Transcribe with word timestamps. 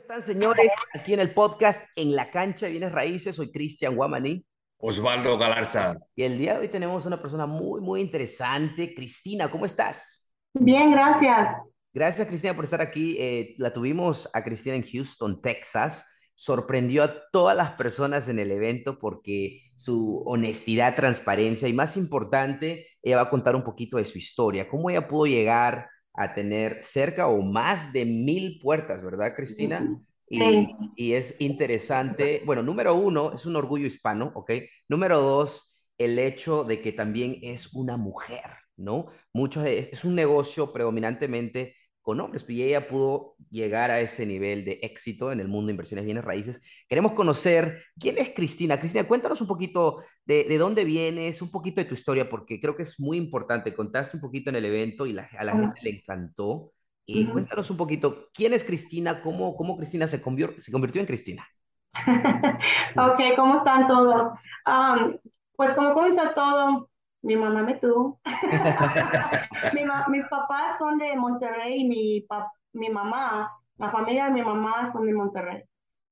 están, 0.00 0.22
señores? 0.22 0.72
Aquí 0.94 1.12
en 1.12 1.20
el 1.20 1.34
podcast 1.34 1.86
En 1.94 2.16
la 2.16 2.30
cancha 2.30 2.64
de 2.64 2.72
bienes 2.72 2.90
raíces, 2.90 3.36
soy 3.36 3.52
Cristian 3.52 3.94
Guamaní. 3.94 4.44
Osvaldo 4.78 5.36
Galarza. 5.36 5.98
Y 6.16 6.22
el 6.22 6.38
día 6.38 6.54
de 6.54 6.60
hoy 6.60 6.68
tenemos 6.68 7.04
una 7.04 7.20
persona 7.20 7.44
muy, 7.44 7.82
muy 7.82 8.00
interesante. 8.00 8.94
Cristina, 8.94 9.50
¿cómo 9.50 9.66
estás? 9.66 10.30
Bien, 10.54 10.90
gracias. 10.90 11.48
Gracias, 11.92 12.26
Cristina, 12.26 12.56
por 12.56 12.64
estar 12.64 12.80
aquí. 12.80 13.16
Eh, 13.18 13.54
la 13.58 13.70
tuvimos 13.72 14.30
a 14.32 14.42
Cristina 14.42 14.74
en 14.74 14.84
Houston, 14.84 15.42
Texas. 15.42 16.10
Sorprendió 16.34 17.04
a 17.04 17.14
todas 17.30 17.54
las 17.54 17.72
personas 17.72 18.28
en 18.30 18.38
el 18.38 18.50
evento 18.52 18.98
porque 18.98 19.60
su 19.76 20.22
honestidad, 20.24 20.96
transparencia 20.96 21.68
y 21.68 21.74
más 21.74 21.98
importante, 21.98 22.86
ella 23.02 23.16
va 23.16 23.22
a 23.22 23.30
contar 23.30 23.54
un 23.54 23.64
poquito 23.64 23.98
de 23.98 24.06
su 24.06 24.16
historia, 24.16 24.66
cómo 24.66 24.88
ella 24.88 25.06
pudo 25.06 25.26
llegar 25.26 25.90
a 26.14 26.34
tener 26.34 26.82
cerca 26.82 27.28
o 27.28 27.42
más 27.42 27.92
de 27.92 28.04
mil 28.04 28.58
puertas, 28.60 29.02
¿verdad, 29.02 29.34
Cristina? 29.34 30.00
Y, 30.28 30.68
y, 30.96 31.12
es 31.14 31.40
interesante, 31.40 32.42
bueno, 32.46 32.62
número 32.62 32.94
uno, 32.94 33.32
es 33.34 33.46
un 33.46 33.56
orgullo 33.56 33.86
hispano, 33.86 34.30
¿ok? 34.34 34.52
Número 34.88 35.20
dos, 35.20 35.88
el 35.98 36.18
hecho 36.18 36.62
de 36.62 36.80
que 36.80 36.92
también 36.92 37.38
es 37.42 37.74
una 37.74 37.96
mujer, 37.96 38.44
¿no? 38.76 39.06
Muchos 39.32 39.66
es 39.66 40.04
un 40.04 40.14
negocio 40.14 40.72
predominantemente 40.72 41.74
con 42.02 42.20
hombres, 42.20 42.44
y 42.48 42.62
ella 42.62 42.88
pudo 42.88 43.36
llegar 43.50 43.90
a 43.90 44.00
ese 44.00 44.26
nivel 44.26 44.64
de 44.64 44.80
éxito 44.82 45.32
en 45.32 45.40
el 45.40 45.48
mundo 45.48 45.66
de 45.66 45.72
inversiones 45.72 46.04
bienes 46.04 46.24
raíces. 46.24 46.62
Queremos 46.88 47.12
conocer 47.12 47.82
quién 47.98 48.18
es 48.18 48.30
Cristina. 48.30 48.78
Cristina, 48.78 49.06
cuéntanos 49.06 49.40
un 49.40 49.46
poquito 49.46 50.02
de, 50.24 50.44
de 50.44 50.58
dónde 50.58 50.84
vienes, 50.84 51.42
un 51.42 51.50
poquito 51.50 51.80
de 51.80 51.86
tu 51.86 51.94
historia, 51.94 52.28
porque 52.28 52.60
creo 52.60 52.74
que 52.74 52.82
es 52.82 52.98
muy 52.98 53.16
importante. 53.16 53.74
Contaste 53.74 54.16
un 54.16 54.20
poquito 54.22 54.50
en 54.50 54.56
el 54.56 54.64
evento 54.64 55.06
y 55.06 55.12
la, 55.12 55.28
a 55.38 55.44
la 55.44 55.52
gente 55.52 55.80
le 55.82 55.90
encantó. 55.90 56.72
Y 57.06 57.26
cuéntanos 57.26 57.68
un 57.70 57.76
poquito, 57.76 58.28
¿quién 58.32 58.52
es 58.52 58.62
Cristina? 58.62 59.20
¿Cómo, 59.20 59.56
cómo 59.56 59.76
Cristina 59.76 60.06
se, 60.06 60.22
convirtió, 60.22 60.60
se 60.60 60.70
convirtió 60.70 61.00
en 61.00 61.06
Cristina? 61.06 61.46
ok, 62.96 63.20
¿cómo 63.36 63.58
están 63.58 63.88
todos? 63.88 64.32
Um, 64.66 65.16
pues 65.56 65.72
como 65.72 65.92
comenzó 65.92 66.22
todo, 66.34 66.89
mi 67.22 67.36
mamá 67.36 67.62
me 67.62 67.74
tuvo. 67.74 68.20
mi 69.74 69.82
mis 70.08 70.24
papás 70.26 70.78
son 70.78 70.98
de 70.98 71.16
Monterrey, 71.16 71.86
mi, 71.86 72.26
mi 72.72 72.88
mamá, 72.88 73.50
la 73.76 73.90
familia 73.90 74.26
de 74.26 74.32
mi 74.32 74.42
mamá 74.42 74.90
son 74.90 75.06
de 75.06 75.14
Monterrey. 75.14 75.62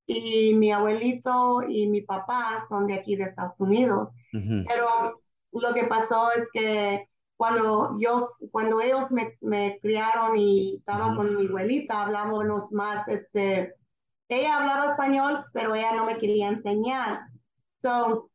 Y 0.07 0.55
mi 0.55 0.73
abuelito 0.73 1.63
y 1.63 1.87
mi 1.87 2.01
papá 2.01 2.65
son 2.69 2.87
de 2.87 2.95
aquí 2.95 3.17
de 3.17 3.25
Estados 3.25 3.61
Unidos. 3.61 4.11
Pero 4.33 5.21
lo 5.53 5.75
que 5.75 5.85
pasó 5.85 6.31
es 6.33 6.49
que 6.53 7.09
cuando 7.37 7.97
yo, 8.01 8.31
cuando 8.51 8.81
ellos 8.81 9.11
me, 9.11 9.37
me 9.41 9.79
criaron 9.81 10.37
y 10.37 10.77
estaba 10.77 11.15
con 11.15 11.37
mi 11.37 11.47
abuelita, 11.47 12.03
hablábamos 12.03 12.73
más, 12.73 13.07
este, 13.09 13.75
ella 14.29 14.59
hablaba 14.59 14.87
español, 14.87 15.45
pero 15.53 15.75
ella 15.75 15.95
no 15.95 16.05
me 16.05 16.19
quería 16.19 16.49
enseñar. 16.49 17.21
So, 17.81 18.31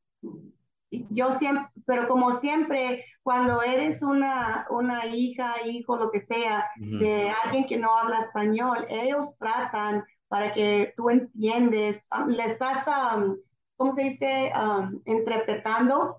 yo 0.89 1.31
siempre, 1.33 1.67
pero 1.85 2.07
como 2.07 2.31
siempre, 2.33 3.05
cuando 3.23 3.61
eres 3.61 4.01
una, 4.01 4.65
una 4.69 5.05
hija, 5.05 5.55
hijo, 5.65 5.97
lo 5.97 6.11
que 6.11 6.19
sea, 6.19 6.67
de 6.77 7.31
alguien 7.43 7.65
que 7.65 7.77
no 7.77 7.97
habla 7.97 8.19
español, 8.19 8.85
ellos 8.89 9.37
tratan 9.37 10.03
para 10.33 10.51
que 10.51 10.95
tú 10.97 11.11
entiendes, 11.11 12.07
um, 12.11 12.27
le 12.29 12.45
estás, 12.45 12.87
um, 12.87 13.37
¿cómo 13.77 13.93
se 13.93 14.05
dice? 14.05 14.51
Um, 14.59 14.99
interpretando. 15.05 16.17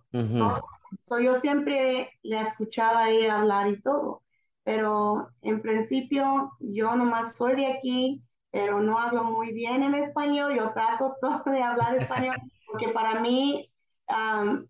yo 1.21 1.35
siempre 1.35 2.13
le 2.23 2.41
escuchaba 2.41 3.01
a 3.01 3.11
ella 3.11 3.41
hablar 3.41 3.69
y 3.69 3.81
todo, 3.81 4.23
pero 4.63 5.31
en 5.43 5.61
principio 5.61 6.53
yo 6.61 6.95
nomás 6.95 7.35
soy 7.37 7.57
de 7.57 7.67
aquí, 7.67 8.23
pero 8.53 8.81
no 8.81 9.01
hablo 9.01 9.25
muy 9.25 9.53
bien 9.53 9.83
el 9.83 9.95
español, 9.95 10.55
yo 10.55 10.73
trato 10.73 11.17
todo 11.21 11.43
de 11.47 11.61
hablar 11.61 11.97
español, 11.97 12.37
porque 12.69 12.91
para 12.91 13.19
mí 13.19 13.69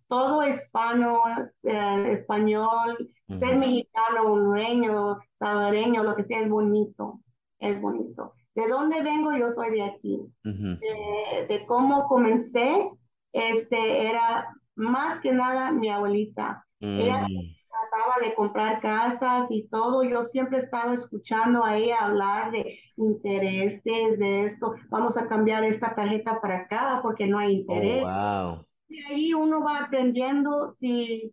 todo 0.08 0.46
hispano, 0.46 1.22
eh, 1.62 2.06
español, 2.10 3.10
ser 3.38 3.58
mexicano, 3.58 4.32
hondureño, 4.32 5.18
salvadoreño, 5.38 6.04
lo 6.04 6.14
que 6.14 6.24
sea, 6.24 6.40
es 6.40 6.48
bonito, 6.48 7.20
es 7.58 7.80
bonito. 7.80 8.34
¿De 8.54 8.68
dónde 8.68 9.02
vengo? 9.02 9.36
Yo 9.36 9.50
soy 9.50 9.70
de 9.72 9.82
aquí. 9.82 10.20
de, 10.42 11.64
cómo 11.66 12.06
comencé, 12.06 12.90
este, 13.32 14.08
era 14.08 14.48
más 14.76 15.20
que 15.20 15.32
nada 15.32 15.72
mi 15.72 15.88
abuelita. 15.88 16.64
Ella 16.80 17.22
mm. 17.22 17.54
trataba 17.70 18.26
de 18.26 18.34
comprar 18.34 18.80
casas 18.80 19.46
y 19.50 19.66
todo. 19.68 20.04
Yo 20.04 20.22
siempre 20.22 20.58
estaba 20.58 20.94
escuchando 20.94 21.64
a 21.64 21.76
ella 21.76 22.02
hablar 22.02 22.52
de 22.52 22.78
intereses, 22.96 24.18
de 24.18 24.44
esto. 24.44 24.74
Vamos 24.90 25.16
a 25.16 25.26
cambiar 25.26 25.64
esta 25.64 25.94
tarjeta 25.94 26.40
para 26.40 26.60
acá 26.60 27.00
porque 27.02 27.26
no 27.26 27.38
hay 27.38 27.48
oh, 27.48 27.58
interés. 27.58 28.02
wow 28.02 28.64
de 28.96 29.06
ahí 29.06 29.34
uno 29.34 29.62
va 29.62 29.78
aprendiendo 29.78 30.68
si, 30.68 31.32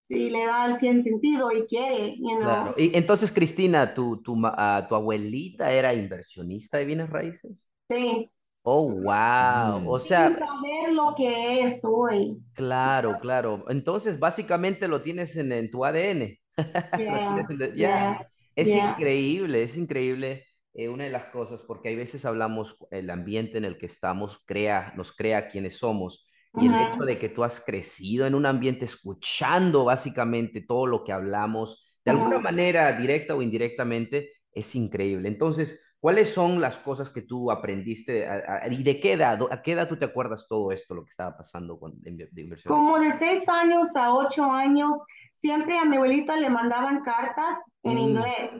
si 0.00 0.30
le 0.30 0.46
da 0.46 0.66
el 0.66 0.76
100 0.76 1.02
sentido 1.02 1.50
y 1.52 1.66
quiere. 1.66 2.16
claro. 2.40 2.74
Y 2.76 2.96
entonces, 2.96 3.32
Cristina, 3.32 3.94
¿tu, 3.94 4.22
tu, 4.22 4.34
uh, 4.34 4.86
¿tu 4.88 4.94
abuelita 4.94 5.72
era 5.72 5.94
inversionista 5.94 6.78
de 6.78 6.84
bienes 6.84 7.10
raíces? 7.10 7.68
Sí. 7.88 8.30
Oh, 8.62 8.90
wow. 8.90 9.90
O 9.90 9.98
sea. 9.98 10.28
Sin 10.28 10.38
saber 10.38 10.92
lo 10.92 11.14
que 11.16 11.62
es 11.62 11.80
hoy. 11.82 12.38
Claro, 12.52 13.18
claro. 13.20 13.64
Entonces, 13.68 14.18
básicamente 14.18 14.86
lo 14.86 15.00
tienes 15.00 15.36
en, 15.36 15.52
en 15.52 15.70
tu 15.70 15.84
ADN. 15.84 16.36
Yeah, 17.74 18.28
Es 18.54 18.68
increíble, 18.68 19.62
es 19.62 19.76
increíble. 19.78 20.44
Eh, 20.74 20.88
una 20.88 21.04
de 21.04 21.10
las 21.10 21.26
cosas, 21.28 21.62
porque 21.62 21.88
hay 21.88 21.96
veces 21.96 22.24
hablamos, 22.24 22.76
el 22.90 23.10
ambiente 23.10 23.58
en 23.58 23.64
el 23.64 23.76
que 23.78 23.86
estamos 23.86 24.42
crea, 24.46 24.92
nos 24.96 25.12
crea 25.12 25.48
quienes 25.48 25.78
somos, 25.78 26.26
y 26.58 26.66
el 26.66 26.74
hecho 26.74 27.04
de 27.04 27.18
que 27.18 27.28
tú 27.28 27.44
has 27.44 27.60
crecido 27.60 28.26
en 28.26 28.34
un 28.34 28.44
ambiente 28.44 28.84
escuchando 28.84 29.84
básicamente 29.84 30.62
todo 30.62 30.86
lo 30.86 31.04
que 31.04 31.12
hablamos, 31.12 31.96
de 32.04 32.10
alguna 32.10 32.38
manera, 32.38 32.92
directa 32.92 33.34
o 33.34 33.42
indirectamente, 33.42 34.32
es 34.52 34.74
increíble. 34.74 35.28
Entonces, 35.28 35.94
¿cuáles 36.00 36.32
son 36.32 36.60
las 36.60 36.78
cosas 36.78 37.10
que 37.10 37.22
tú 37.22 37.52
aprendiste 37.52 38.26
y 38.70 38.82
de 38.82 38.98
qué 38.98 39.12
edad, 39.12 39.38
a 39.50 39.62
qué 39.62 39.72
edad 39.72 39.88
tú 39.88 39.96
te 39.96 40.06
acuerdas 40.06 40.46
todo 40.48 40.72
esto, 40.72 40.94
lo 40.94 41.04
que 41.04 41.10
estaba 41.10 41.36
pasando 41.36 41.78
con 41.78 42.00
de, 42.00 42.28
inversión? 42.36 42.74
Como 42.74 42.98
de 42.98 43.12
seis 43.12 43.48
años 43.48 43.94
a 43.94 44.12
ocho 44.12 44.50
años, 44.50 44.96
siempre 45.32 45.78
a 45.78 45.84
mi 45.84 45.96
abuelita 45.96 46.36
le 46.36 46.50
mandaban 46.50 47.02
cartas 47.02 47.56
en 47.84 47.94
mm. 47.94 47.98
inglés. 47.98 48.50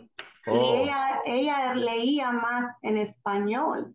Y 0.47 0.51
oh. 0.51 0.75
ella, 0.75 1.21
ella 1.27 1.75
leía 1.75 2.31
más 2.31 2.77
en 2.83 2.99
español. 2.99 3.95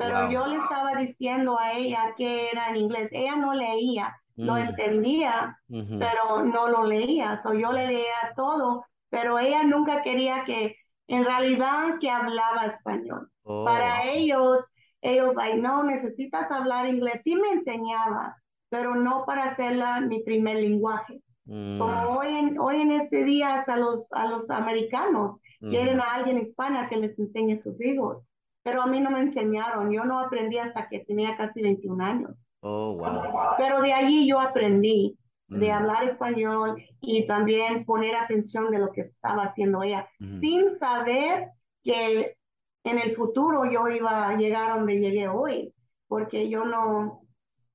Pero 0.00 0.30
yo 0.30 0.46
le 0.46 0.56
estaba 0.56 0.94
diciendo 0.94 1.58
a 1.58 1.72
ella 1.72 2.14
que 2.16 2.48
era 2.50 2.70
en 2.70 2.76
inglés. 2.76 3.10
Ella 3.12 3.36
no 3.36 3.52
leía, 3.52 4.16
lo 4.36 4.54
mm. 4.54 4.58
entendía, 4.58 5.58
pero 5.68 6.42
no 6.42 6.68
lo 6.68 6.84
leía. 6.84 7.38
So, 7.42 7.52
yo 7.52 7.70
le 7.70 7.86
leía 7.86 8.32
todo, 8.34 8.86
pero 9.10 9.38
ella 9.38 9.62
nunca 9.62 10.00
quería 10.02 10.44
que, 10.44 10.76
en 11.06 11.24
realidad, 11.24 11.98
que 12.00 12.08
hablaba 12.08 12.64
español. 12.64 13.30
Para 13.44 14.00
oh. 14.00 14.04
ellos, 14.06 14.66
ellos, 15.02 15.36
ay, 15.38 15.60
no, 15.60 15.82
necesitas 15.82 16.50
hablar 16.50 16.86
inglés. 16.86 17.20
Sí 17.22 17.34
me 17.34 17.50
enseñaba, 17.50 18.36
pero 18.70 18.94
no 18.94 19.24
para 19.26 19.44
hacerla 19.44 20.00
mi 20.00 20.22
primer 20.22 20.56
lenguaje. 20.56 21.20
Como 21.46 21.86
mm. 21.88 22.16
hoy 22.16 22.28
en, 22.28 22.58
hoy 22.58 22.80
en 22.80 22.92
este 22.92 23.24
día 23.24 23.54
hasta 23.54 23.76
los, 23.76 24.10
a 24.12 24.28
los 24.28 24.48
americanos 24.48 25.42
quieren 25.58 26.00
a 26.00 26.14
alguien 26.14 26.38
hispana 26.38 26.88
que 26.88 26.96
les 26.96 27.18
enseñe 27.18 27.52
a 27.52 27.56
sus 27.58 27.78
hijos 27.82 28.24
pero 28.62 28.82
a 28.82 28.86
mí 28.86 29.00
no 29.00 29.10
me 29.10 29.20
enseñaron, 29.20 29.90
yo 29.90 30.04
no 30.04 30.18
aprendí 30.18 30.58
hasta 30.58 30.88
que 30.88 31.00
tenía 31.00 31.36
casi 31.36 31.62
21 31.62 32.04
años. 32.04 32.46
Oh, 32.60 32.96
wow. 32.96 33.22
Pero 33.56 33.80
de 33.80 33.92
allí 33.92 34.28
yo 34.28 34.38
aprendí 34.38 35.16
de 35.48 35.68
mm. 35.68 35.72
hablar 35.72 36.04
español 36.04 36.82
y 37.00 37.26
también 37.26 37.84
poner 37.84 38.14
atención 38.14 38.70
de 38.70 38.78
lo 38.78 38.92
que 38.92 39.00
estaba 39.00 39.44
haciendo 39.44 39.82
ella, 39.82 40.08
mm. 40.18 40.40
sin 40.40 40.70
saber 40.70 41.48
que 41.82 42.36
en 42.84 42.98
el 42.98 43.16
futuro 43.16 43.64
yo 43.70 43.88
iba 43.88 44.28
a 44.28 44.36
llegar 44.36 44.78
donde 44.78 45.00
llegué 45.00 45.28
hoy, 45.28 45.74
porque 46.06 46.48
yo 46.48 46.64
no, 46.64 47.22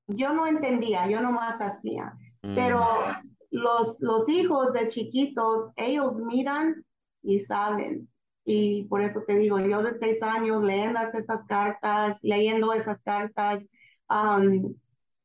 yo 0.07 0.33
no 0.33 0.47
entendía, 0.47 1.07
yo 1.09 1.21
nomás 1.21 1.59
hacía. 1.61 2.13
Pero 2.41 2.79
mm. 2.79 3.27
los, 3.51 3.99
los 4.01 4.29
hijos 4.29 4.71
de 4.73 4.87
chiquitos, 4.87 5.71
ellos 5.75 6.19
miran 6.19 6.85
y 7.23 7.39
saben. 7.39 8.07
Y 8.45 8.83
por 8.83 9.01
eso 9.01 9.23
te 9.25 9.35
digo, 9.37 9.59
yo 9.59 9.81
de 9.81 9.97
seis 9.97 10.21
años 10.21 10.63
leyendo 10.63 10.99
esas 11.01 11.43
cartas, 11.45 12.19
leyendo 12.21 12.73
esas 12.73 13.01
cartas, 13.01 13.67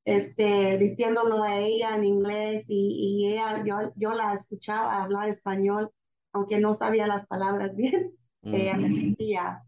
este, 0.05 0.79
diciéndolo 0.79 1.43
a 1.43 1.59
ella 1.59 1.95
en 1.95 2.05
inglés 2.05 2.65
y, 2.69 3.29
ella, 3.29 3.63
yo, 3.65 3.93
yo 3.95 4.15
la 4.15 4.33
escuchaba 4.33 5.03
hablar 5.03 5.29
español, 5.29 5.91
aunque 6.33 6.59
no 6.59 6.73
sabía 6.73 7.07
las 7.07 7.27
palabras 7.27 7.77
bien, 7.77 8.13
ella 8.43 8.77
me 8.77 8.89
decía. 8.89 9.63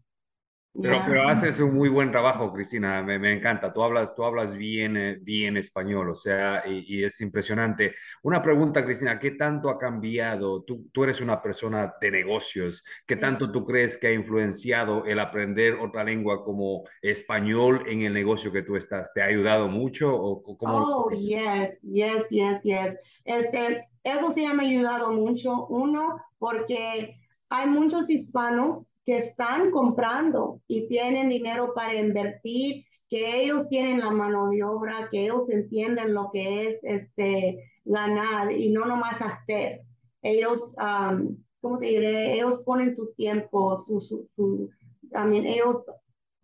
Pero, 0.81 0.95
Yeah. 0.95 1.05
pero 1.07 1.27
haces 1.29 1.59
un 1.59 1.75
muy 1.75 1.87
buen 1.87 2.09
trabajo, 2.11 2.51
Cristina. 2.51 3.03
Me, 3.03 3.19
me 3.19 3.31
encanta. 3.33 3.69
Tú 3.69 3.83
hablas, 3.83 4.15
tú 4.15 4.23
hablas 4.23 4.55
bien, 4.55 4.97
eh, 4.97 5.17
bien 5.21 5.55
español, 5.55 6.09
o 6.09 6.15
sea, 6.15 6.63
y, 6.67 6.83
y 6.87 7.03
es 7.03 7.21
impresionante. 7.21 7.93
Una 8.23 8.41
pregunta, 8.41 8.83
Cristina, 8.83 9.19
¿qué 9.19 9.31
tanto 9.31 9.69
ha 9.69 9.77
cambiado? 9.77 10.63
Tú, 10.63 10.89
tú 10.91 11.03
eres 11.03 11.21
una 11.21 11.41
persona 11.43 11.93
de 12.01 12.09
negocios. 12.09 12.83
¿Qué 13.05 13.15
tanto 13.17 13.51
tú 13.51 13.63
crees 13.63 13.97
que 13.97 14.07
ha 14.07 14.13
influenciado 14.13 15.05
el 15.05 15.19
aprender 15.19 15.75
otra 15.75 16.03
lengua 16.03 16.43
como 16.43 16.85
español 17.03 17.83
en 17.87 18.01
el 18.01 18.13
negocio 18.13 18.51
que 18.51 18.63
tú 18.63 18.75
estás? 18.75 19.13
¿Te 19.13 19.21
ha 19.21 19.25
ayudado 19.25 19.67
mucho 19.67 20.11
o 20.15 20.57
cómo? 20.57 20.77
Oh, 20.79 21.09
yes, 21.11 21.83
yes, 21.83 22.27
yes, 22.29 22.63
yes. 22.63 22.97
Este, 23.25 23.87
eso 24.03 24.31
sí 24.31 24.41
me 24.53 24.63
ha 24.63 24.67
ayudado 24.67 25.11
mucho. 25.11 25.67
Uno, 25.67 26.19
porque 26.39 27.15
hay 27.49 27.67
muchos 27.69 28.09
hispanos 28.09 28.89
que 29.05 29.17
están 29.17 29.71
comprando 29.71 30.61
y 30.67 30.87
tienen 30.87 31.29
dinero 31.29 31.73
para 31.73 31.95
invertir, 31.95 32.85
que 33.09 33.43
ellos 33.43 33.67
tienen 33.69 33.99
la 33.99 34.09
mano 34.11 34.49
de 34.49 34.63
obra, 34.63 35.07
que 35.11 35.25
ellos 35.25 35.49
entienden 35.49 36.13
lo 36.13 36.29
que 36.31 36.67
es 36.67 36.83
este 36.83 37.57
ganar 37.85 38.51
y 38.51 38.69
no 38.71 38.85
nomás 38.85 39.21
hacer. 39.21 39.81
Ellos, 40.21 40.73
um, 40.77 41.37
¿cómo 41.61 41.79
te 41.79 41.87
diré? 41.87 42.35
Ellos 42.35 42.61
ponen 42.65 42.95
su 42.95 43.13
tiempo, 43.13 43.75
su, 43.77 43.99
su, 43.99 44.27
su, 44.35 44.69
también 45.11 45.45
ellos, 45.45 45.83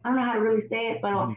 I 0.04 0.10
don't 0.10 0.18
know 0.18 0.26
how 0.26 0.34
to 0.34 0.42
really 0.42 0.62
say 0.62 0.96
it, 0.96 1.02
pero 1.02 1.34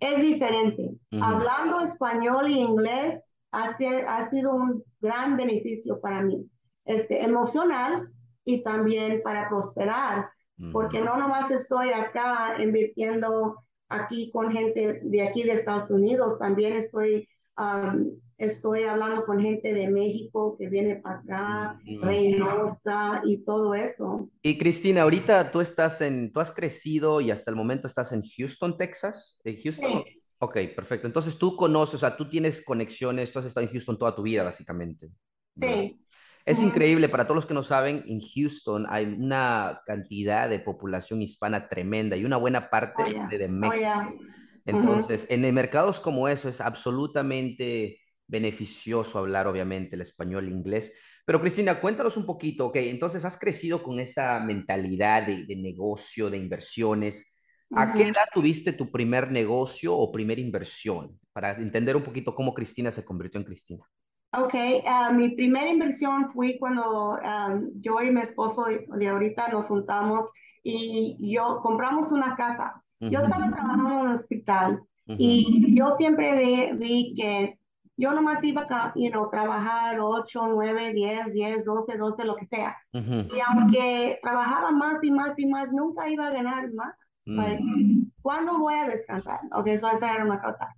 es 0.00 0.22
diferente. 0.22 0.90
Ujú. 1.12 1.22
Hablando 1.22 1.80
español 1.80 2.48
y 2.48 2.58
inglés 2.58 3.32
ha, 3.52 3.74
ha 4.08 4.30
sido 4.30 4.54
un 4.54 4.82
gran 5.00 5.36
beneficio 5.36 6.00
para 6.00 6.22
mí, 6.22 6.48
este, 6.84 7.22
emocional 7.22 8.08
y 8.44 8.62
también 8.62 9.20
para 9.22 9.48
prosperar, 9.48 10.30
porque 10.72 11.00
no 11.00 11.16
nomás 11.16 11.50
estoy 11.50 11.90
acá 11.90 12.56
invirtiendo 12.60 13.64
aquí 13.88 14.30
con 14.30 14.50
gente 14.50 15.00
de 15.02 15.22
aquí 15.22 15.42
de 15.42 15.52
Estados 15.52 15.90
Unidos, 15.90 16.38
también 16.38 16.74
estoy, 16.74 17.28
um, 17.56 18.10
estoy 18.36 18.84
hablando 18.84 19.24
con 19.24 19.40
gente 19.40 19.72
de 19.72 19.88
México 19.88 20.56
que 20.58 20.68
viene 20.68 20.96
para 20.96 21.18
acá. 21.20 21.80
Reynosa 22.02 23.22
y 23.24 23.38
todo 23.44 23.74
eso. 23.74 24.28
Y 24.42 24.58
Cristina, 24.58 25.02
ahorita 25.02 25.50
tú 25.50 25.60
estás 25.60 26.00
en, 26.00 26.32
tú 26.32 26.40
has 26.40 26.52
crecido 26.52 27.20
y 27.20 27.30
hasta 27.30 27.50
el 27.50 27.56
momento 27.56 27.86
estás 27.86 28.12
en 28.12 28.22
Houston, 28.22 28.76
Texas. 28.76 29.40
¿En 29.44 29.56
Houston? 29.62 30.02
Sí. 30.04 30.22
Ok, 30.40 30.56
perfecto. 30.76 31.06
Entonces 31.06 31.36
tú 31.36 31.56
conoces, 31.56 31.96
o 31.96 31.98
sea, 31.98 32.16
tú 32.16 32.28
tienes 32.28 32.64
conexiones, 32.64 33.32
tú 33.32 33.40
has 33.40 33.46
estado 33.46 33.66
en 33.66 33.72
Houston 33.72 33.98
toda 33.98 34.14
tu 34.14 34.22
vida, 34.22 34.44
básicamente. 34.44 35.10
¿verdad? 35.54 35.90
Es 36.48 36.62
increíble, 36.62 37.08
para 37.08 37.24
todos 37.24 37.36
los 37.36 37.46
que 37.46 37.54
no 37.54 37.62
saben, 37.62 38.04
en 38.06 38.20
Houston 38.20 38.86
hay 38.88 39.04
una 39.04 39.82
cantidad 39.84 40.48
de 40.48 40.60
población 40.60 41.20
hispana 41.20 41.68
tremenda 41.68 42.16
y 42.16 42.24
una 42.24 42.38
buena 42.38 42.70
parte 42.70 43.02
Oh, 43.02 43.06
yeah. 43.06 43.28
de, 43.28 43.38
de 43.38 43.44
Oh, 43.44 43.48
México. 43.48 43.78
yeah. 43.78 44.12
Entonces, 44.64 45.26
en 45.30 45.54
mercados 45.54 46.00
como 46.00 46.28
eso 46.28 46.48
es 46.48 46.60
absolutamente 46.60 48.00
beneficioso 48.26 49.18
hablar, 49.18 49.46
obviamente, 49.46 49.96
el 49.96 50.02
español 50.02 50.46
e 50.48 50.50
inglés. 50.50 50.92
Pero 51.26 51.40
Cristina, 51.40 51.80
cuéntanos 51.80 52.16
un 52.16 52.24
poquito, 52.24 52.66
ok, 52.66 52.76
entonces 52.76 53.24
has 53.24 53.38
crecido 53.38 53.82
con 53.82 54.00
esa 54.00 54.40
mentalidad 54.40 55.26
de, 55.26 55.44
de 55.44 55.56
negocio, 55.56 56.30
de 56.30 56.38
inversiones. 56.38 57.38
¿A 57.74 57.92
qué 57.92 58.04
edad 58.04 58.24
tuviste 58.32 58.72
tu 58.72 58.90
primer 58.90 59.30
negocio 59.30 59.94
o 59.94 60.10
primera 60.10 60.40
inversión? 60.40 61.18
Para 61.32 61.50
entender 61.52 61.94
un 61.96 62.02
poquito 62.04 62.34
cómo 62.34 62.54
Cristina 62.54 62.90
se 62.90 63.04
convirtió 63.04 63.38
en 63.38 63.44
Cristina. 63.44 63.84
Ok, 64.32 64.54
ah, 64.86 65.10
mi 65.12 65.30
primera 65.30 65.70
inversión 65.70 66.30
fue 66.32 66.58
cuando 66.60 67.18
ah, 67.22 67.58
yo 67.76 68.00
y 68.02 68.10
mi 68.10 68.20
esposo 68.20 68.66
de, 68.66 69.08
ahorita 69.08 69.48
nos 69.48 69.66
juntamos 69.66 70.26
y 70.62 71.16
yo 71.34 71.60
compramos 71.62 72.12
una 72.12 72.36
casa. 72.36 72.82
Yo 73.08 73.20
Ujú, 73.20 73.24
estaba 73.24 73.48
trabajando 73.50 73.88
en 73.88 73.96
un 73.96 74.08
hospital 74.08 74.82
ujú, 75.08 75.16
y 75.16 75.74
yo 75.78 75.92
siempre 75.92 76.38
vi, 76.38 76.72
vi 76.76 77.14
que 77.16 77.58
yo 77.96 78.12
nomás 78.12 78.44
iba 78.44 78.66
a 78.68 78.92
you 78.96 79.10
know, 79.10 79.30
trabajar 79.30 79.98
8, 80.00 80.46
9, 80.48 80.92
10, 80.92 81.32
10, 81.32 81.64
12, 81.64 81.96
12, 81.96 82.24
lo 82.24 82.36
que 82.36 82.44
sea. 82.44 82.76
ujú, 82.92 83.16
Y 83.28 83.38
aunque 83.40 84.18
trabajaba 84.22 84.70
más 84.72 85.02
y 85.02 85.10
más 85.10 85.38
y 85.38 85.46
más, 85.46 85.72
nunca 85.72 86.08
iba 86.10 86.26
a 86.28 86.30
ganar 86.32 86.70
más. 86.74 86.94
Like, 87.34 87.62
mm, 87.62 88.10
¿cuándo 88.22 88.58
voy 88.58 88.74
a 88.74 88.88
descansar? 88.88 89.40
Ok, 89.52 89.68
eso 89.68 89.90
esa 89.90 90.14
era 90.14 90.24
una 90.24 90.40
cosa. 90.40 90.68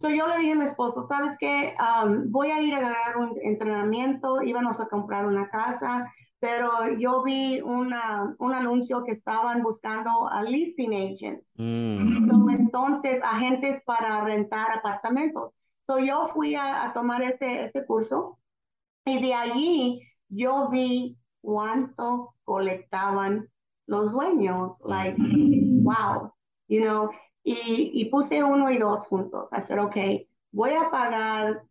So 0.00 0.08
yo 0.08 0.26
le 0.26 0.38
dije 0.38 0.52
a 0.52 0.56
mi 0.56 0.64
esposo, 0.64 1.02
¿sabes 1.02 1.36
qué? 1.38 1.74
Um, 1.78 2.30
voy 2.30 2.50
a 2.50 2.62
ir 2.62 2.74
a 2.74 2.78
agarrar 2.78 3.18
un 3.18 3.36
entrenamiento, 3.42 4.40
íbamos 4.40 4.80
a 4.80 4.86
comprar 4.86 5.26
una 5.26 5.50
casa, 5.50 6.10
pero 6.38 6.88
yo 6.96 7.22
vi 7.22 7.60
una, 7.60 8.34
un 8.38 8.54
anuncio 8.54 9.04
que 9.04 9.12
estaban 9.12 9.62
buscando 9.62 10.26
a 10.30 10.42
leasing 10.42 10.94
agents. 10.94 11.52
mm, 11.58 12.30
So, 12.30 12.48
entonces, 12.48 13.20
agentes 13.22 13.82
para 13.84 14.24
rentar 14.24 14.70
apartamentos. 14.70 15.52
So 15.86 15.98
yo 15.98 16.28
fui 16.32 16.54
a, 16.54 16.84
a 16.84 16.92
tomar 16.94 17.20
ese, 17.22 17.62
ese 17.62 17.84
curso 17.84 18.38
y 19.04 19.20
de 19.20 19.34
allí 19.34 20.00
yo 20.30 20.70
vi 20.70 21.18
cuánto 21.42 22.34
colectaban 22.44 23.50
los 23.86 24.12
dueños. 24.12 24.80
Like, 24.82 25.16
wow, 25.82 26.32
you 26.68 26.80
know, 26.80 27.10
y, 27.52 27.90
y 27.94 28.04
puse 28.06 28.42
uno 28.44 28.70
y 28.70 28.78
dos 28.78 29.06
juntos. 29.06 29.48
I 29.52 29.60
said, 29.60 29.78
ok, 29.80 29.96
voy 30.52 30.72
a 30.74 30.90
pagar 30.90 31.62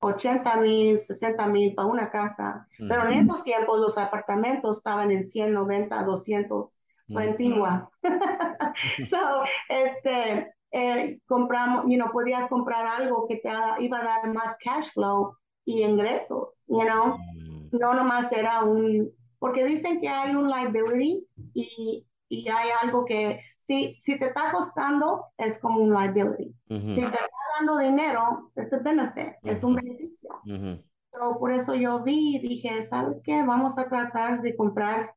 80 0.00 0.56
mil, 0.56 0.98
60 1.00 1.46
mil 1.46 1.74
para 1.74 1.88
una 1.88 2.10
casa, 2.10 2.66
pero 2.86 3.06
en 3.06 3.14
esos 3.14 3.42
tiempos 3.44 3.80
los 3.80 3.98
apartamentos 3.98 4.78
estaban 4.78 5.10
en 5.10 5.24
100, 5.24 5.52
90, 5.52 6.02
200, 6.04 6.80
so 7.06 7.18
ujú, 7.18 7.20
antigua. 7.20 7.90
So, 9.04 9.18
este, 9.68 10.52
eh, 10.72 11.20
compramos, 11.26 11.84
you 11.88 11.96
know, 11.96 12.10
podías 12.12 12.48
comprar 12.48 12.86
algo 12.86 13.26
que 13.26 13.36
te 13.36 13.50
iba 13.80 13.98
a 13.98 14.04
dar 14.04 14.32
más 14.32 14.56
cash 14.62 14.92
flow 14.92 15.36
y 15.64 15.82
ingresos, 15.82 16.62
you 16.68 16.82
know, 16.82 17.16
mm, 17.34 17.70
no 17.72 17.94
nomás 17.94 18.30
era 18.32 18.62
un, 18.64 19.10
porque 19.38 19.64
dicen 19.64 20.00
que 20.00 20.08
hay 20.08 20.34
un 20.34 20.48
liability 20.48 21.26
y, 21.54 22.06
y 22.28 22.48
hay 22.48 22.70
algo 22.82 23.04
que 23.04 23.40
si, 23.68 23.96
si 23.98 24.18
te 24.18 24.26
está 24.28 24.52
costando 24.52 25.26
es 25.38 25.58
como 25.60 25.80
un 25.82 25.90
liability. 25.94 26.54
Si 26.86 27.00
ujú, 27.00 27.00
te 27.02 27.06
está 27.16 27.26
dando 27.60 27.78
dinero, 27.78 28.52
es 28.56 28.72
un 28.72 28.84
benefit, 28.84 29.34
es 29.44 29.64
un 29.64 29.76
beneficio. 29.76 30.30
ujú. 30.46 30.82
So, 31.12 31.38
por 31.38 31.52
eso 31.52 31.74
yo 31.74 32.02
vi 32.04 32.36
y 32.36 32.40
dije, 32.40 32.82
¿sabes 32.82 33.22
qué? 33.24 33.44
Vamos 33.44 33.78
a 33.78 33.88
tratar 33.88 34.42
de 34.42 34.56
comprar 34.56 35.14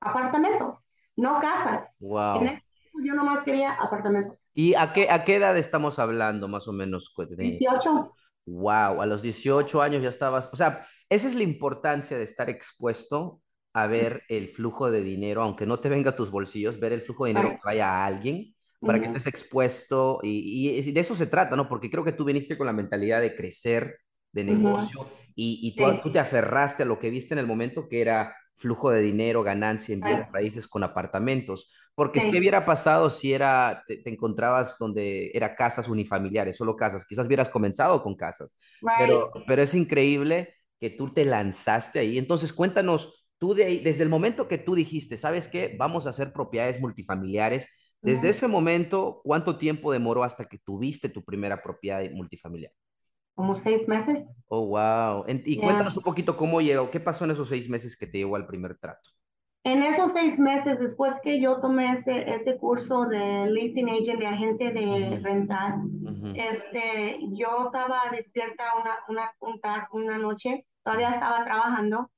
apartamentos, 0.00 0.88
no 1.16 1.40
casas. 1.40 1.96
En 2.00 2.08
Wow. 2.08 2.46
ese 2.48 2.62
tiempo 2.92 2.98
yo 3.04 3.14
nomás 3.14 3.44
quería 3.44 3.72
apartamentos. 3.74 4.48
¿Y 4.54 4.74
a 4.74 4.92
qué, 4.92 5.10
a 5.10 5.24
qué 5.24 5.36
edad 5.36 5.56
estamos 5.56 5.98
hablando, 5.98 6.48
más 6.48 6.68
o 6.68 6.72
menos? 6.72 7.10
cu- 7.10 7.26
de- 7.26 7.58
18. 7.60 8.14
Wow, 8.46 9.02
a 9.02 9.06
los 9.06 9.22
18 9.22 9.82
años 9.82 10.02
ya 10.02 10.08
estabas, 10.10 10.50
o 10.52 10.56
sea, 10.56 10.86
esa 11.10 11.28
es 11.28 11.34
la 11.36 11.44
importancia 11.44 12.18
de 12.18 12.24
estar 12.24 12.50
expuesto 12.50 13.41
a 13.74 13.86
ver 13.86 14.22
el 14.28 14.48
flujo 14.48 14.90
de 14.90 15.02
dinero, 15.02 15.42
aunque 15.42 15.66
no 15.66 15.80
te 15.80 15.88
venga 15.88 16.10
a 16.10 16.16
tus 16.16 16.30
bolsillos, 16.30 16.78
ver 16.80 16.92
el 16.92 17.00
flujo 17.02 17.24
de 17.24 17.30
dinero 17.30 17.50
que 17.52 17.58
vaya 17.64 17.88
a 17.90 18.06
alguien 18.06 18.54
para 18.84 19.00
que 19.00 19.06
estés 19.06 19.26
expuesto 19.26 20.18
y, 20.22 20.70
y 20.78 20.92
de 20.92 21.00
eso 21.00 21.14
se 21.16 21.26
trata, 21.26 21.56
¿no? 21.56 21.68
Porque 21.68 21.90
creo 21.90 22.04
que 22.04 22.12
tú 22.12 22.24
viniste 22.24 22.58
con 22.58 22.66
la 22.66 22.72
mentalidad 22.72 23.20
de 23.20 23.34
crecer, 23.34 23.98
de 24.32 24.44
negocio 24.44 24.98
y, 25.34 25.60
y 25.62 25.76
tú, 25.76 25.84
Sí. 25.84 26.00
tú 26.02 26.10
te 26.10 26.18
aferraste 26.18 26.82
a 26.82 26.86
lo 26.86 26.98
que 26.98 27.10
viste 27.10 27.34
en 27.34 27.38
el 27.38 27.46
momento 27.46 27.88
que 27.88 28.00
era 28.00 28.34
flujo 28.54 28.90
de 28.90 29.00
dinero, 29.00 29.42
ganancia 29.42 29.94
en 29.94 30.02
bienes 30.02 30.24
Right. 30.24 30.32
raíces 30.32 30.68
con 30.68 30.82
apartamentos. 30.84 31.70
Porque 31.94 32.18
es 32.18 32.26
que 32.26 32.38
Sí. 32.38 32.38
hubiera 32.38 32.64
pasado 32.64 33.10
si 33.10 33.32
era, 33.32 33.82
te, 33.86 33.98
te 33.98 34.10
encontrabas 34.10 34.76
donde 34.78 35.30
era 35.34 35.54
casas 35.54 35.88
unifamiliares, 35.88 36.56
solo 36.56 36.76
casas. 36.76 37.04
Quizás 37.06 37.26
hubieras 37.26 37.48
comenzado 37.50 38.02
con 38.02 38.14
casas, 38.16 38.56
Right. 38.82 38.92
pero, 38.94 39.30
pero 39.46 39.62
es 39.62 39.74
increíble 39.74 40.54
que 40.80 40.90
tú 40.90 41.12
te 41.12 41.24
lanzaste 41.24 41.98
ahí. 42.00 42.18
Entonces, 42.18 42.52
cuéntanos, 42.52 43.21
tú 43.42 43.54
de 43.54 43.80
desde 43.84 44.04
el 44.04 44.08
momento 44.08 44.48
que 44.48 44.58
tú 44.58 44.74
dijiste, 44.76 45.16
¿sabes 45.16 45.48
qué? 45.48 45.74
Vamos 45.78 46.06
a 46.06 46.10
hacer 46.10 46.32
propiedades 46.32 46.80
multifamiliares. 46.80 47.68
Desde 48.00 48.28
ese 48.30 48.48
momento, 48.48 49.20
¿cuánto 49.24 49.58
tiempo 49.58 49.92
demoró 49.92 50.24
hasta 50.24 50.44
que 50.46 50.58
tuviste 50.58 51.08
tu 51.08 51.24
primera 51.24 51.62
propiedad 51.62 52.02
multifamiliar? 52.12 52.72
Como 53.34 53.54
seis 53.56 53.86
meses. 53.88 54.26
Oh, 54.48 54.66
wow. 54.66 55.24
En- 55.26 55.42
y 55.46 55.56
Yeah. 55.56 55.64
cuéntanos 55.64 55.96
un 55.96 56.02
poquito 56.04 56.36
cómo 56.36 56.60
llegó, 56.60 56.90
qué 56.90 57.00
pasó 57.00 57.24
en 57.24 57.30
esos 57.32 57.48
seis 57.48 57.68
meses 57.68 57.96
que 57.96 58.06
te 58.06 58.18
llevó 58.18 58.36
al 58.36 58.46
primer 58.46 58.76
trato. 58.78 59.10
En 59.64 59.82
esos 59.82 60.12
seis 60.12 60.38
meses, 60.38 60.78
después 60.78 61.14
que 61.22 61.40
yo 61.40 61.60
tomé 61.60 61.92
ese, 61.92 62.30
ese 62.32 62.56
curso 62.58 63.06
de 63.06 63.46
leasing 63.50 63.88
agent, 63.90 64.18
de 64.20 64.26
agente 64.26 64.72
de 64.72 65.18
rentar, 65.22 65.76
Ujú, 65.78 66.34
este, 66.34 67.18
yo 67.32 67.66
estaba 67.66 68.02
despierta 68.10 68.64
una, 68.80 68.96
una, 69.08 69.32
un 69.40 69.60
tar- 69.60 69.88
una 69.92 70.18
noche, 70.18 70.66
todavía 70.84 71.10
estaba 71.12 71.44
trabajando, 71.44 72.10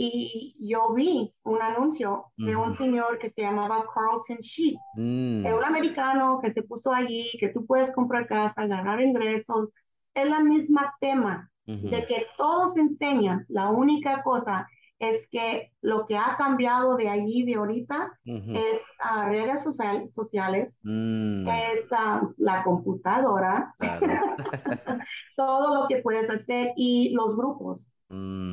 y 0.00 0.54
yo 0.60 0.92
vi 0.94 1.34
un 1.42 1.60
anuncio 1.60 2.26
de 2.36 2.54
un 2.54 2.72
señor 2.72 3.18
que 3.18 3.28
se 3.28 3.42
llamaba 3.42 3.84
Carlton 3.92 4.36
Sheets. 4.40 4.80
Mm, 4.96 5.44
Es 5.44 5.52
un 5.52 5.64
americano 5.64 6.38
que 6.40 6.52
se 6.52 6.62
puso 6.62 6.92
allí, 6.92 7.28
que 7.40 7.48
tú 7.48 7.66
puedes 7.66 7.90
comprar 7.90 8.28
casa, 8.28 8.66
ganar 8.68 9.00
ingresos. 9.00 9.72
Es 10.14 10.30
la 10.30 10.38
misma 10.40 10.94
tema 11.00 11.50
de 11.66 12.06
que 12.06 12.26
todos 12.36 12.76
enseñan. 12.76 13.44
La 13.48 13.70
única 13.70 14.22
cosa 14.22 14.68
es 15.00 15.28
que 15.30 15.72
lo 15.82 16.06
que 16.06 16.16
ha 16.16 16.36
cambiado 16.38 16.96
de 16.96 17.08
allí, 17.08 17.44
de 17.44 17.56
ahorita, 17.56 18.18
Ujú. 18.24 18.52
es 18.54 18.80
ah, 19.00 19.28
redes 19.28 19.62
social- 19.64 20.08
sociales, 20.08 20.80
Mm, 20.84 21.48
es 21.48 21.92
ah, 21.92 22.22
la 22.36 22.62
computadora, 22.62 23.74
claro. 23.78 24.06
todo 25.36 25.74
lo 25.82 25.88
que 25.88 25.96
puedes 26.02 26.30
hacer 26.30 26.72
y 26.76 27.10
los 27.14 27.36
grupos. 27.36 27.97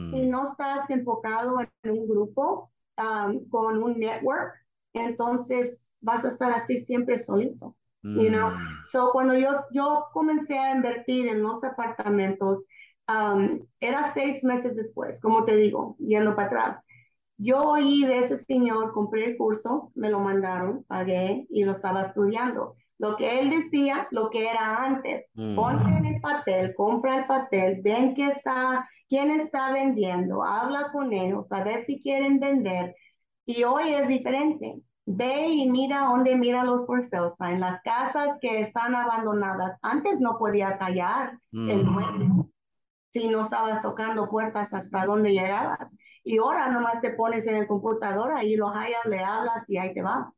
Si 0.09 0.21
Mm, 0.21 0.27
no 0.27 0.43
estás 0.45 0.89
enfocado 0.89 1.59
en 1.83 1.91
un 1.91 2.07
grupo 2.07 2.71
um, 2.97 3.47
con 3.49 3.81
un 3.83 3.99
network, 3.99 4.53
entonces 4.93 5.77
vas 6.01 6.23
a 6.25 6.29
estar 6.29 6.51
así 6.53 6.77
siempre 6.77 7.17
solito. 7.19 7.75
You 8.13 8.29
know? 8.29 8.51
mm, 8.51 8.85
So, 8.85 9.09
cuando 9.11 9.35
yo, 9.35 9.49
yo 9.71 10.05
comencé 10.13 10.57
a 10.57 10.75
invertir 10.75 11.27
en 11.27 11.43
los 11.43 11.63
apartamentos, 11.63 12.65
um, 13.09 13.59
era 13.79 14.11
seis 14.13 14.43
meses 14.43 14.75
después, 14.77 15.19
como 15.21 15.43
te 15.45 15.55
digo, 15.57 15.97
yendo 15.99 16.35
para 16.35 16.47
atrás. 16.47 16.77
Yo 17.37 17.61
oí 17.63 18.05
de 18.05 18.19
ese 18.19 18.37
señor, 18.37 18.93
compré 18.93 19.25
el 19.25 19.37
curso, 19.37 19.91
me 19.95 20.09
lo 20.09 20.19
mandaron, 20.19 20.83
pagué 20.85 21.45
y 21.49 21.63
lo 21.65 21.73
estaba 21.73 22.03
estudiando. 22.03 22.75
Lo 22.97 23.15
que 23.15 23.39
él 23.39 23.49
decía, 23.49 24.07
lo 24.11 24.29
que 24.29 24.47
era 24.49 24.83
antes. 24.83 25.25
mm. 25.33 25.55
Ponte 25.55 25.89
en 25.89 26.05
el 26.05 26.21
papel, 26.21 26.73
compra 26.75 27.17
el 27.17 27.25
papel, 27.25 27.81
ven 27.83 28.13
qué 28.13 28.27
está, 28.27 28.87
quién 29.09 29.31
está 29.31 29.71
vendiendo, 29.71 30.43
habla 30.43 30.91
con 30.91 31.11
ellos, 31.13 31.51
a 31.51 31.63
ver 31.63 31.85
si 31.85 32.01
quieren 32.01 32.39
vender. 32.39 32.95
Y 33.45 33.63
hoy 33.63 33.93
es 33.93 34.07
diferente. 34.07 34.81
Ve 35.07 35.47
y 35.49 35.69
mira 35.69 36.05
dónde 36.05 36.35
miran 36.35 36.65
los 36.65 36.87
sale 37.09 37.29
sign, 37.29 37.59
las 37.59 37.79
casas 37.83 38.39
que 38.41 38.59
están 38.59 38.95
abandonadas. 38.95 39.77
Antes 39.83 40.19
no 40.19 40.37
podías 40.39 40.79
hallar 40.79 41.37
el 41.51 41.85
dueño 41.85 42.49
si 43.15 43.27
no 43.29 43.41
estabas 43.41 43.81
tocando 43.81 44.27
puertas 44.29 44.73
hasta 44.73 45.05
donde 45.05 45.31
llegabas. 45.31 45.95
Y 46.23 46.39
ahora 46.39 46.69
nomás 46.69 46.99
te 47.01 47.11
pones 47.11 47.47
en 47.47 47.55
el 47.55 47.67
computador, 47.67 48.33
ahí 48.35 48.55
lo 48.57 48.67
hallas, 48.69 49.05
le 49.05 49.23
hablas 49.23 49.69
y 49.69 49.77
ahí 49.77 49.93
te 49.93 50.01
va. 50.01 50.33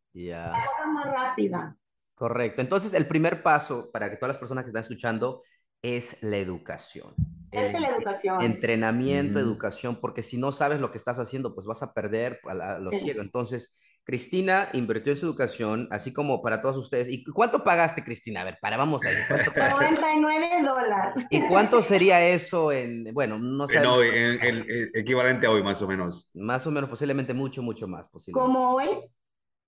La 0.51 0.65
cosa 0.67 0.87
más 0.91 1.05
rápida. 1.05 1.75
Correcto. 2.17 2.62
Entonces, 2.62 2.95
el 2.95 3.05
primer 3.05 3.43
paso 3.43 3.89
para 3.93 4.09
que 4.09 4.17
todas 4.17 4.29
las 4.33 4.39
personas 4.39 4.63
que 4.63 4.69
están 4.69 4.81
escuchando 4.81 5.43
es 5.83 6.17
la 6.24 6.38
educación. 6.38 7.13
Es 7.51 7.75
El 7.75 7.81
la 7.83 7.89
educación. 7.89 8.41
entrenamiento, 8.41 9.39
educación, 9.39 10.00
porque 10.01 10.24
si 10.24 10.38
no 10.39 10.51
sabes 10.51 10.79
lo 10.79 10.89
que 10.91 10.97
estás 10.97 11.19
haciendo, 11.19 11.53
pues 11.53 11.67
vas 11.67 11.83
a 11.83 11.93
perder 11.93 12.39
a, 12.50 12.53
la- 12.55 12.75
a 12.77 12.79
lo 12.79 12.91
Sí. 12.91 13.00
ciego. 13.01 13.21
Entonces, 13.21 13.77
Cristina 14.03 14.69
invirtió 14.74 15.12
en 15.13 15.17
su 15.19 15.27
educación, 15.27 15.88
así 15.91 16.12
como 16.12 16.41
para 16.41 16.59
todos 16.59 16.77
ustedes. 16.77 17.07
¿Y 17.09 17.24
cuánto 17.25 17.63
pagaste, 17.63 18.03
Cristina? 18.03 18.41
A 18.41 18.45
ver, 18.45 18.57
para, 18.62 18.77
vamos 18.77 19.05
a 19.05 19.12
ir. 19.12 19.19
¿Cuánto 19.27 19.53
pagaste? 19.53 19.83
99 19.86 20.50
dólares. 20.65 21.25
¿Y 21.29 21.41
cuánto 21.47 21.81
sería 21.83 22.25
eso 22.27 22.71
en, 22.71 23.13
bueno, 23.13 23.38
no 23.38 23.67
sabemos, 23.67 24.00
hoy, 24.00 24.07
en- 24.09 24.43
el, 24.43 24.69
el 24.71 24.91
equivalente 24.95 25.45
a 25.45 25.51
hoy, 25.51 25.62
más 25.62 25.79
o 25.83 25.88
menos. 25.88 26.31
más 26.33 26.65
o 26.65 26.71
menos, 26.71 26.89
posiblemente 26.89 27.33
mucho, 27.36 27.62
mucho 27.62 27.88
más, 27.88 28.07
posiblemente. 28.09 28.45
Como 28.53 28.74
hoy, 28.75 28.88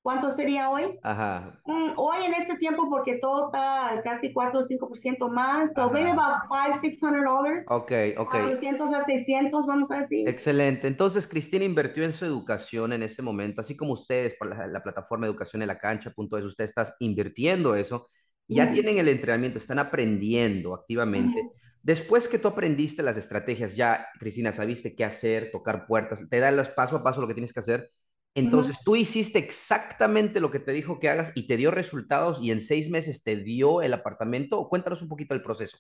¿cuánto 0.02 0.32
sería 0.32 0.70
hoy? 0.70 0.98
Ajá. 1.04 1.60
Mm, 1.66 1.92
hoy 1.98 2.26
en 2.26 2.34
este 2.34 2.56
tiempo, 2.58 2.90
porque 2.90 3.20
todo 3.22 3.48
está 3.48 4.02
casi 4.04 4.34
4 4.34 4.62
o 4.62 4.64
5% 4.64 5.30
más, 5.30 5.74
so 5.74 5.84
Ajá. 5.84 5.94
maybe 5.94 6.12
about 6.12 6.48
500, 6.50 6.82
600 6.82 7.24
dollars. 7.24 7.66
Ok, 7.70 7.92
ok. 8.18 8.32
400 8.32 8.94
a 8.94 9.06
600, 9.06 9.66
vamos 9.66 9.92
a 9.92 10.02
decir. 10.02 10.28
Excelente. 10.28 10.88
Entonces, 10.88 11.28
Cristina 11.28 11.66
invirtió 11.66 12.04
en 12.04 12.14
su 12.14 12.26
educación 12.26 12.94
en 12.94 13.04
ese 13.04 13.22
momento, 13.22 13.62
así 13.62 13.76
como 13.76 13.94
ustedes 13.94 14.36
por 14.36 14.50
la, 14.50 14.68
la 14.68 14.82
plataforma 14.82 15.28
Educación 15.28 15.62
en 15.62 15.68
la 15.68 15.78
Cancha.es, 15.78 16.46
usted 16.46 16.64
está 16.64 16.84
invirtiendo 17.00 17.76
eso, 17.76 18.08
ya 18.48 18.66
Ujú. 18.66 18.74
tienen 18.74 18.98
el 18.98 19.08
entrenamiento, 19.10 19.60
están 19.60 19.80
aprendiendo 19.80 20.74
activamente. 20.74 21.40
Ujú. 21.40 21.54
Después 21.82 22.28
que 22.28 22.40
tú 22.40 22.48
aprendiste 22.48 23.04
las 23.04 23.18
estrategias, 23.18 23.76
ya, 23.76 24.08
Cristina, 24.20 24.52
sabiste 24.52 24.96
qué 24.96 25.06
hacer, 25.06 25.50
tocar 25.52 25.86
puertas, 25.86 26.28
te 26.30 26.40
da 26.40 26.52
las 26.52 26.70
paso 26.70 26.98
a 26.98 27.04
paso 27.04 27.22
lo 27.22 27.28
que 27.28 27.34
tienes 27.34 27.54
que 27.54 27.60
hacer. 27.60 27.90
Entonces, 28.36 28.78
tú 28.84 28.96
hiciste 28.96 29.40
exactamente 29.40 30.40
lo 30.40 30.52
que 30.52 30.60
te 30.60 30.72
dijo 30.72 31.00
que 31.00 31.10
hagas 31.10 31.32
y 31.36 31.48
te 31.48 31.58
dio 31.58 31.72
resultados 31.72 32.42
y 32.42 32.52
en 32.52 32.60
seis 32.62 32.90
meses 32.90 33.24
te 33.24 33.36
dio 33.36 33.82
el 33.82 33.94
apartamento. 33.94 34.68
Cuéntanos 34.70 35.02
un 35.02 35.10
poquito 35.10 35.34
el 35.34 35.42
proceso. 35.42 35.78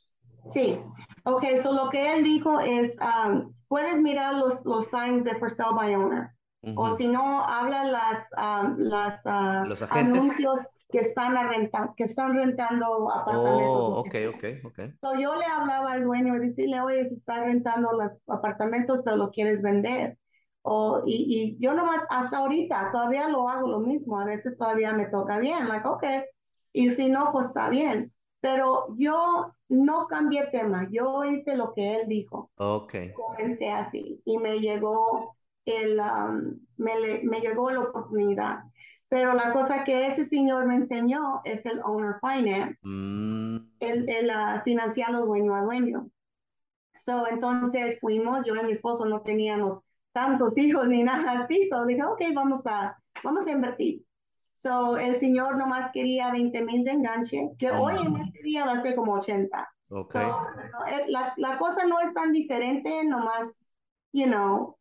Sí, 0.53 0.77
ok, 1.25 1.43
so 1.61 1.71
lo 1.73 1.89
que 1.89 2.13
él 2.13 2.23
dijo 2.23 2.59
es, 2.59 2.97
um, 3.01 3.53
puedes 3.67 4.01
mirar 4.01 4.35
los, 4.35 4.65
los 4.65 4.87
signs 4.87 5.23
de 5.23 5.35
for 5.35 5.49
sale 5.49 5.75
by 5.75 5.93
owner, 5.95 6.31
o 6.75 6.87
Ujú. 6.87 6.97
si 6.97 7.07
no, 7.07 7.43
habla 7.43 7.83
las, 7.85 8.27
um, 8.37 8.77
las 8.79 9.21
ah, 9.25 9.65
Los 9.67 9.81
anuncios 9.91 10.61
que 10.91 10.99
están, 10.99 11.37
a 11.37 11.49
renta- 11.49 11.93
que 11.95 12.05
están 12.05 12.33
rentando 12.35 13.11
apartamentos. 13.11 13.85
Oh, 13.85 13.99
ok, 13.99 14.15
ok, 14.33 14.43
ok. 14.65 14.79
So, 15.01 15.13
yo 15.19 15.35
le 15.35 15.45
hablaba 15.45 15.93
al 15.93 16.03
dueño 16.03 16.35
y 16.35 16.39
decirle, 16.39 16.81
oye, 16.81 17.05
se 17.05 17.13
está 17.13 17.43
rentando 17.43 17.91
los 17.93 18.17
apartamentos, 18.27 19.01
pero 19.05 19.17
lo 19.17 19.31
quieres 19.31 19.61
vender. 19.61 20.17
O, 20.61 21.01
y, 21.05 21.57
y 21.57 21.63
yo 21.63 21.73
nomás, 21.73 22.03
hasta 22.09 22.37
ahorita, 22.37 22.89
todavía 22.91 23.27
lo 23.29 23.49
hago 23.49 23.67
lo 23.69 23.79
mismo. 23.79 24.19
A 24.19 24.25
veces 24.25 24.57
todavía 24.57 24.93
me 24.93 25.07
toca 25.07 25.39
bien, 25.39 25.67
like, 25.67 25.87
ok. 25.87 26.03
Y 26.73 26.91
si 26.91 27.09
no, 27.09 27.31
pues 27.31 27.47
está 27.47 27.69
bien. 27.69 28.13
Pero 28.41 28.95
yo 28.97 29.53
no 29.69 30.07
cambié 30.07 30.47
tema. 30.47 30.87
Yo 30.91 31.25
hice 31.25 31.55
lo 31.55 31.73
que 31.73 31.95
él 31.95 32.07
dijo. 32.07 32.51
Ok. 32.57 32.93
Comencé 33.13 33.69
así 33.71 34.21
y 34.25 34.37
me 34.37 34.59
llegó 34.59 35.35
el, 35.65 35.99
um, 35.99 36.59
me, 36.77 37.21
me 37.23 37.41
llegó 37.41 37.71
la 37.71 37.81
oportunidad. 37.81 38.59
Pero 39.09 39.33
la 39.33 39.51
cosa 39.53 39.83
que 39.83 40.07
ese 40.07 40.25
señor 40.25 40.65
me 40.67 40.75
enseñó 40.75 41.41
es 41.43 41.65
el 41.65 41.81
owner 41.81 42.15
finance 42.21 42.77
Mm, 42.81 43.57
el, 43.79 44.09
el 44.09 44.29
ah, 44.29 44.61
financiarlo 44.63 45.25
dueño 45.25 45.55
a 45.55 45.63
dueño. 45.63 46.09
So, 46.93 47.27
entonces 47.27 47.99
fuimos, 47.99 48.45
yo 48.45 48.55
y 48.55 48.63
mi 48.63 48.71
esposo 48.73 49.05
no 49.05 49.21
teníamos 49.21 49.83
tantos 50.19 50.57
hijos 50.57 50.85
ni 50.87 51.03
nada 51.03 51.41
así, 51.43 51.67
so 51.69 51.85
dije, 51.85 52.03
ok, 52.03 52.21
vamos 52.33 52.65
a, 52.67 52.97
vamos 53.23 53.47
a 53.47 53.51
invertir. 53.51 54.03
So, 54.55 54.97
el 54.97 55.17
señor 55.17 55.55
nomás 55.57 55.89
quería 55.93 56.31
20 56.31 56.61
mil 56.65 56.83
de 56.83 56.91
enganche, 56.91 57.49
que 57.57 57.71
hoy 57.71 57.95
en 58.05 58.17
este 58.17 58.41
día 58.43 58.65
va 58.65 58.73
a 58.73 58.81
ser 58.81 58.95
como 58.95 59.13
80. 59.13 59.69
ok. 59.89 60.13
So, 60.13 60.85
eh, 60.87 61.05
la, 61.07 61.33
la 61.37 61.57
cosa 61.57 61.85
no 61.85 61.99
es 62.01 62.13
tan 62.13 62.33
diferente, 62.33 63.03
nomás, 63.05 63.45
you 64.11 64.25
know, 64.25 64.75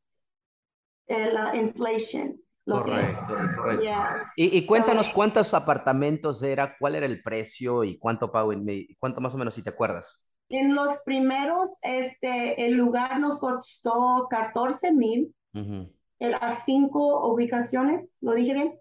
eh, 1.06 1.30
la 1.32 1.54
inflation. 1.54 2.36
Lo 2.66 2.84
que- 2.84 2.90
Correcto, 2.90 3.34
correcto. 3.56 3.82
Yeah. 3.82 4.32
Y, 4.36 4.58
y 4.58 4.66
cuéntanos 4.66 5.06
So- 5.06 5.12
cuántos 5.14 5.54
apartamentos 5.54 6.42
era, 6.42 6.76
cuál 6.76 6.96
era 6.96 7.06
el 7.06 7.22
precio 7.22 7.84
y 7.84 7.96
cuánto 7.98 8.30
pago, 8.32 8.50
cuánto 8.98 9.20
más 9.20 9.34
o 9.34 9.38
menos 9.38 9.54
si 9.54 9.62
te 9.62 9.70
acuerdas. 9.70 10.27
En 10.50 10.74
los 10.74 10.98
primeros, 11.04 11.70
este, 11.82 12.66
el 12.66 12.74
lugar 12.74 13.20
nos 13.20 13.38
costó 13.38 14.26
14 14.30 14.92
mil. 14.92 15.34
Ujú. 15.54 15.90
en 16.20 16.32
las 16.32 16.64
cinco 16.64 17.30
ubicaciones, 17.32 18.18
¿lo 18.20 18.34
dije 18.34 18.54
bien? 18.54 18.80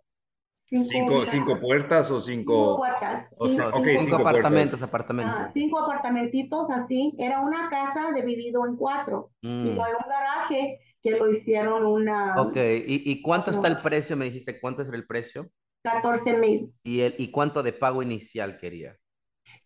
¿Cinco, 0.56 1.26
ubicaciones. 1.26 1.30
cinco 1.32 1.60
puertas 1.60 2.12
o 2.12 2.20
Cinco 2.44 2.76
cinco? 2.76 2.76
puertas. 2.78 3.30
o 3.38 3.48
cinco, 3.48 3.50
sea, 3.50 3.70
ok, 3.70 3.88
cinco, 3.96 4.00
cinco 4.00 4.16
apartamentos, 4.16 4.82
ah, 4.82 4.88
apartamentos. 4.88 5.52
cinco 5.54 5.80
apartamentitos 5.80 6.70
así. 6.70 7.14
Era 7.18 7.42
una 7.42 7.70
casa 7.70 8.12
dividido 8.14 8.66
en 8.66 8.76
cuatro. 8.78 9.32
Y 9.62 9.70
Mm, 9.70 9.74
luego 9.74 9.98
un 10.04 10.10
garaje 10.10 10.80
que 11.02 11.12
lo 11.12 11.30
hicieron 11.32 11.86
una 11.86 12.36
Ok, 12.36 12.56
¿Y, 12.88 13.12
y 13.12 13.22
cuánto 13.22 13.52
está 13.52 13.68
el 13.68 13.76
No. 13.76 13.82
precio? 13.82 14.16
Me 14.16 14.26
dijiste, 14.26 14.60
¿cuánto 14.62 14.82
es 14.84 14.90
el 14.90 15.06
precio? 15.06 15.52
14 15.84 16.38
mil. 16.38 16.74
¿Y, 16.84 17.02
el, 17.02 17.16
¿Y 17.20 17.30
cuánto 17.32 17.62
de 17.64 17.74
pago 17.74 18.02
inicial 18.04 18.58
quería? 18.58 18.98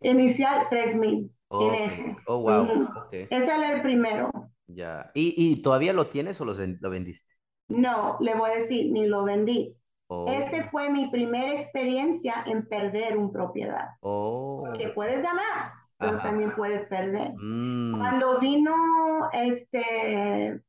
Inicial 0.02 0.68
3 0.70 0.96
mil. 0.96 1.32
Ok, 1.50 1.62
En 1.62 1.84
ese. 1.84 2.16
Oh, 2.28 2.38
wow. 2.40 2.64
Ujú. 2.64 2.84
Ok, 3.00 3.14
Ese 3.14 3.46
era 3.46 3.74
el 3.74 3.82
primero. 3.82 4.32
ya. 4.68 5.12
¿Y, 5.14 5.34
y 5.38 5.62
todavía 5.62 5.94
lo 5.94 6.08
tienes 6.08 6.40
o 6.42 6.46
los 6.46 6.60
lo 6.60 6.90
vendiste? 6.90 7.34
No, 7.68 8.18
le 8.20 8.36
voy 8.36 8.50
a 8.52 8.56
decir, 8.56 8.92
ni 8.92 9.08
lo 9.08 9.24
vendí. 9.24 9.76
Oh, 10.08 10.28
Ese 10.30 10.64
fue 10.70 10.90
mi 10.90 11.10
primera 11.10 11.54
experiencia 11.54 12.44
en 12.46 12.68
perder 12.68 13.18
una 13.18 13.32
propiedad. 13.32 13.90
oh, 14.02 14.64
Que 14.78 14.90
puedes 14.90 15.22
ganar, 15.22 15.72
pero 15.98 16.18
Ajá. 16.18 16.24
también 16.30 16.54
puedes 16.56 16.86
perder. 16.88 17.32
mm, 17.34 17.98
Cuando 17.98 18.40
vino 18.40 18.76
este 19.34 20.62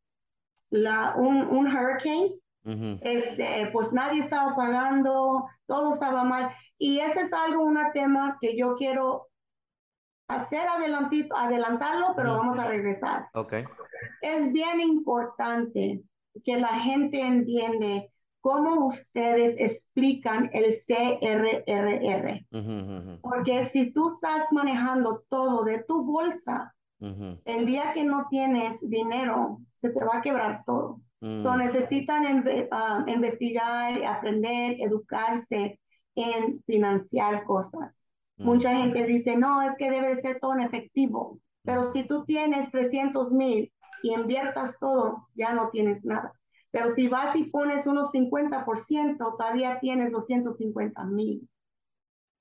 la, 0.71 1.15
un, 1.17 1.43
un 1.49 1.67
hurricane, 1.67 2.33
ujú. 2.65 2.99
este, 3.03 3.69
pues 3.73 3.93
nadie 3.93 4.21
estaba 4.21 4.55
pagando, 4.57 5.47
todo 5.67 5.93
estaba 5.93 6.25
mal. 6.25 6.51
Y 6.83 6.99
ese 6.99 7.21
es 7.21 7.33
algo, 7.33 7.63
un 7.63 7.79
tema 7.95 8.39
que 8.41 8.57
yo 8.57 8.75
quiero 8.75 9.29
hacer 10.27 10.67
adelantito, 10.67 11.37
adelantarlo, 11.37 12.09
pero 12.17 12.37
vamos 12.37 12.59
a 12.59 12.67
regresar. 12.67 13.29
Ok, 13.35 13.53
Es 14.21 14.53
bien 14.53 14.81
importante 14.81 16.03
que 16.45 16.57
la 16.57 16.81
gente 16.81 17.21
entiende 17.21 18.11
cómo 18.41 18.87
ustedes 18.87 19.55
explican 19.61 20.51
el 20.53 20.75
CRRR. 20.75 22.47
Porque 23.21 23.63
si 23.63 23.93
tú 23.93 24.15
estás 24.15 24.51
manejando 24.51 25.23
todo 25.29 25.63
de 25.63 25.85
tu 25.85 26.05
bolsa, 26.05 26.75
el 26.99 27.65
día 27.65 27.93
que 27.95 28.03
no 28.03 28.27
tienes 28.29 28.81
dinero, 28.91 29.61
se 29.73 29.91
te 29.91 30.05
va 30.05 30.17
a 30.17 30.23
quebrar 30.23 30.65
todo. 30.67 31.01
So, 31.21 31.53
mm, 31.53 31.59
necesitan 31.59 32.45
ah, 32.73 33.05
investigar, 33.07 34.05
aprender, 34.05 34.79
educarse 34.81 35.79
en 36.15 36.63
financiar 36.65 37.45
cosas. 37.45 37.95
mm. 38.37 38.45
Mucha 38.45 38.77
gente 38.77 39.05
dice, 39.07 39.37
no, 39.37 39.63
es 39.63 39.77
que 39.77 39.91
debe 39.91 40.09
de 40.09 40.17
ser 40.17 40.41
todo 40.41 40.55
en 40.55 40.61
efectivo. 40.61 41.39
Pero 41.65 41.93
si 41.93 42.05
tú 42.05 42.25
tienes 42.25 42.71
300 42.71 43.33
mil 43.33 43.73
y 44.03 44.13
inviertas 44.13 44.79
todo, 44.81 45.29
ya 45.35 45.53
no 45.53 45.71
tienes 45.71 46.05
nada. 46.05 46.33
Pero 46.73 46.89
si 46.95 47.07
vas 47.07 47.37
y 47.37 47.45
pones 47.45 47.87
unos 47.87 48.13
50%, 48.13 49.17
todavía 49.19 49.79
tienes 49.81 50.13
los 50.13 50.27
150 50.27 51.05
mil. 51.05 51.49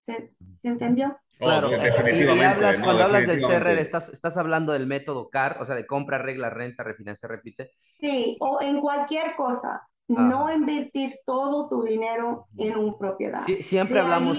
¿Se, 0.03 0.33
¿Se, 0.59 0.67
entendió? 0.69 1.15
Oh, 1.39 1.45
claro, 1.45 1.69
definitivamente, 1.69 2.43
y, 2.43 2.43
hablas, 2.43 2.79
no, 2.79 2.85
cuando 2.85 3.03
hablas 3.03 3.27
del 3.27 3.41
CRR, 3.41 3.79
estás, 3.79 4.09
estás 4.09 4.37
hablando 4.37 4.73
del 4.73 4.87
método 4.87 5.29
CAR, 5.29 5.57
o 5.59 5.65
sea, 5.65 5.75
de 5.75 5.85
compra, 5.85 6.17
regla, 6.17 6.49
renta, 6.49 6.83
refinancia, 6.83 7.27
repite. 7.27 7.71
Sí, 7.99 8.37
o 8.39 8.59
en 8.61 8.79
cualquier 8.79 9.35
cosa. 9.35 9.87
Ajá. 10.15 10.27
No 10.27 10.51
invertir 10.51 11.20
todo 11.25 11.70
tu 11.70 11.84
dinero 11.84 12.48
en 12.58 12.77
una 12.77 12.98
propiedad. 12.98 13.41
Sí, 13.46 13.62
siempre 13.62 13.96
de 13.96 14.01
hablamos. 14.01 14.38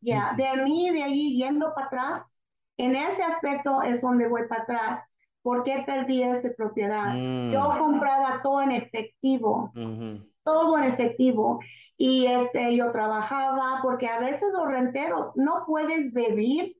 Ya, 0.00 0.34
de 0.36 0.62
mí, 0.62 0.90
de 0.90 1.02
allí, 1.02 1.36
yendo 1.36 1.74
para 1.74 1.86
atrás, 1.86 2.34
en 2.76 2.94
ese 2.94 3.22
aspecto 3.22 3.82
es 3.82 4.00
donde 4.00 4.28
voy 4.28 4.42
para 4.48 4.62
atrás. 4.62 5.12
¿Por 5.42 5.64
qué 5.64 5.82
perdí 5.86 6.22
esa 6.22 6.50
propiedad? 6.56 7.14
Mm. 7.14 7.50
Yo 7.50 7.74
compraba 7.78 8.40
todo 8.42 8.62
en 8.62 8.72
efectivo. 8.72 9.72
Uh 9.74 9.78
-huh 9.78 10.28
todo 10.48 10.78
en 10.78 10.84
efectivo. 10.84 11.60
Y 11.98 12.26
este, 12.26 12.74
yo 12.74 12.90
trabajaba 12.90 13.80
porque 13.82 14.08
a 14.08 14.18
veces 14.18 14.50
los 14.52 14.66
renteros 14.66 15.30
no 15.34 15.64
puedes 15.66 16.12
vivir 16.14 16.76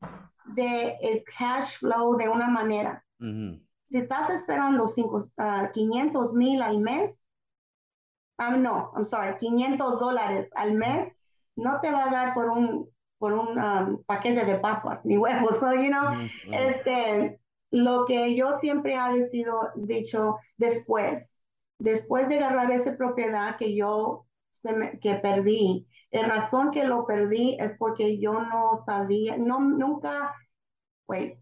de 0.55 0.97
el 1.03 1.23
cash 1.39 1.79
flow 1.79 2.17
de 2.17 2.29
una 2.31 2.49
manera. 2.49 3.05
Uh 3.21 3.25
-huh. 3.25 3.63
Si 3.91 3.99
estás 3.99 4.31
esperando 4.31 4.87
cinco, 4.87 5.19
uh, 5.19 5.71
500 5.73 6.33
mil 6.33 6.63
al 6.63 6.79
mes, 6.79 7.25
um, 8.39 8.63
no, 8.63 8.93
I'm 8.95 9.05
sorry, 9.05 9.37
500 9.39 9.99
dólares 9.99 10.51
al 10.55 10.75
mes, 10.75 11.13
no 11.57 11.81
te 11.81 11.91
va 11.91 12.05
a 12.05 12.11
dar 12.11 12.35
por 12.35 12.51
un, 12.51 12.89
por 13.19 13.33
un 13.33 13.59
um, 13.59 14.03
paquete 14.05 14.45
de 14.45 14.59
papas 14.59 15.05
ni 15.05 15.17
huevos, 15.19 15.59
so, 15.59 15.73
you 15.75 15.91
know, 15.91 16.13
uh 16.13 16.17
-huh. 16.17 16.31
este, 16.51 17.41
lo 17.71 18.05
que 18.07 18.35
yo 18.37 18.59
siempre 18.59 18.95
he 18.95 19.15
decido, 19.15 19.71
dicho 19.77 20.37
después, 20.57 21.39
después 21.79 22.29
de 22.29 22.39
agarrar 22.39 22.71
esa 22.71 22.97
propiedad 22.97 23.57
que 23.57 23.75
yo 23.75 24.27
se 24.51 24.73
me, 24.73 24.99
que 24.99 25.15
perdí, 25.17 25.87
la 26.11 26.27
razón 26.27 26.71
que 26.71 26.85
lo 26.85 27.07
perdí 27.07 27.57
es 27.61 27.77
porque 27.79 28.19
yo 28.19 28.41
no 28.41 28.77
sabía, 28.77 29.37
no, 29.37 29.61
nunca, 29.61 30.35
wait, 31.07 31.39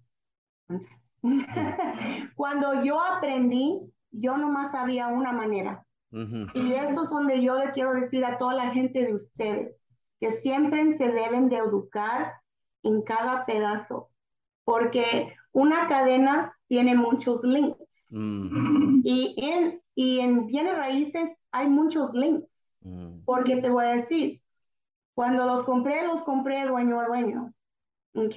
cuando 2.37 2.83
yo 2.83 3.01
aprendí, 3.01 3.81
yo 4.11 4.37
nomás 4.37 4.73
sabía 4.73 5.09
una 5.09 5.33
manera. 5.33 5.86
Uh 6.13 6.19
-huh. 6.19 6.51
Y 6.55 6.75
eso 6.75 7.03
es 7.03 7.11
donde 7.11 7.43
yo 7.43 7.57
le 7.57 7.73
quiero 7.73 7.95
decir 7.95 8.25
a 8.25 8.39
toda 8.39 8.55
la 8.55 8.71
gente 8.71 9.05
de 9.05 9.15
ustedes, 9.15 9.85
que 10.21 10.31
siempre 10.31 10.93
se 10.95 11.09
deben 11.09 11.49
de 11.49 11.57
educar 11.57 12.33
en 12.83 13.03
cada 13.03 13.45
pedazo, 13.45 14.11
porque 14.65 15.35
una 15.53 15.89
cadena 15.89 16.57
tiene 16.69 16.95
muchos 16.95 17.43
links. 17.43 18.09
Uh 18.11 18.17
-huh. 18.17 19.01
Y 19.05 19.35
en 19.39 19.81
y 19.97 20.21
en 20.21 20.47
bienes 20.47 20.77
raíces 20.77 21.43
hay 21.51 21.69
muchos 21.69 22.13
links, 22.13 22.69
mm. 22.83 23.25
porque 23.25 23.57
te 23.57 23.71
voy 23.71 23.87
a 23.87 23.97
decir, 23.97 24.43
cuando 25.15 25.47
los 25.47 25.63
compré, 25.65 26.07
los 26.07 26.21
compré 26.23 26.67
dueño 26.67 27.01
a 27.01 27.07
dueño, 27.07 27.55
¿ok? 28.15 28.37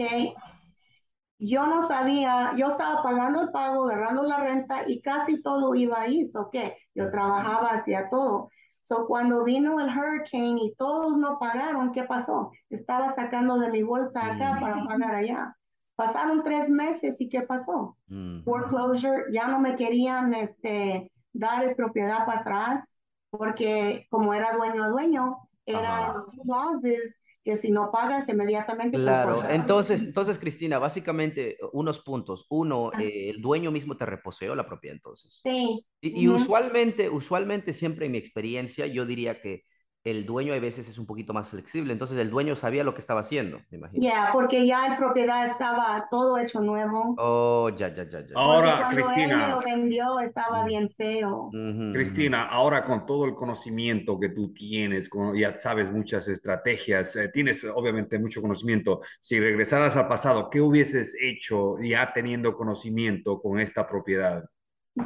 Yo 1.40 1.66
no 1.66 1.82
sabía, 1.82 2.54
yo 2.58 2.68
estaba 2.68 3.02
pagando 3.02 3.42
el 3.42 3.52
pago, 3.52 3.86
agarrando 3.86 4.24
la 4.24 4.42
renta 4.42 4.84
y 4.86 5.02
casi 5.02 5.42
todo 5.42 5.74
iba 5.74 6.02
ahí, 6.02 6.26
¿so 6.28 6.50
qué? 6.52 6.76
Yo 6.94 7.10
trabajaba, 7.10 7.70
hacía 7.70 8.10
todo. 8.10 8.50
So, 8.82 9.06
cuando 9.08 9.44
vino 9.44 9.80
el 9.80 9.88
hurricane 9.88 10.62
y 10.62 10.76
todos 10.76 11.18
no 11.18 11.40
pagaron, 11.40 11.92
¿qué 11.92 12.04
pasó? 12.04 12.52
Estaba 12.70 13.14
sacando 13.16 13.58
de 13.58 13.70
mi 13.70 13.84
bolsa 13.84 14.26
acá 14.26 14.56
mm. 14.56 14.60
para 14.60 14.86
pagar 14.86 15.16
allá. 15.16 15.56
Pasaron 15.96 16.44
tres 16.44 16.70
meses 16.70 17.22
y 17.22 17.30
¿qué 17.30 17.44
pasó? 17.44 17.96
Mm. 18.08 18.44
Foreclosure, 18.44 19.26
ya 19.32 19.48
no 19.48 19.60
me 19.60 19.76
querían, 19.76 20.34
este, 20.34 21.12
dar 21.34 21.76
propiedad 21.76 22.26
para 22.26 22.42
atrás, 22.42 22.96
porque 23.30 24.08
como 24.10 24.34
era 24.34 24.54
dueño 24.54 24.84
a 24.84 24.90
dueño, 24.90 25.38
era 25.66 26.14
los 26.14 26.36
clauses 26.44 27.20
que 27.50 27.58
si 27.58 27.72
no 27.72 27.90
pagas 27.92 28.30
inmediatamente. 28.30 28.98
Claro, 28.98 29.44
entonces, 29.50 30.04
entonces 30.04 30.38
Cristina, 30.38 30.78
básicamente 30.78 31.58
unos 31.74 32.00
puntos. 32.00 32.46
Uno, 32.50 32.92
eh, 33.00 33.32
el 33.32 33.42
dueño 33.42 33.72
mismo 33.72 33.98
te 33.98 34.06
reposeó 34.06 34.54
la 34.56 34.68
propiedad 34.68 34.96
entonces. 34.96 35.40
Sí. 35.42 35.84
Y, 36.00 36.22
y 36.22 36.28
uh 36.28 36.34
-huh. 36.34 36.36
usualmente, 36.36 37.10
usualmente 37.10 37.74
siempre 37.74 38.06
en 38.06 38.12
mi 38.12 38.20
experiencia, 38.20 38.86
yo 38.86 39.06
diría 39.06 39.42
que 39.42 39.64
el 40.04 40.26
dueño 40.26 40.54
a 40.54 40.60
veces 40.60 40.88
es 40.88 40.98
un 40.98 41.06
poquito 41.06 41.34
más 41.34 41.50
flexible, 41.50 41.92
entonces 41.92 42.18
el 42.18 42.30
dueño 42.30 42.56
sabía 42.56 42.84
lo 42.84 42.94
que 42.94 43.02
estaba 43.02 43.20
haciendo, 43.20 43.60
me 43.70 43.78
imagino. 43.78 44.04
Ya, 44.04 44.10
yeah, 44.10 44.30
porque 44.32 44.66
ya 44.66 44.88
el 44.88 44.98
propiedad 44.98 45.46
estaba 45.46 46.08
todo 46.10 46.38
hecho 46.38 46.62
nuevo. 46.62 47.16
Oh, 47.18 47.70
ya, 47.70 47.94
ya, 47.94 48.04
ya, 48.04 48.26
ya. 48.26 48.34
Ahora, 48.36 48.80
cuando 48.80 49.02
Cristina. 49.02 49.34
Él 49.34 49.38
me 49.38 49.48
lo 49.50 49.60
vendió 49.60 50.20
estaba 50.22 50.64
bien 50.64 50.90
feo. 50.92 51.50
Uh 51.52 51.52
-huh. 51.54 51.94
Cristina, 51.94 52.48
ahora 52.48 52.86
con 52.86 53.06
todo 53.06 53.26
el 53.26 53.36
conocimiento 53.36 54.20
que 54.20 54.30
tú 54.30 54.54
tienes, 54.54 55.10
con, 55.10 55.36
ya 55.36 55.56
sabes 55.58 55.92
muchas 55.92 56.28
estrategias, 56.28 57.16
eh, 57.18 57.30
tienes 57.30 57.66
obviamente 57.66 58.18
mucho 58.18 58.42
conocimiento. 58.42 59.02
Si 59.20 59.40
regresaras 59.40 59.98
al 59.98 60.08
pasado, 60.08 60.50
¿qué 60.50 60.62
hubieses 60.62 61.16
hecho 61.22 61.78
ya 61.80 62.12
teniendo 62.14 62.56
conocimiento 62.56 63.42
con 63.42 63.60
esta 63.60 63.88
propiedad? 63.88 64.46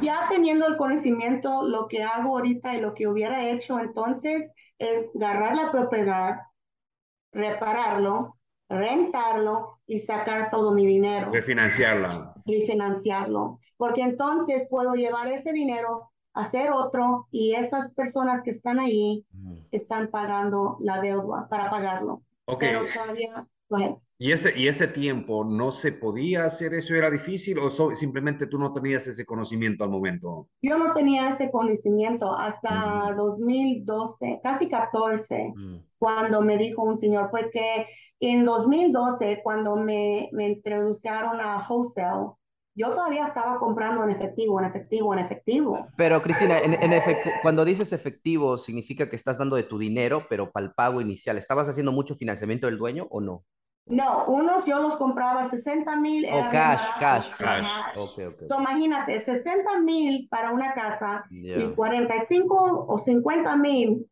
Ya 0.00 0.26
teniendo 0.28 0.66
el 0.66 0.76
conocimiento, 0.76 1.62
lo 1.62 1.88
que 1.88 2.02
hago 2.02 2.36
ahorita 2.36 2.74
y 2.74 2.80
lo 2.80 2.94
que 2.94 3.06
hubiera 3.06 3.50
hecho 3.50 3.78
entonces 3.78 4.50
es 4.78 5.06
agarrar 5.16 5.56
la 5.56 5.70
propiedad, 5.70 6.40
repararlo, 7.32 8.36
rentarlo 8.68 9.80
y 9.86 9.98
sacar 9.98 10.50
todo 10.50 10.72
mi 10.72 10.86
dinero. 10.86 11.30
Refinanciarla. 11.30 12.34
Refinanciarlo. 12.44 13.60
Porque 13.76 14.02
entonces 14.02 14.66
puedo 14.68 14.94
llevar 14.94 15.28
ese 15.28 15.52
dinero, 15.52 16.10
hacer 16.32 16.70
otro 16.70 17.28
y 17.30 17.54
esas 17.54 17.92
personas 17.92 18.42
que 18.42 18.50
están 18.50 18.78
ahí 18.78 19.24
están 19.70 20.08
pagando 20.08 20.76
la 20.80 21.00
deuda 21.00 21.48
para 21.48 21.70
pagarlo. 21.70 22.22
Okay. 22.46 22.68
Pero 22.68 22.86
todavía, 22.92 23.46
go 23.68 23.76
ahead. 23.76 23.94
¿Y 24.24 24.32
ese, 24.32 24.58
¿Y 24.58 24.68
ese 24.68 24.88
tiempo 24.88 25.44
no 25.44 25.70
se 25.70 25.92
podía 25.92 26.46
hacer 26.46 26.72
eso? 26.72 26.94
¿Era 26.94 27.10
difícil 27.10 27.58
o 27.58 27.68
so, 27.68 27.94
simplemente 27.94 28.46
tú 28.46 28.56
no 28.56 28.72
tenías 28.72 29.06
ese 29.06 29.26
conocimiento 29.26 29.84
al 29.84 29.90
momento? 29.90 30.48
Yo 30.62 30.78
no 30.78 30.94
tenía 30.94 31.28
ese 31.28 31.50
conocimiento 31.50 32.34
hasta 32.34 33.10
uh 33.10 33.10
-huh. 33.10 33.16
2012, 33.16 34.40
casi 34.42 34.70
14, 34.70 35.52
uh 35.54 35.54
-huh. 35.54 35.84
cuando 35.98 36.40
me 36.40 36.56
dijo 36.56 36.82
un 36.82 36.96
señor, 36.96 37.28
porque 37.30 37.86
en 38.18 38.46
2012, 38.46 39.42
cuando 39.42 39.76
me, 39.76 40.30
me 40.32 40.48
introducieron 40.48 41.38
a 41.38 41.62
wholesale, 41.68 42.30
yo 42.74 42.94
todavía 42.94 43.24
estaba 43.24 43.58
comprando 43.58 44.04
en 44.04 44.10
efectivo, 44.10 44.58
en 44.58 44.64
efectivo, 44.64 45.12
en 45.12 45.18
efectivo. 45.18 45.86
Pero 45.98 46.22
Cristina, 46.22 46.60
en, 46.60 46.72
en 46.72 46.94
efecto, 46.94 47.28
cuando 47.42 47.62
dices 47.62 47.92
efectivo, 47.92 48.56
significa 48.56 49.10
que 49.10 49.16
estás 49.16 49.36
dando 49.36 49.54
de 49.54 49.64
tu 49.64 49.76
dinero, 49.76 50.24
pero 50.30 50.50
para 50.50 50.64
el 50.64 50.72
pago 50.72 51.02
inicial. 51.02 51.36
¿Estabas 51.36 51.68
haciendo 51.68 51.92
mucho 51.92 52.14
financiamiento 52.14 52.66
del 52.68 52.78
dueño 52.78 53.06
o 53.10 53.20
no? 53.20 53.44
No, 53.86 54.24
unos 54.26 54.64
yo 54.64 54.78
los 54.80 54.96
compraba 54.96 55.44
60 55.44 55.96
mil. 55.96 56.26
Oh, 56.32 56.48
cash, 56.50 56.80
cash, 56.98 57.32
cash, 57.32 57.38
cash. 57.38 57.98
Okay, 57.98 58.26
okay. 58.26 58.48
So, 58.48 58.58
imagínate, 58.58 59.18
60 59.18 59.80
mil 59.80 60.26
para 60.30 60.52
una 60.52 60.72
casa 60.72 61.24
yeah. 61.30 61.58
y 61.58 61.74
45 61.74 62.86
o 62.88 62.98
50 62.98 63.56
mil 63.56 64.10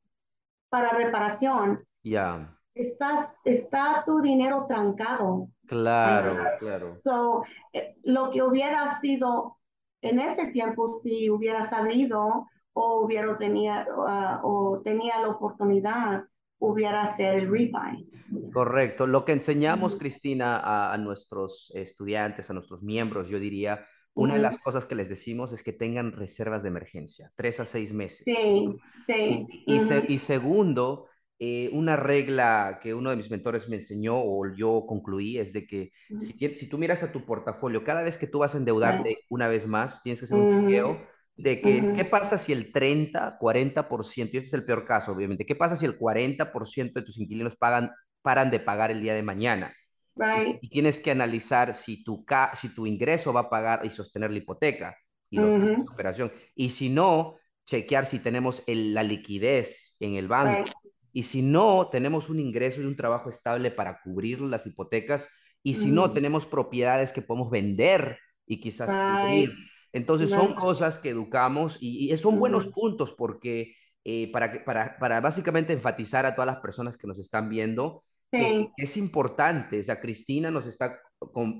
para 0.68 0.90
reparación. 0.90 1.85
Ya. 2.02 2.11
Yeah. 2.11 2.58
Estás, 2.74 3.32
está 3.44 4.02
tu 4.06 4.20
dinero 4.20 4.66
trancado. 4.66 5.48
Claro, 5.66 6.37
claro. 6.58 6.96
So, 6.96 7.44
eh, 7.72 7.96
lo 8.02 8.30
que 8.30 8.42
hubiera 8.42 8.98
sido 8.98 9.58
en 10.02 10.18
ese 10.18 10.48
tiempo, 10.48 10.98
si 11.00 11.30
hubiera 11.30 11.62
sabido 11.62 12.48
o 12.74 13.00
hubiera 13.04 13.37
tenía, 13.38 13.87
uh, 13.88 14.46
o 14.46 14.80
tenía 14.82 15.20
la 15.20 15.28
oportunidad, 15.28 16.24
hubiera 16.62 17.14
ser 17.14 17.35
el 17.35 17.51
refi. 17.51 18.09
Correcto. 18.53 19.07
Lo 19.07 19.25
que 19.25 19.33
enseñamos, 19.33 19.96
Cristina, 19.96 20.57
a, 20.57 20.92
a, 20.92 20.98
nuestros 20.98 21.72
estudiantes, 21.75 22.51
a 22.51 22.55
nuestros 22.55 22.83
miembros, 22.83 23.29
yo 23.29 23.38
diría, 23.38 23.85
una 24.14 24.33
uh 24.33 24.35
-huh. 24.35 24.37
de 24.37 24.42
las 24.42 24.59
cosas 24.59 24.85
que 24.85 24.94
les 24.94 25.09
decimos 25.09 25.53
es 25.53 25.62
que 25.62 25.72
tengan 25.72 26.12
reservas 26.12 26.62
de 26.62 26.68
emergencia, 26.68 27.33
tres 27.35 27.61
a 27.61 27.64
seis 27.64 27.92
meses. 27.92 28.22
Sí, 28.25 28.68
sí. 29.07 29.46
Y, 29.66 29.75
y, 29.75 29.79
uh 29.79 29.81
-huh. 29.81 29.88
se, 30.07 30.12
y 30.12 30.18
segundo, 30.18 31.07
eh, 31.38 31.68
una 31.72 31.96
regla 31.96 32.79
que 32.81 32.94
uno 32.94 33.11
de 33.11 33.16
mis 33.16 33.31
mentores 33.31 33.68
me 33.68 33.77
enseñó 33.77 34.16
o 34.16 34.46
yo 34.55 34.85
concluí 34.87 35.38
es 35.38 35.53
de 35.53 35.66
que 35.66 35.90
uh 36.11 36.16
-huh. 36.16 36.20
si, 36.20 36.55
si, 36.55 36.68
tú 36.68 36.79
miras 36.79 37.03
a 37.03 37.11
tu 37.11 37.25
portafolio, 37.25 37.83
cada 37.83 38.03
vez 38.03 38.16
que 38.18 38.29
tú 38.29 38.38
vas 38.38 38.55
a 38.55 38.59
endeudarte 38.59 39.18
una 39.29 39.48
vez 39.48 39.66
más, 39.66 40.03
tienes 40.03 40.20
que 40.20 40.27
hacer 40.27 40.38
un 40.38 40.48
chequeo 40.48 41.01
de 41.37 41.61
que, 41.61 41.81
uh 41.81 41.85
-huh. 41.85 41.95
¿qué 41.95 42.05
pasa 42.05 42.38
si 42.38 42.53
el 42.53 42.73
30, 42.73 43.38
40%, 43.38 44.35
y 44.35 44.37
este 44.37 44.49
es 44.49 44.55
el 44.55 44.64
peor 44.64 44.85
caso, 44.85 45.12
obviamente, 45.12 45.47
¿qué 45.47 45.57
pasa 45.57 45.77
si 45.77 45.87
el 45.87 45.99
40% 45.99 47.01
de 47.01 47.03
tus 47.03 47.18
inquilinos 47.18 47.57
pagan, 47.57 47.90
paran 48.23 48.51
de 48.51 48.61
pagar 48.61 48.90
el 48.90 49.01
día 49.01 49.14
de 49.14 49.23
mañana? 49.23 49.75
Right. 50.14 50.59
Y, 50.61 50.66
y, 50.66 50.68
tienes 50.68 51.01
que 51.01 51.11
analizar 51.11 51.75
si 51.75 52.05
tu, 52.05 52.25
ca 52.25 52.53
si 52.55 52.68
tu 52.68 52.87
ingreso 52.87 53.33
va 53.33 53.40
a 53.40 53.51
pagar 53.51 53.81
y 53.85 53.90
sostener 53.90 54.31
la 54.31 54.38
hipoteca 54.38 54.95
y 55.31 55.38
los 55.38 55.53
uh 55.55 55.57
-huh. 55.57 55.77
de 55.77 55.92
operación. 55.92 56.33
Y 56.55 56.68
si 56.68 56.90
no, 56.90 57.38
chequear 57.64 58.05
si 58.05 58.18
tenemos 58.18 58.62
el, 58.66 58.92
la 58.92 59.03
liquidez 59.03 59.97
en 60.01 60.14
el 60.14 60.29
banco. 60.29 60.64
Right. 60.64 60.75
Y 61.14 61.23
si 61.25 61.42
no, 61.42 61.88
tenemos 61.90 62.29
un 62.29 62.40
ingreso 62.40 62.81
y 62.81 62.85
un 62.85 62.97
trabajo 62.97 63.31
estable 63.31 63.71
para 63.71 64.01
cubrir 64.03 64.40
las 64.42 64.66
hipotecas. 64.66 65.29
Y 65.62 65.75
si 65.75 65.87
uh 65.87 65.88
-huh. 65.88 65.95
no, 65.95 66.12
tenemos 66.12 66.47
propiedades 66.47 67.12
que 67.12 67.23
podemos 67.23 67.51
vender 67.51 68.18
y 68.47 68.61
quizás 68.61 68.88
right. 68.88 69.47
cubrir. 69.47 69.71
Entonces 69.92 70.31
son 70.31 70.55
cosas 70.55 70.98
que 70.98 71.11
educamos 71.11 71.76
y, 71.81 72.16
son 72.16 72.38
buenos 72.38 72.66
puntos 72.66 73.12
porque 73.12 73.74
eh, 74.05 74.31
para, 74.33 74.64
para, 74.64 74.98
para 74.98 75.20
básicamente 75.20 75.72
enfatizar 75.72 76.26
a 76.26 76.35
todas 76.35 76.46
las 76.46 76.61
personas 76.61 76.96
que 76.96 77.07
nos 77.07 77.18
están 77.18 77.48
viendo 77.48 78.05
que 78.33 78.70
es 78.76 78.96
importante. 78.96 79.81
O 79.81 79.85
sea, 79.85 80.00
Cristina 80.00 80.50
nos 80.50 80.66
está 80.66 81.00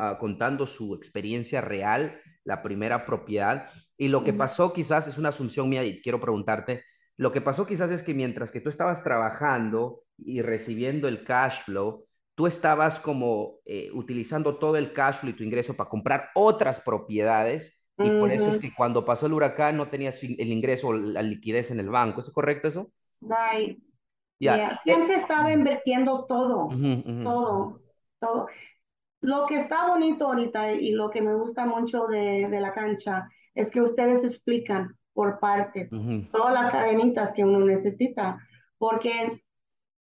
ah, 0.01 0.17
contando 0.19 0.67
su 0.67 0.95
experiencia 0.95 1.61
real, 1.61 2.21
la 2.45 2.63
primera 2.63 3.05
propiedad. 3.05 3.69
Y 3.99 4.09
lo 4.09 4.25
que 4.25 4.33
pasó 4.33 4.73
quizás 4.73 5.07
es 5.07 5.19
una 5.19 5.29
asunción 5.29 5.69
mía 5.69 5.85
y 5.85 6.01
quiero 6.01 6.21
preguntarte, 6.21 6.83
lo 7.19 7.31
que 7.31 7.43
pasó 7.43 7.67
quizás 7.67 7.91
es 7.91 8.03
que 8.03 8.15
mientras 8.15 8.51
que 8.51 8.61
tú 8.61 8.71
estabas 8.71 9.05
trabajando 9.05 10.03
y 10.17 10.41
recibiendo 10.41 11.09
el 11.09 11.25
cash 11.25 11.65
flow, 11.65 12.07
tú 12.35 12.47
estabas 12.47 12.99
como 12.99 13.59
eh, 13.67 13.91
utilizando 13.93 14.57
todo 14.57 14.77
el 14.77 14.93
cash 14.93 15.17
flow 15.17 15.31
y 15.31 15.37
tu 15.37 15.45
ingreso 15.45 15.75
para 15.75 15.91
comprar 15.91 16.31
otras 16.35 16.81
propiedades 16.81 17.82
y 17.99 18.11
por 18.11 18.33
eso 18.33 18.49
es 18.49 18.59
que 18.59 18.73
cuando 18.75 19.05
pasó 19.05 19.27
el 19.27 19.35
huracán 19.35 19.77
no 19.77 19.89
tenías 19.89 20.23
el 20.25 20.51
ingreso 20.51 20.93
la 20.93 21.23
liquidez 21.23 21.71
en 21.71 21.81
el 21.81 21.91
banco. 21.91 22.21
¿Es 22.21 22.31
correcto 22.31 22.69
eso? 22.69 22.91
Right. 23.21 23.79
Yeah. 24.39 24.75
Siempre 24.75 25.17
estaba 25.17 25.53
invirtiendo 25.53 26.25
todo, 26.27 26.69
todo, 27.23 27.81
todo. 28.19 28.47
Lo 29.21 29.47
que 29.47 29.57
está 29.57 29.87
bonito 29.87 30.27
ahorita 30.27 30.73
y 30.73 30.91
lo 30.93 31.11
que 31.11 31.23
me 31.23 31.35
gusta 31.35 31.65
mucho 31.65 32.07
de, 32.09 32.49
de 32.49 32.61
la 32.61 32.73
cancha 32.73 33.29
es 33.55 33.71
que 33.71 33.81
ustedes 33.81 34.25
explican 34.25 34.97
por 35.13 35.39
partes 35.39 35.91
todas 36.33 36.55
las 36.55 36.71
cadenitas 36.71 37.33
que 37.33 37.45
uno 37.45 37.61
necesita. 37.61 38.39
Porque 38.79 39.45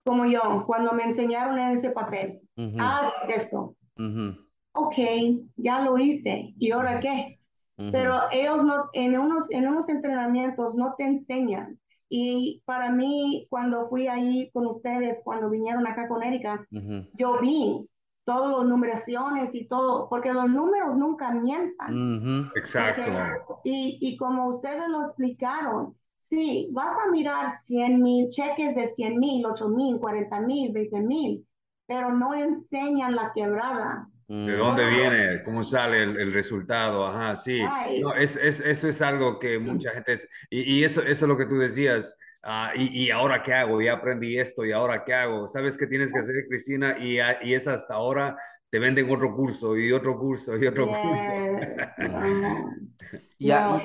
como 0.03 0.25
yo, 0.25 0.63
cuando 0.67 0.91
me 0.91 1.03
enseñaron 1.03 1.57
en 1.57 1.71
ese 1.71 1.91
papel, 1.91 2.41
haz 2.77 3.13
esto. 3.29 3.75
Ok, 4.73 4.95
ya 5.55 5.79
lo 5.81 5.97
hice. 5.97 6.53
¿Y 6.59 6.71
ahora 6.71 6.99
qué? 6.99 7.39
Pero 7.91 8.13
ellos 8.31 8.63
no, 8.63 8.85
en 8.93 9.17
unos, 9.19 9.49
en 9.51 9.67
unos 9.67 9.89
entrenamientos 9.89 10.75
no 10.75 10.95
te 10.97 11.03
enseñan. 11.03 11.79
Y 12.07 12.61
para 12.65 12.91
mí, 12.91 13.47
cuando 13.49 13.87
fui 13.89 14.07
ahí 14.07 14.49
con 14.53 14.67
ustedes, 14.67 15.21
cuando 15.23 15.49
vinieron 15.49 15.85
acá 15.87 16.07
con 16.07 16.23
Erika, 16.23 16.65
yo 17.13 17.39
vi 17.41 17.89
todas 18.23 18.57
las 18.57 18.65
numeraciones 18.67 19.53
y 19.53 19.67
todo, 19.67 20.07
porque 20.09 20.33
los 20.33 20.49
números 20.49 20.95
nunca 20.95 21.31
mientan. 21.31 21.93
Exacto. 22.55 23.59
y, 23.63 23.97
y 24.01 24.17
como 24.17 24.47
ustedes 24.47 24.87
lo 24.89 25.01
explicaron, 25.01 25.95
sí, 26.17 26.69
vas 26.71 26.95
a 27.05 27.11
mirar 27.11 27.49
100 27.49 28.01
mil 28.01 28.29
cheques 28.29 28.75
de 28.75 28.89
100 28.89 29.17
mil, 29.17 29.45
8 29.45 29.69
mil, 29.69 29.99
40 29.99 30.39
mil, 30.41 30.71
20 30.71 31.01
mil, 31.01 31.47
pero 31.87 32.13
no 32.13 32.33
enseñan 32.33 33.15
la 33.15 33.31
quebrada. 33.33 34.09
¿De 34.27 34.57
dónde 34.57 34.85
viene? 34.87 35.43
¿Cómo 35.43 35.63
sale 35.63 36.03
el, 36.03 36.33
resultado? 36.33 37.05
Ajá, 37.05 37.35
sí. 37.35 37.61
No, 38.01 38.15
es, 38.15 38.35
es, 38.37 38.59
eso 38.59 38.89
es 38.89 39.01
algo 39.01 39.37
que 39.39 39.59
mucha 39.59 39.91
gente... 39.91 40.15
y, 40.49 40.79
y, 40.79 40.83
eso, 40.83 41.01
eso 41.01 41.25
es 41.25 41.29
lo 41.29 41.37
que 41.37 41.45
tú 41.45 41.57
decías. 41.57 42.17
Ah, 42.41 42.71
y, 42.75 43.05
y, 43.05 43.11
ahora 43.11 43.43
qué 43.43 43.53
hago? 43.53 43.81
Ya 43.81 43.93
aprendí 43.93 44.37
esto 44.37 44.65
y 44.65 44.71
ahora 44.71 45.03
qué 45.03 45.13
hago? 45.13 45.47
¿Sabes 45.47 45.77
qué 45.77 45.87
tienes 45.87 46.11
que 46.11 46.19
hacer, 46.19 46.35
Cristina? 46.47 46.97
Y, 46.99 47.17
y 47.41 47.53
es 47.53 47.67
hasta 47.67 47.93
ahora 47.95 48.35
te 48.75 48.79
venden 48.79 49.09
otro 49.09 49.33
curso 49.33 49.77
y 49.77 49.91
otro 49.93 50.19
curso 50.19 50.57
y 50.57 50.67
otro 50.67 50.85
curso. 50.85 51.31
ya, 53.39 53.81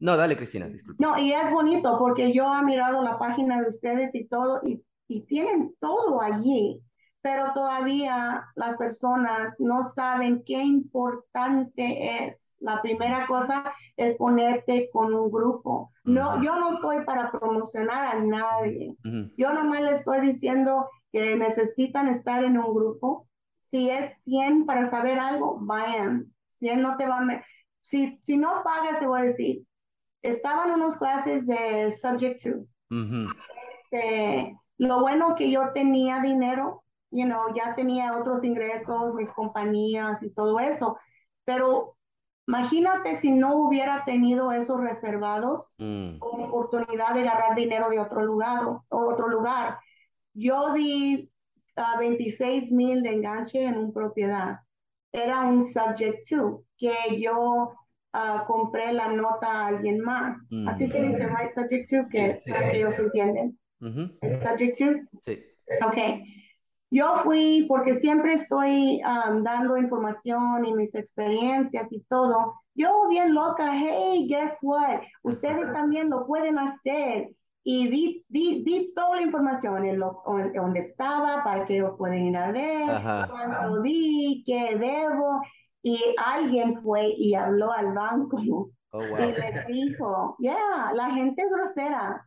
no, 0.00 0.16
dale, 0.18 0.36
Cristina, 0.36 0.68
disculpa. 0.68 1.02
No, 1.02 1.18
y 1.18 1.32
es 1.32 1.50
bonito 1.50 1.96
porque 1.98 2.32
yo 2.34 2.44
he 2.54 2.62
mirado 2.62 3.02
la 3.02 3.18
página 3.18 3.62
de 3.62 3.68
ustedes 3.68 4.14
y 4.14 4.26
todo, 4.26 4.60
y, 4.66 4.82
y 5.08 5.22
tienen 5.22 5.74
todo 5.80 6.20
allí 6.20 6.82
pero 7.26 7.52
todavía 7.54 8.46
las 8.54 8.76
personas 8.76 9.58
no 9.58 9.82
saben 9.82 10.44
qué 10.46 10.62
importante 10.62 12.24
es. 12.24 12.54
La 12.60 12.80
primera 12.80 13.26
cosa 13.26 13.64
es 13.96 14.14
ponerte 14.16 14.88
con 14.92 15.12
un 15.12 15.32
grupo. 15.32 15.90
No, 16.04 16.40
yo 16.40 16.54
no 16.54 16.70
estoy 16.70 17.04
para 17.04 17.32
promocionar 17.32 18.14
a 18.14 18.20
nadie. 18.20 18.94
Yo 19.36 19.52
nomás 19.52 19.82
le 19.82 19.90
estoy 19.90 20.20
diciendo 20.20 20.88
que 21.10 21.34
necesitan 21.34 22.06
estar 22.06 22.44
en 22.44 22.58
un 22.58 22.72
grupo. 22.72 23.26
Si 23.60 23.90
es 23.90 24.22
100 24.22 24.64
para 24.64 24.84
saber 24.84 25.18
algo, 25.18 25.58
vayan. 25.60 26.32
100 26.54 26.80
no 26.80 26.96
te 26.96 27.08
va 27.08 27.18
a... 27.18 27.44
Si, 27.80 28.20
si 28.22 28.36
no 28.36 28.62
pagas, 28.62 29.00
te 29.00 29.06
voy 29.08 29.22
a 29.22 29.24
decir, 29.24 29.64
estaban 30.22 30.68
en 30.68 30.80
unas 30.80 30.96
clases 30.96 31.44
de 31.44 31.90
Subject 31.90 32.40
to. 32.44 32.50
este, 33.90 34.56
lo 34.78 35.00
bueno 35.00 35.34
que 35.34 35.50
yo 35.50 35.72
tenía 35.74 36.20
dinero 36.20 36.84
you 37.16 37.24
know, 37.24 37.54
ya 37.54 37.74
tenía 37.74 38.16
otros 38.16 38.44
ingresos, 38.44 39.14
mis 39.14 39.32
compañías 39.32 40.22
y 40.22 40.30
todo 40.30 40.60
eso. 40.60 40.98
Pero 41.44 41.96
imagínate 42.46 43.16
si 43.16 43.30
no 43.30 43.56
hubiera 43.56 44.04
tenido 44.04 44.52
esos 44.52 44.80
reservados 44.80 45.72
mm. 45.78 46.18
con 46.18 46.42
oportunidad 46.42 47.14
de 47.14 47.22
agarrar 47.22 47.56
dinero 47.56 47.88
de 47.88 47.98
otro 47.98 48.22
lugar. 48.22 48.60
Otro 48.88 49.28
lugar. 49.28 49.78
Yo 50.34 50.74
di 50.74 51.30
uh, 51.76 51.98
26 51.98 52.70
mil 52.70 53.02
de 53.02 53.14
enganche 53.14 53.64
en 53.64 53.78
una 53.78 53.92
propiedad. 53.92 54.60
Era 55.12 55.40
un 55.40 55.62
subject 55.62 56.28
to, 56.28 56.64
que 56.76 56.92
yo 57.18 57.72
uh, 58.12 58.44
compré 58.46 58.92
la 58.92 59.08
nota 59.08 59.46
a 59.46 59.66
alguien 59.68 60.00
más. 60.00 60.36
Así 60.66 60.86
se 60.86 61.00
dice, 61.00 61.26
right? 61.26 61.50
Subject 61.50 61.88
to, 61.88 62.04
que 62.10 62.30
es 62.30 62.44
que 62.44 62.76
ellos 62.76 62.98
entienden. 62.98 63.58
subject 63.80 64.78
to? 64.78 65.18
Sí. 65.24 65.42
Ok. 65.82 65.96
Yo 66.90 67.16
fui 67.24 67.66
porque 67.68 67.94
siempre 67.94 68.34
estoy 68.34 69.00
dando 69.42 69.76
información 69.76 70.64
y 70.64 70.72
mis 70.72 70.94
experiencias 70.94 71.92
y 71.92 72.00
todo. 72.08 72.60
Yo 72.74 73.08
bien 73.08 73.34
loca, 73.34 73.72
hey, 73.74 74.26
guess 74.28 74.58
what? 74.62 75.00
Ustedes 75.22 75.72
también 75.72 76.10
lo 76.10 76.26
pueden 76.26 76.58
hacer. 76.58 77.30
Y 77.64 77.88
di, 77.88 78.24
di, 78.28 78.62
di 78.62 78.92
toda 78.94 79.16
la 79.16 79.22
información 79.22 79.84
en 79.84 79.98
lo, 79.98 80.22
donde 80.54 80.78
estaba 80.78 81.42
para 81.42 81.64
que 81.64 81.78
ellos 81.78 81.94
puedan 81.98 82.18
ir 82.18 82.36
a 82.36 82.52
ver, 82.52 83.28
cuando 83.28 83.82
di, 83.82 84.44
qué 84.46 84.76
debo. 84.78 85.40
Y 85.82 86.00
alguien 86.24 86.80
fue 86.82 87.08
y 87.08 87.34
habló 87.34 87.72
al 87.72 87.92
banco 87.92 88.36
oh, 88.92 89.00
y 89.18 89.32
les 89.32 89.66
dijo, 89.66 90.36
yeah, 90.38 90.92
la 90.94 91.10
gente 91.10 91.42
es 91.42 91.52
grosera. 91.52 92.24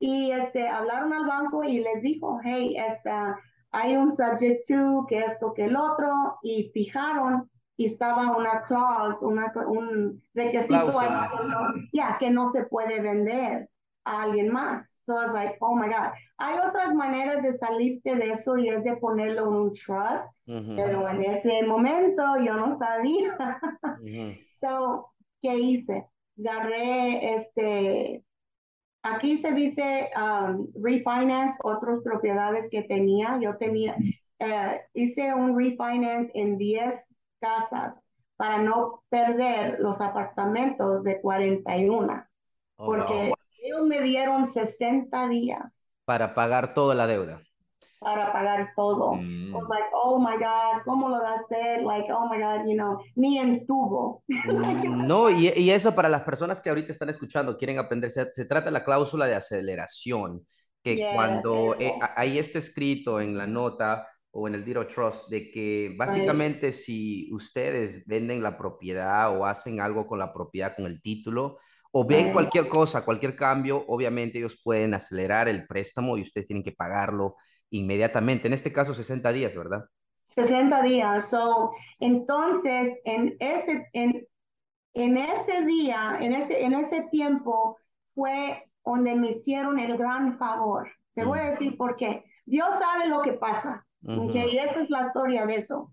Y 0.00 0.32
este, 0.32 0.66
hablaron 0.66 1.12
al 1.12 1.26
banco 1.26 1.62
y 1.62 1.78
les 1.78 2.02
dijo, 2.02 2.40
hey, 2.42 2.74
esta 2.76 3.38
hay 3.72 3.96
un 3.96 4.10
subject 4.10 4.64
to, 4.68 5.06
que 5.08 5.18
esto, 5.18 5.52
que 5.54 5.64
el 5.64 5.76
otro, 5.76 6.38
y 6.42 6.70
fijaron 6.74 7.48
y 7.76 7.86
estaba 7.86 8.36
una 8.36 8.62
clause, 8.62 9.24
una, 9.24 9.52
un 9.66 10.22
requisito 10.34 10.98
ahí, 10.98 11.08
ya, 11.92 12.18
que 12.18 12.30
no 12.30 12.50
se 12.50 12.64
puede 12.64 13.00
vender 13.00 13.70
a 14.04 14.22
alguien 14.22 14.52
más. 14.52 14.98
So 15.06 15.22
it's 15.22 15.32
like, 15.32 15.56
oh 15.60 15.74
my 15.74 15.88
God. 15.88 16.12
Hay 16.38 16.58
otras 16.58 16.94
maneras 16.94 17.42
de 17.42 17.56
salirte 17.56 18.16
de 18.16 18.30
eso 18.30 18.58
y 18.58 18.68
es 18.68 18.84
de 18.84 18.96
ponerlo 18.96 19.48
en 19.48 19.54
un 19.54 19.72
trust, 19.72 20.26
pero 20.44 21.08
en 21.08 21.22
ese 21.22 21.62
momento 21.66 22.22
yo 22.44 22.54
no 22.54 22.76
sabía. 22.76 23.36
So, 24.60 25.10
¿qué 25.40 25.54
hice? 25.54 26.06
Agarré 26.38 27.34
este, 27.34 28.22
Aquí 29.02 29.36
se 29.36 29.52
dice 29.52 30.10
um, 30.16 30.68
refinance 30.82 31.56
otras 31.62 32.00
propiedades 32.02 32.68
que 32.70 32.82
tenía. 32.82 33.38
Yo 33.40 33.56
tenía, 33.56 33.96
eh, 34.38 34.80
hice 34.92 35.32
un 35.34 35.58
refinance 35.58 36.30
en 36.34 36.58
10 36.58 37.16
casas 37.40 37.96
para 38.36 38.58
no 38.58 39.02
perder 39.08 39.78
los 39.80 40.00
apartamentos 40.00 41.02
de 41.04 41.20
41. 41.20 42.22
porque 42.76 43.32
ellos 43.62 43.86
me 43.86 44.00
dieron 44.00 44.46
60 44.46 45.28
días. 45.28 45.84
Para 46.04 46.34
pagar 46.34 46.74
toda 46.74 46.94
la 46.94 47.06
deuda 47.06 47.42
para 48.00 48.32
pagar 48.32 48.72
todo. 48.74 49.14
Mm. 49.14 49.52
was 49.54 49.68
like, 49.68 49.84
oh 49.92 50.18
my 50.18 50.36
God, 50.38 50.82
¿cómo 50.84 51.08
lo 51.08 51.20
va 51.20 51.32
a 51.32 51.40
hacer? 51.40 51.82
Like, 51.82 52.10
oh 52.10 52.28
my 52.28 52.38
God, 52.38 52.66
you 52.66 52.74
know, 52.74 52.98
ni 53.14 53.38
en 53.38 53.66
tubo. 53.66 54.24
Mm, 54.50 55.06
no, 55.06 55.30
y, 55.30 55.52
y, 55.54 55.70
eso 55.70 55.94
para 55.94 56.08
las 56.08 56.22
personas 56.22 56.60
que 56.60 56.70
ahorita 56.70 56.92
están 56.92 57.10
escuchando, 57.10 57.56
quieren 57.56 57.78
aprender, 57.78 58.10
se, 58.10 58.24
trata 58.46 58.66
de 58.66 58.70
la 58.72 58.84
cláusula 58.84 59.26
de 59.26 59.34
aceleración, 59.34 60.46
que 60.82 61.10
cuando 61.14 61.74
eh, 61.78 61.92
ahí 62.16 62.38
está 62.38 62.58
escrito 62.58 63.20
en 63.20 63.36
la 63.36 63.46
nota 63.46 64.06
o 64.30 64.48
en 64.48 64.54
el 64.54 64.64
Deed 64.64 64.86
Trust 64.86 65.28
de 65.28 65.50
que 65.50 65.94
básicamente 65.98 66.72
si 66.72 67.28
ustedes 67.32 68.06
venden 68.06 68.42
la 68.42 68.56
propiedad 68.56 69.36
o 69.36 69.44
hacen 69.44 69.80
algo 69.80 70.06
con 70.06 70.18
la 70.18 70.32
propiedad, 70.32 70.74
con 70.74 70.86
el 70.86 71.02
título, 71.02 71.58
o 71.92 72.06
ven 72.06 72.32
cualquier 72.32 72.68
cosa, 72.68 73.04
cualquier 73.04 73.36
cambio, 73.36 73.84
obviamente 73.88 74.38
ellos 74.38 74.60
pueden 74.62 74.94
acelerar 74.94 75.48
el 75.48 75.66
préstamo 75.66 76.16
y 76.16 76.22
ustedes 76.22 76.46
tienen 76.46 76.62
que 76.62 76.72
pagarlo 76.72 77.36
inmediatamente. 77.70 78.48
En 78.48 78.54
este 78.54 78.72
caso, 78.72 78.94
60 78.94 79.32
días, 79.32 79.56
¿verdad? 79.56 79.84
60 80.24 80.82
días. 80.82 81.28
So, 81.28 81.72
entonces, 81.98 82.96
en 83.04 83.36
ese, 83.40 83.88
en, 83.92 84.26
en 84.94 85.16
ese 85.16 85.64
día, 85.64 86.16
en 86.20 86.32
ese, 86.32 86.62
en 86.64 86.74
ese 86.74 87.02
tiempo, 87.10 87.78
fue 88.14 88.64
donde 88.84 89.14
me 89.14 89.30
hicieron 89.30 89.78
el 89.78 89.96
gran 89.96 90.38
favor. 90.38 90.88
Te 91.14 91.24
voy 91.24 91.38
a 91.38 91.44
mm. 91.44 91.50
decir 91.50 91.76
por 91.76 91.96
qué. 91.96 92.24
Dios 92.46 92.68
sabe 92.78 93.08
lo 93.08 93.22
que 93.22 93.32
pasa. 93.34 93.86
Y 94.02 94.56
esa 94.56 94.80
es 94.80 94.90
la 94.90 95.02
historia 95.02 95.46
de 95.46 95.56
eso. 95.56 95.92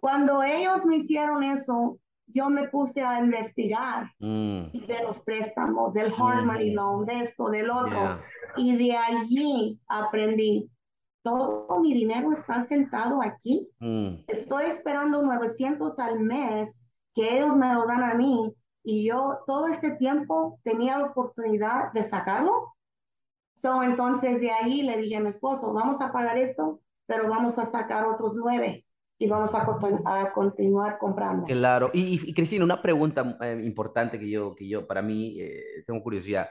Cuando 0.00 0.42
ellos 0.42 0.84
me 0.84 0.96
hicieron 0.96 1.42
eso, 1.42 1.98
yo 2.26 2.48
me 2.50 2.68
puse 2.68 3.02
a 3.02 3.18
investigar 3.18 4.12
Mm, 4.18 4.70
de 4.86 5.02
los 5.02 5.18
préstamos, 5.20 5.92
del 5.94 6.12
hard 6.16 6.44
money 6.44 6.68
Ujú. 6.68 6.76
loan, 6.76 7.06
de 7.06 7.20
esto, 7.20 7.48
del 7.48 7.70
otro. 7.70 7.90
yeah. 7.90 8.24
Y 8.56 8.76
de 8.76 8.96
allí 8.96 9.80
aprendí, 9.88 10.70
todo 11.28 11.80
mi 11.80 11.92
dinero 11.94 12.32
está 12.32 12.60
sentado 12.60 13.20
aquí. 13.22 13.68
Mm, 13.80 14.24
Estoy 14.28 14.64
esperando 14.66 15.22
900 15.22 15.98
al 15.98 16.20
mes 16.20 16.70
que 17.14 17.36
ellos 17.38 17.54
me 17.56 17.72
lo 17.74 17.86
dan 17.86 18.02
a 18.02 18.14
mí 18.14 18.52
y 18.82 19.06
yo 19.06 19.40
todo 19.46 19.66
este 19.68 19.90
tiempo 19.92 20.58
tenía 20.64 20.98
la 20.98 21.06
oportunidad 21.06 21.92
de 21.92 22.02
sacarlo. 22.02 22.74
So, 23.54 23.82
entonces 23.82 24.40
de 24.40 24.50
ahí 24.52 24.82
le 24.82 24.96
dije 24.98 25.16
a 25.16 25.20
mi 25.20 25.28
esposo, 25.28 25.72
vamos 25.72 26.00
a 26.00 26.12
pagar 26.12 26.38
esto, 26.38 26.80
pero 27.06 27.28
vamos 27.28 27.58
a 27.58 27.66
sacar 27.66 28.06
otros 28.06 28.36
nueve 28.36 28.86
y 29.18 29.26
vamos 29.26 29.52
a, 29.54 29.66
conti- 29.66 30.00
a 30.04 30.32
continuar 30.32 30.96
comprando. 30.98 31.44
Claro. 31.44 31.90
Y, 31.92 32.00
y- 32.14 32.30
y, 32.30 32.34
Cristina, 32.34 32.64
una 32.64 32.80
pregunta 32.80 33.36
eh, 33.40 33.60
importante 33.64 34.18
que 34.18 34.30
yo, 34.30 34.54
que 34.54 34.68
yo, 34.68 34.86
para 34.86 35.02
mí, 35.02 35.40
eh, 35.40 35.82
tengo 35.84 36.00
curiosidad. 36.02 36.46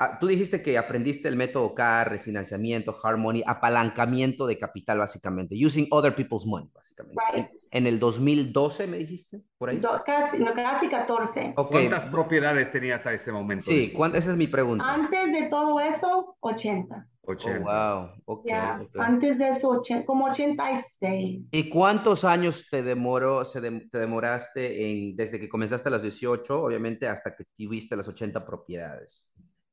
Ah, 0.00 0.16
tú 0.20 0.28
dijiste 0.28 0.62
que 0.62 0.78
aprendiste 0.78 1.26
el 1.26 1.34
método 1.34 1.74
CAR, 1.74 2.08
refinanciamiento, 2.08 2.94
Harmony, 3.02 3.42
apalancamiento 3.44 4.46
de 4.46 4.56
capital, 4.56 4.98
básicamente. 4.98 5.56
Using 5.56 5.88
other 5.90 6.14
people's 6.14 6.46
money, 6.46 6.70
básicamente. 6.72 7.20
Right. 7.32 7.46
En, 7.46 7.50
en 7.72 7.86
el 7.88 7.98
2012, 7.98 8.86
me 8.86 8.96
dijiste, 8.98 9.42
por 9.58 9.70
ahí. 9.70 9.78
Do- 9.78 10.00
casi, 10.06 10.38
no, 10.38 10.54
casi 10.54 10.88
14. 10.88 11.52
Ok. 11.56 11.70
¿Cuántas 11.72 12.06
propiedades 12.06 12.70
tenías 12.70 13.06
a 13.06 13.12
ese 13.12 13.32
momento? 13.32 13.64
Sí, 13.64 13.92
¿cuán- 13.92 14.14
esa 14.14 14.30
es 14.30 14.36
mi 14.36 14.46
pregunta. 14.46 14.84
Antes 14.88 15.32
de 15.32 15.48
todo 15.48 15.80
eso, 15.80 16.36
80. 16.40 17.08
Oh, 17.22 17.32
80. 17.32 17.58
wow. 17.58 18.10
Ok, 18.24 18.46
Ya, 18.46 18.80
ok. 18.80 18.96
antes 19.00 19.36
de 19.38 19.48
eso, 19.48 19.82
como 20.06 20.26
86. 20.26 21.48
¿Y 21.50 21.68
cuántos 21.68 22.24
años 22.24 22.66
te 22.70 22.84
demoró, 22.84 23.44
se 23.44 23.60
dem- 23.60 23.90
te 23.90 23.98
demoraste 23.98 24.90
en, 24.90 25.16
desde 25.16 25.40
que 25.40 25.48
comenzaste 25.48 25.88
a 25.88 25.92
los 25.92 26.02
18, 26.02 26.62
obviamente, 26.62 27.08
hasta 27.08 27.34
que 27.34 27.44
tuviste 27.56 27.96
las 27.96 28.06
80 28.08 28.44
propiedades? 28.46 29.26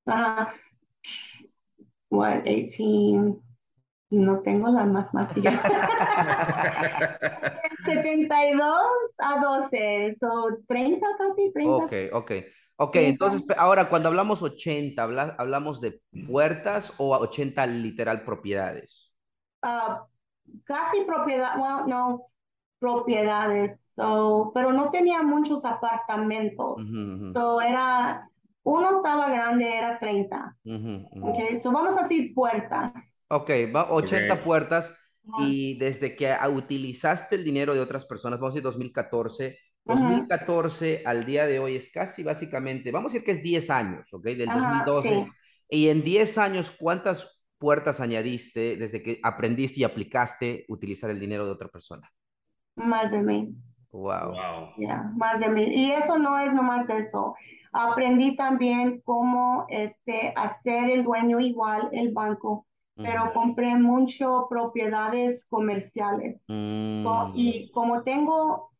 Ajá. 0.05 0.53
What, 2.09 2.43
18? 2.45 3.41
No 4.11 4.39
tengo 4.41 4.69
la 4.69 4.85
matemática. 4.85 5.51
72 7.85 9.15
a 9.17 9.39
12, 9.39 10.13
so 10.13 10.57
30 10.67 11.07
casi, 11.17 11.51
30. 11.51 11.71
Ok, 11.83 11.93
ok. 12.13 12.31
Ok, 12.77 12.95
Sí, 12.97 13.05
entonces 13.05 13.39
vamos. 13.39 13.55
pe- 13.55 13.55
ahora 13.57 13.89
cuando 13.89 14.09
hablamos 14.09 14.41
80, 14.43 15.03
habla- 15.03 15.35
¿hablamos 15.39 15.79
de 15.81 16.01
puertas 16.27 16.93
o 16.97 17.15
a 17.15 17.19
80 17.19 17.65
literal 17.65 18.23
propiedades? 18.23 19.13
Ah, 19.61 20.05
casi 20.65 21.01
propiedad, 21.05 21.57
well, 21.57 21.87
no, 21.87 22.27
propiedades, 22.79 23.93
so, 23.95 24.51
pero 24.53 24.71
no 24.73 24.91
tenía 24.91 25.23
muchos 25.23 25.63
apartamentos. 25.65 26.81
Ujú, 26.81 27.01
ujú, 27.15 27.31
So 27.31 27.61
era, 27.61 28.29
uno 28.65 28.97
estaba 28.97 29.29
grande, 29.29 29.77
era 29.77 29.99
30. 29.99 30.57
ujú, 30.65 30.93
ujú. 31.15 31.31
Okay, 31.31 31.57
so 31.57 31.71
vamos 31.71 31.95
a 31.97 32.03
decir 32.03 32.33
puertas. 32.33 33.17
Ok, 33.29 33.49
va 33.75 33.91
80 33.91 34.35
Ok. 34.35 34.43
puertas 34.43 34.93
y 35.37 35.77
desde 35.79 36.15
que 36.15 36.35
utilizaste 36.53 37.35
el 37.35 37.43
dinero 37.43 37.73
de 37.73 37.81
otras 37.81 38.05
personas, 38.05 38.39
vamos 38.39 38.53
a 38.53 38.55
decir 38.55 38.63
2014, 38.63 39.59
Ajá. 39.87 40.25
2014 40.25 41.01
al 41.05 41.25
día 41.25 41.45
de 41.45 41.59
hoy 41.59 41.75
es 41.75 41.91
casi 41.91 42.23
básicamente, 42.23 42.91
vamos 42.91 43.11
a 43.11 43.13
decir 43.13 43.25
que 43.25 43.31
es 43.31 43.43
10 43.43 43.69
años, 43.69 44.13
¿ok? 44.13 44.23
Del 44.25 44.49
Ajá, 44.49 44.53
2012. 44.53 45.09
sí. 45.09 45.25
Y 45.69 45.89
en 45.89 46.03
10 46.03 46.37
años, 46.37 46.71
¿cuántas 46.71 47.41
puertas 47.57 47.99
añadiste 47.99 48.77
desde 48.77 49.01
que 49.01 49.19
aprendiste 49.23 49.79
y 49.81 49.83
aplicaste 49.83 50.65
utilizar 50.69 51.09
el 51.09 51.19
dinero 51.19 51.45
de 51.45 51.51
otra 51.51 51.67
persona? 51.69 52.11
Más 52.77 53.11
de 53.11 53.21
mí. 53.21 53.53
Wow. 53.91 54.31
Wow. 54.33 54.73
Ya, 54.77 55.11
más 55.15 55.39
de 55.39 55.49
mil. 55.49 55.71
Y 55.71 55.91
eso 55.91 56.17
no 56.17 56.37
es 56.39 56.53
nomás 56.53 56.89
eso. 56.89 57.35
Aprendí 57.77 58.35
también 58.37 59.01
cómo 59.01 59.65
este, 59.69 60.33
hacer 60.35 60.89
el 60.89 61.03
dueño 61.03 61.39
igual 61.41 61.89
el 61.91 62.13
banco, 62.13 62.65
pero 62.95 63.33
compré 63.33 63.75
mucho 63.75 64.47
propiedades 64.49 65.45
comerciales. 65.47 66.45
Co- 66.47 67.29
Mm, 67.29 67.31
Y 67.35 67.71
como 67.71 68.03
tengo, 68.03 68.71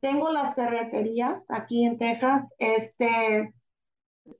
tengo 0.00 0.30
las 0.32 0.54
ferreterías 0.54 1.42
aquí 1.48 1.84
en 1.84 1.96
Texas, 1.98 2.42
este, 2.58 3.54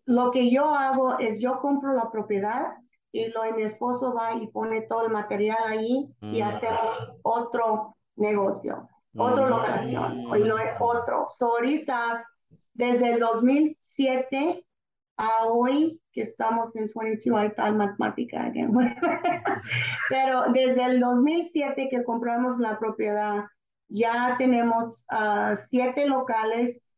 lo 0.06 0.30
que 0.32 0.50
yo 0.50 0.74
hago 0.74 1.18
es 1.18 1.38
yo 1.40 1.60
compro 1.60 1.92
la 1.94 2.10
propiedad 2.10 2.74
y 3.12 3.28
lo 3.28 3.42
mi 3.56 3.62
esposo 3.62 4.14
va 4.14 4.34
y 4.34 4.46
pone 4.48 4.82
todo 4.82 5.06
el 5.06 5.12
material 5.12 5.58
ahí 5.66 6.08
y 6.20 6.42
Mm. 6.42 6.48
hacemos 6.48 6.90
otro 7.22 7.96
negocio, 8.16 8.88
otra 9.16 9.46
Mm. 9.46 9.50
locación 9.50 10.18
y 10.36 10.44
lo 10.44 10.56
otro. 10.80 11.26
So 11.30 11.46
ahorita, 11.56 12.24
desde 12.80 13.12
el 13.12 13.20
2007 13.20 14.64
a 15.18 15.44
hoy, 15.44 16.00
que 16.12 16.22
estamos 16.22 16.74
en 16.74 16.88
22, 16.94 17.38
ahí 17.38 17.48
está 17.48 17.70
la 17.70 17.76
matemática 17.76 18.44
again. 18.44 18.72
Pero 20.08 20.44
desde 20.52 20.82
el 20.86 21.00
2007 21.00 21.88
que 21.90 22.02
compramos 22.04 22.58
la 22.58 22.78
propiedad, 22.78 23.44
ya 23.88 24.36
tenemos 24.38 25.04
ah, 25.10 25.54
siete 25.54 26.06
locales, 26.06 26.94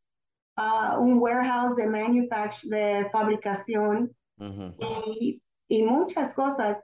ah, 0.56 0.98
un 1.00 1.18
warehouse 1.18 1.74
de 1.74 1.86
manufacture, 1.88 2.76
de 2.76 3.10
fabricación 3.10 4.14
ujú. 4.38 4.74
y, 5.04 5.42
y 5.68 5.82
muchas 5.82 6.32
cosas 6.32 6.80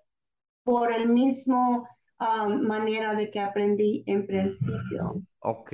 por 0.64 0.90
el 0.92 1.08
mismo 1.08 1.86
ah, 2.18 2.46
manera 2.48 3.14
de 3.14 3.30
que 3.30 3.40
aprendí 3.40 4.04
en 4.06 4.26
principio. 4.26 5.22
Ok, 5.40 5.72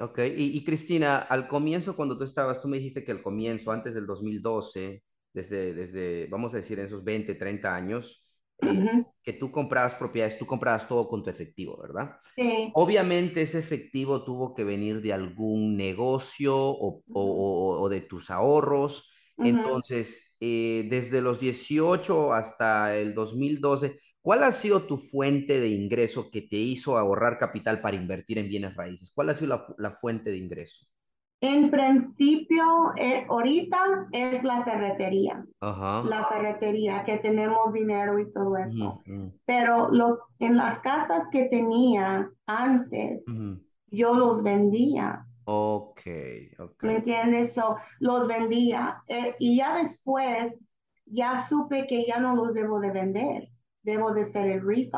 ok. 0.00 0.18
Y, 0.36 0.58
y 0.58 0.64
Cristina, 0.64 1.18
al 1.18 1.48
comienzo, 1.48 1.96
cuando 1.96 2.18
tú 2.18 2.24
estabas, 2.24 2.60
tú 2.60 2.68
me 2.68 2.76
dijiste 2.76 3.02
que 3.02 3.12
al 3.12 3.22
comienzo, 3.22 3.72
antes 3.72 3.94
del 3.94 4.06
2012, 4.06 5.02
desde, 5.32 5.72
desde, 5.74 6.26
vamos 6.28 6.52
a 6.54 6.58
decir, 6.58 6.78
en 6.78 6.86
esos 6.86 7.02
20, 7.02 7.34
30 7.34 7.74
años, 7.74 8.24
eh, 8.58 8.92
que 9.22 9.32
tú 9.32 9.50
comprabas 9.50 9.94
propiedades, 9.94 10.38
tú 10.38 10.46
comprabas 10.46 10.86
todo 10.86 11.08
con 11.08 11.22
tu 11.22 11.30
efectivo, 11.30 11.78
¿verdad? 11.80 12.16
Sí, 12.36 12.72
Obviamente 12.72 13.42
ese 13.42 13.58
efectivo 13.58 14.24
tuvo 14.24 14.54
que 14.54 14.64
venir 14.64 15.00
de 15.02 15.12
algún 15.14 15.76
negocio 15.76 16.56
o, 16.58 17.02
o- 17.12 17.78
o- 17.82 17.88
de 17.88 18.02
tus 18.02 18.30
ahorros. 18.30 19.10
Entonces, 19.42 20.36
eh, 20.40 20.86
desde 20.90 21.20
los 21.22 21.40
18 21.40 22.32
hasta 22.34 22.96
el 22.96 23.14
2012, 23.14 23.96
¿cuál 24.26 24.42
ha 24.44 24.52
sido 24.52 24.82
tu 24.86 24.98
fuente 24.98 25.60
de 25.60 25.68
ingreso 25.68 26.30
que 26.30 26.42
te 26.42 26.56
hizo 26.56 26.98
ahorrar 26.98 27.38
capital 27.38 27.80
para 27.80 27.96
invertir 27.96 28.38
en 28.38 28.48
bienes 28.48 28.74
raíces? 28.76 29.12
¿Cuál 29.14 29.30
ha 29.30 29.34
sido 29.34 29.48
la, 29.48 29.64
la 29.78 29.90
fuente 29.92 30.30
de 30.30 30.38
ingreso? 30.38 30.86
En 31.40 31.70
principio, 31.70 32.92
eh, 32.96 33.24
ahorita 33.28 34.08
es 34.12 34.44
la 34.44 34.62
ferretería, 34.64 35.46
Ajá. 35.60 35.94
la 36.02 36.26
ferretería 36.26 37.04
que 37.04 37.18
tenemos 37.18 37.72
dinero 37.72 38.18
y 38.18 38.30
todo 38.32 38.56
eso. 38.58 39.02
Ujú, 39.06 39.12
ujú, 39.12 39.40
Pero 39.46 39.90
lo, 39.90 40.18
en 40.40 40.56
las 40.56 40.78
casas 40.80 41.28
que 41.30 41.44
tenía 41.46 42.30
antes, 42.46 43.24
ujú. 43.26 43.60
yo 43.88 44.14
los 44.14 44.42
vendía, 44.42 45.26
Ok, 45.44 46.02
ok. 46.58 46.82
¿me 46.82 46.96
entiendes? 46.96 47.54
So, 47.54 47.76
los 48.00 48.26
vendía. 48.28 49.02
Eh, 49.08 49.34
y 49.38 49.56
ya 49.58 49.76
después, 49.76 50.54
ya 51.06 51.46
supe 51.46 51.86
que 51.86 52.06
ya 52.06 52.18
no 52.20 52.34
los 52.34 52.54
debo 52.54 52.80
de 52.80 52.90
vender, 52.90 53.48
debo 53.86 54.12
de 54.12 54.24
ser 54.24 54.46
el 54.46 54.66
refi, 54.66 54.90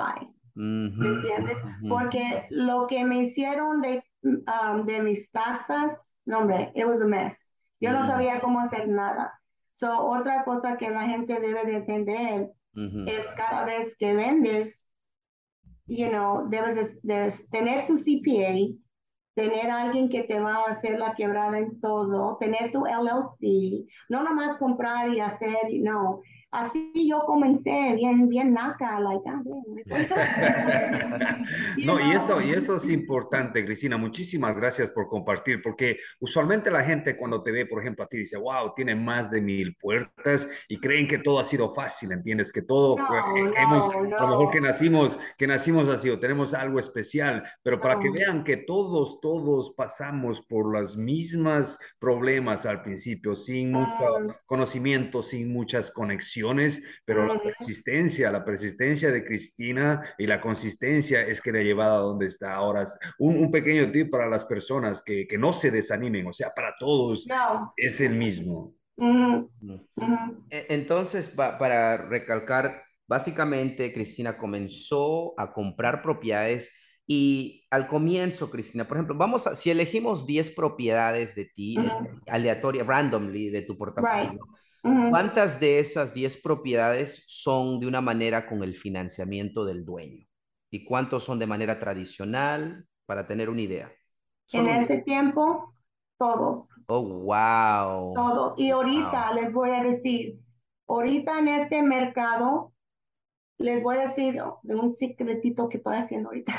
¿me 0.54 1.08
entiendes? 1.08 1.58
Porque 1.88 2.46
lo 2.50 2.86
que 2.88 3.04
me 3.04 3.22
hicieron 3.22 3.80
de, 3.80 4.02
um, 4.24 4.84
de 4.86 5.02
mis 5.02 5.30
taxas, 5.30 6.10
no 6.24 6.38
hombre, 6.40 6.72
it 6.74 6.86
was 6.86 7.00
a 7.00 7.04
mess. 7.04 7.54
Yo 7.80 7.92
no 7.92 8.02
sabía 8.02 8.40
cómo 8.40 8.58
hacer 8.58 8.88
nada. 8.88 9.32
So, 9.70 9.88
otra 9.96 10.42
cosa 10.44 10.76
que 10.76 10.90
la 10.90 11.02
gente 11.02 11.38
debe 11.38 11.64
de 11.64 11.76
entender 11.76 12.50
Ujú. 12.74 13.04
es 13.06 13.24
cada 13.36 13.64
vez 13.64 13.94
que 13.96 14.12
vendes, 14.12 14.84
you 15.86 16.08
know, 16.08 16.48
debes 16.48 16.74
de, 16.74 16.98
de 17.02 17.32
tener 17.52 17.86
tu 17.86 17.96
CPA, 17.96 18.74
tener 19.34 19.70
a 19.70 19.82
alguien 19.82 20.08
que 20.08 20.24
te 20.24 20.40
va 20.40 20.56
a 20.56 20.70
hacer 20.70 20.98
la 20.98 21.14
quebrada 21.14 21.58
en 21.58 21.80
todo, 21.80 22.36
tener 22.38 22.72
tu 22.72 22.84
LLC, 22.86 23.86
no 24.08 24.24
nomás 24.24 24.56
comprar 24.56 25.14
y 25.14 25.20
hacer, 25.20 25.56
no. 25.82 26.20
Así 26.50 26.90
yo 27.06 27.20
comencé 27.26 27.92
bien, 27.94 28.26
bien 28.26 28.54
naca, 28.54 28.98
like, 29.00 29.22
ah, 29.28 29.42
No, 31.84 32.00
y 32.00 32.12
eso, 32.12 32.40
y 32.40 32.52
eso 32.52 32.76
es 32.76 32.88
importante, 32.88 33.62
Cristina. 33.66 33.98
Muchísimas 33.98 34.56
gracias 34.56 34.90
por 34.90 35.08
compartir, 35.08 35.60
porque 35.62 35.98
usualmente 36.20 36.70
la 36.70 36.82
gente 36.84 37.18
cuando 37.18 37.42
te 37.42 37.50
ve, 37.50 37.66
por 37.66 37.80
ejemplo, 37.82 38.04
a 38.04 38.08
ti 38.08 38.16
dice, 38.16 38.38
wow, 38.38 38.72
tiene 38.74 38.94
más 38.94 39.30
de 39.30 39.42
mil 39.42 39.76
puertas 39.76 40.48
y 40.68 40.78
creen 40.80 41.06
que 41.06 41.18
todo 41.18 41.38
ha 41.38 41.44
sido 41.44 41.68
fácil, 41.70 42.12
¿entiendes? 42.12 42.50
Que 42.50 42.62
todo, 42.62 42.96
No, 42.96 43.04
eh, 43.36 43.42
no, 43.44 43.52
hemos, 43.54 43.94
a 43.94 44.00
lo 44.00 44.28
mejor 44.28 44.44
no. 44.46 44.50
que 44.50 44.60
nacimos, 44.62 45.20
que 45.36 45.46
nacimos 45.46 45.88
así 45.90 46.08
o 46.08 46.18
tenemos 46.18 46.54
algo 46.54 46.78
especial, 46.80 47.44
pero 47.62 47.78
para 47.78 47.98
que 47.98 48.08
No. 48.08 48.14
vean 48.14 48.44
que 48.44 48.56
todos, 48.56 49.20
todos 49.20 49.72
pasamos 49.76 50.40
por 50.40 50.74
las 50.74 50.96
mismas 50.96 51.78
problemas 51.98 52.64
al 52.64 52.80
principio, 52.80 53.36
sin 53.36 53.72
mucho 53.72 54.20
Mm. 54.20 54.30
conocimiento, 54.46 55.22
sin 55.22 55.52
muchas 55.52 55.90
conexiones 55.90 56.37
pero 57.04 57.26
la 57.26 57.40
persistencia, 57.40 58.30
la 58.30 58.44
persistencia 58.44 59.10
de 59.10 59.24
Cristina 59.24 60.14
y 60.18 60.26
la 60.26 60.40
consistencia 60.40 61.22
es 61.22 61.40
que 61.40 61.52
le 61.52 61.60
ha 61.60 61.64
llevado 61.64 61.96
a 61.96 62.02
donde 62.02 62.26
está 62.26 62.54
ahora. 62.54 62.84
Un, 63.18 63.36
un 63.36 63.50
pequeño 63.50 63.90
tip 63.90 64.10
para 64.10 64.28
las 64.28 64.44
personas 64.44 65.02
que, 65.02 65.26
que, 65.26 65.38
no 65.38 65.52
se 65.52 65.70
desanimen, 65.70 66.26
o 66.26 66.32
sea, 66.32 66.52
para 66.54 66.74
todos 66.78 67.26
no. 67.26 67.72
es 67.76 68.00
el 68.00 68.16
mismo. 68.16 68.74
E, 70.50 70.66
entonces, 70.70 71.28
para 71.28 72.08
recalcar, 72.08 72.82
básicamente 73.06 73.92
Cristina 73.92 74.36
comenzó 74.36 75.38
a 75.38 75.52
comprar 75.52 76.02
propiedades 76.02 76.72
y 77.10 77.64
al 77.70 77.86
comienzo, 77.88 78.50
Cristina, 78.50 78.86
por 78.86 78.98
ejemplo, 78.98 79.16
vamos 79.16 79.46
a, 79.46 79.56
si 79.56 79.70
elegimos 79.70 80.26
10 80.26 80.50
propiedades 80.50 81.34
de 81.34 81.46
ti, 81.46 81.78
uh 81.78 81.82
-huh. 81.82 82.22
aleatoria, 82.26 82.84
randomly 82.84 83.48
de 83.48 83.62
tu 83.62 83.78
portafolio, 83.78 84.32
right. 84.32 84.40
Uh 84.82 84.88
-huh. 84.88 85.10
¿cuántas 85.10 85.60
de 85.60 85.78
esas 85.78 86.14
10 86.14 86.42
propiedades 86.42 87.22
son 87.26 87.80
de 87.80 87.86
una 87.86 88.00
manera 88.00 88.46
con 88.46 88.62
el 88.62 88.74
financiamiento 88.74 89.64
del 89.64 89.84
dueño? 89.84 90.26
¿Y 90.70 90.84
cuántos 90.84 91.24
son 91.24 91.38
de 91.38 91.46
manera 91.46 91.78
tradicional? 91.78 92.86
Para 93.06 93.26
tener 93.26 93.48
una 93.48 93.62
idea. 93.62 93.90
En 94.52 94.68
ese 94.68 94.98
tiempo, 94.98 95.74
todos. 96.18 96.74
Oh, 96.86 97.02
wow. 97.02 98.14
Todos. 98.14 98.58
Y 98.58 98.70
ahorita 98.70 99.30
wow. 99.30 99.34
les 99.34 99.52
voy 99.52 99.70
a 99.70 99.82
decir, 99.82 100.38
ahorita 100.86 101.38
en 101.38 101.48
este 101.48 101.82
mercado, 101.82 102.72
les 103.58 103.82
voy 103.82 103.96
a 103.96 104.08
decir 104.08 104.40
de 104.62 104.74
un 104.74 104.90
secretito 104.90 105.68
que 105.68 105.78
estoy 105.78 105.96
haciendo 105.96 106.28
ahorita. 106.28 106.52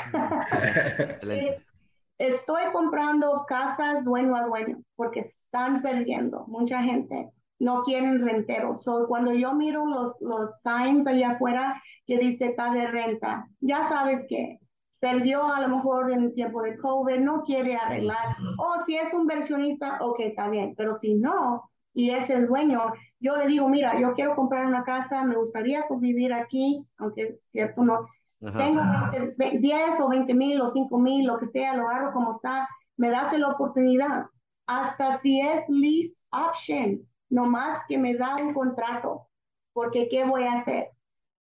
Estoy 2.18 2.64
comprando 2.72 3.46
casas 3.48 4.04
dueño 4.04 4.36
a 4.36 4.44
dueño 4.44 4.82
porque 4.94 5.20
están 5.20 5.80
perdiendo. 5.80 6.44
Mucha 6.48 6.82
gente 6.82 7.30
no 7.60 7.82
quieren 7.82 8.20
renteros. 8.20 8.82
So, 8.82 9.06
cuando 9.06 9.32
yo 9.32 9.54
miro 9.54 9.86
los, 9.86 10.20
los 10.20 10.60
signs 10.62 11.06
allá 11.06 11.32
afuera 11.32 11.80
que 12.06 12.18
dice 12.18 12.46
está 12.46 12.72
de 12.72 12.88
renta, 12.88 13.46
ya 13.60 13.84
sabes 13.84 14.26
que 14.28 14.58
perdió 14.98 15.44
a 15.44 15.60
lo 15.60 15.68
mejor 15.68 16.10
en 16.10 16.24
el 16.24 16.32
tiempo 16.32 16.62
de 16.62 16.76
COVID, 16.76 17.20
no 17.20 17.42
quiere 17.42 17.76
arreglar. 17.76 18.36
O 18.58 18.82
si 18.84 18.96
es 18.96 19.14
un 19.14 19.26
versionista, 19.26 19.98
ok, 20.00 20.20
está 20.20 20.48
bien. 20.48 20.74
Pero 20.76 20.94
si 20.94 21.14
no, 21.14 21.70
y 21.94 22.10
es 22.10 22.28
el 22.30 22.46
dueño, 22.46 22.80
yo 23.18 23.36
le 23.36 23.46
digo, 23.46 23.68
mira, 23.68 23.98
yo 24.00 24.14
quiero 24.14 24.34
comprar 24.34 24.66
una 24.66 24.84
casa, 24.84 25.24
me 25.24 25.36
gustaría 25.36 25.84
vivir 25.98 26.32
aquí, 26.32 26.84
aunque 26.98 27.28
es 27.28 27.42
cierto, 27.50 27.82
no. 27.82 28.06
Ajá. 28.42 28.58
Tengo 28.58 29.36
20, 29.36 29.58
10 29.58 30.00
o 30.00 30.08
20 30.08 30.34
mil 30.34 30.60
o 30.62 30.66
5 30.66 30.98
mil, 30.98 31.26
lo 31.26 31.38
que 31.38 31.46
sea, 31.46 31.76
lo 31.76 31.88
agarro 31.88 32.12
como 32.12 32.30
está, 32.30 32.66
me 32.96 33.10
das 33.10 33.36
la 33.38 33.48
oportunidad. 33.48 34.26
Hasta 34.66 35.18
si 35.18 35.40
es 35.40 35.62
lease 35.68 36.20
option, 36.30 37.00
nomás 37.30 37.84
que 37.88 37.96
me 37.96 38.14
da 38.14 38.36
un 38.36 38.52
contrato, 38.52 39.28
porque 39.72 40.08
¿qué 40.08 40.24
voy 40.24 40.44
a 40.44 40.54
hacer? 40.54 40.90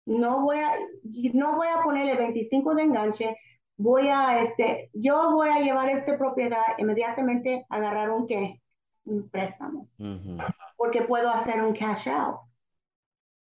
No 0.06 0.42
voy 0.42 0.60
a, 0.60 0.74
no 1.34 1.56
voy 1.56 1.68
a 1.68 1.84
ponerle 1.84 2.16
25 2.16 2.76
de 2.76 2.84
enganche, 2.84 3.38
voy 3.78 4.08
a, 4.08 4.40
este, 4.40 4.90
yo 4.94 5.32
voy 5.32 5.50
a 5.50 5.60
llevar 5.60 5.90
esta 5.90 6.18
propiedad 6.18 6.64
inmediatamente, 6.78 7.66
agarrar 7.70 8.10
un 8.12 8.26
qué, 8.26 8.62
un 9.04 9.30
préstamo, 9.30 9.90
uh 10.00 10.04
-huh. 10.04 10.56
porque 10.78 11.02
puedo 11.04 11.30
hacer 11.30 11.62
un 11.62 11.74
cash 11.74 12.08
out. 12.08 12.40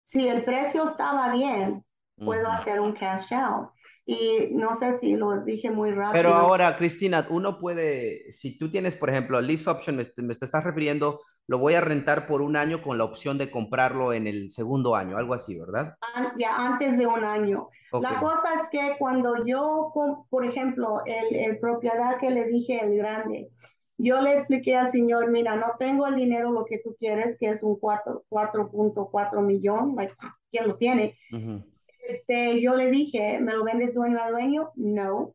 Si 0.03 0.27
el 0.27 0.43
precio 0.43 0.83
estaba 0.83 1.31
bien, 1.31 1.85
puedo 2.17 2.47
uh 2.47 2.51
-huh. 2.51 2.59
hacer 2.59 2.79
un 2.79 2.93
cash 2.93 3.33
out. 3.33 3.69
Y 4.05 4.49
no 4.51 4.75
sé 4.75 4.91
si 4.93 5.15
lo 5.15 5.43
dije 5.43 5.71
muy 5.71 5.91
rápido. 5.91 6.11
Pero 6.13 6.33
ahora, 6.33 6.75
Cristina, 6.75 7.25
uno 7.29 7.57
puede, 7.57 8.31
si 8.33 8.57
tú 8.57 8.69
tienes, 8.69 8.95
por 8.95 9.09
ejemplo, 9.09 9.39
lease 9.39 9.69
option, 9.69 9.95
me, 9.95 10.03
me 10.17 10.33
te 10.33 10.45
estás 10.45 10.63
refiriendo, 10.63 11.21
lo 11.47 11.57
voy 11.57 11.75
a 11.75 11.81
rentar 11.81 12.27
por 12.27 12.41
un 12.41 12.57
año 12.57 12.81
con 12.81 12.97
la 12.97 13.05
opción 13.05 13.37
de 13.37 13.49
comprarlo 13.49 14.11
en 14.11 14.27
el 14.27 14.49
segundo 14.49 14.95
año, 14.95 15.17
algo 15.17 15.33
así, 15.33 15.57
¿verdad? 15.57 15.95
Ya 16.37 16.55
antes 16.55 16.97
de 16.97 17.07
un 17.07 17.23
año. 17.23 17.69
Okay. 17.91 18.11
La 18.11 18.19
cosa 18.19 18.53
es 18.55 18.67
que 18.71 18.95
cuando 18.99 19.45
yo, 19.45 19.93
por 20.29 20.45
ejemplo, 20.45 20.97
el, 21.05 21.35
el 21.35 21.59
propiedad 21.59 22.17
que 22.19 22.29
le 22.29 22.45
dije, 22.45 22.83
el 22.83 22.97
grande, 22.97 23.49
yo 23.97 24.21
le 24.21 24.33
expliqué 24.33 24.75
al 24.75 24.89
señor, 24.89 25.29
mira, 25.31 25.55
no 25.55 25.67
tengo 25.79 26.07
el 26.07 26.15
dinero 26.15 26.51
lo 26.51 26.65
que 26.65 26.79
tú 26.79 26.95
quieres, 26.99 27.37
que 27.37 27.49
es 27.49 27.63
un 27.63 27.79
4.4 27.79 29.41
millón, 29.41 29.95
like, 29.95 30.13
¿quién 30.51 30.67
lo 30.67 30.75
tiene? 30.75 31.17
Uh 31.31 31.37
-huh. 31.37 31.72
Este, 32.03 32.61
yo 32.61 32.75
le 32.75 32.91
dije, 32.91 33.39
¿me 33.39 33.53
lo 33.53 33.63
vendes 33.63 33.95
dueño 33.95 34.21
a 34.21 34.31
dueño? 34.31 34.71
No. 34.75 35.33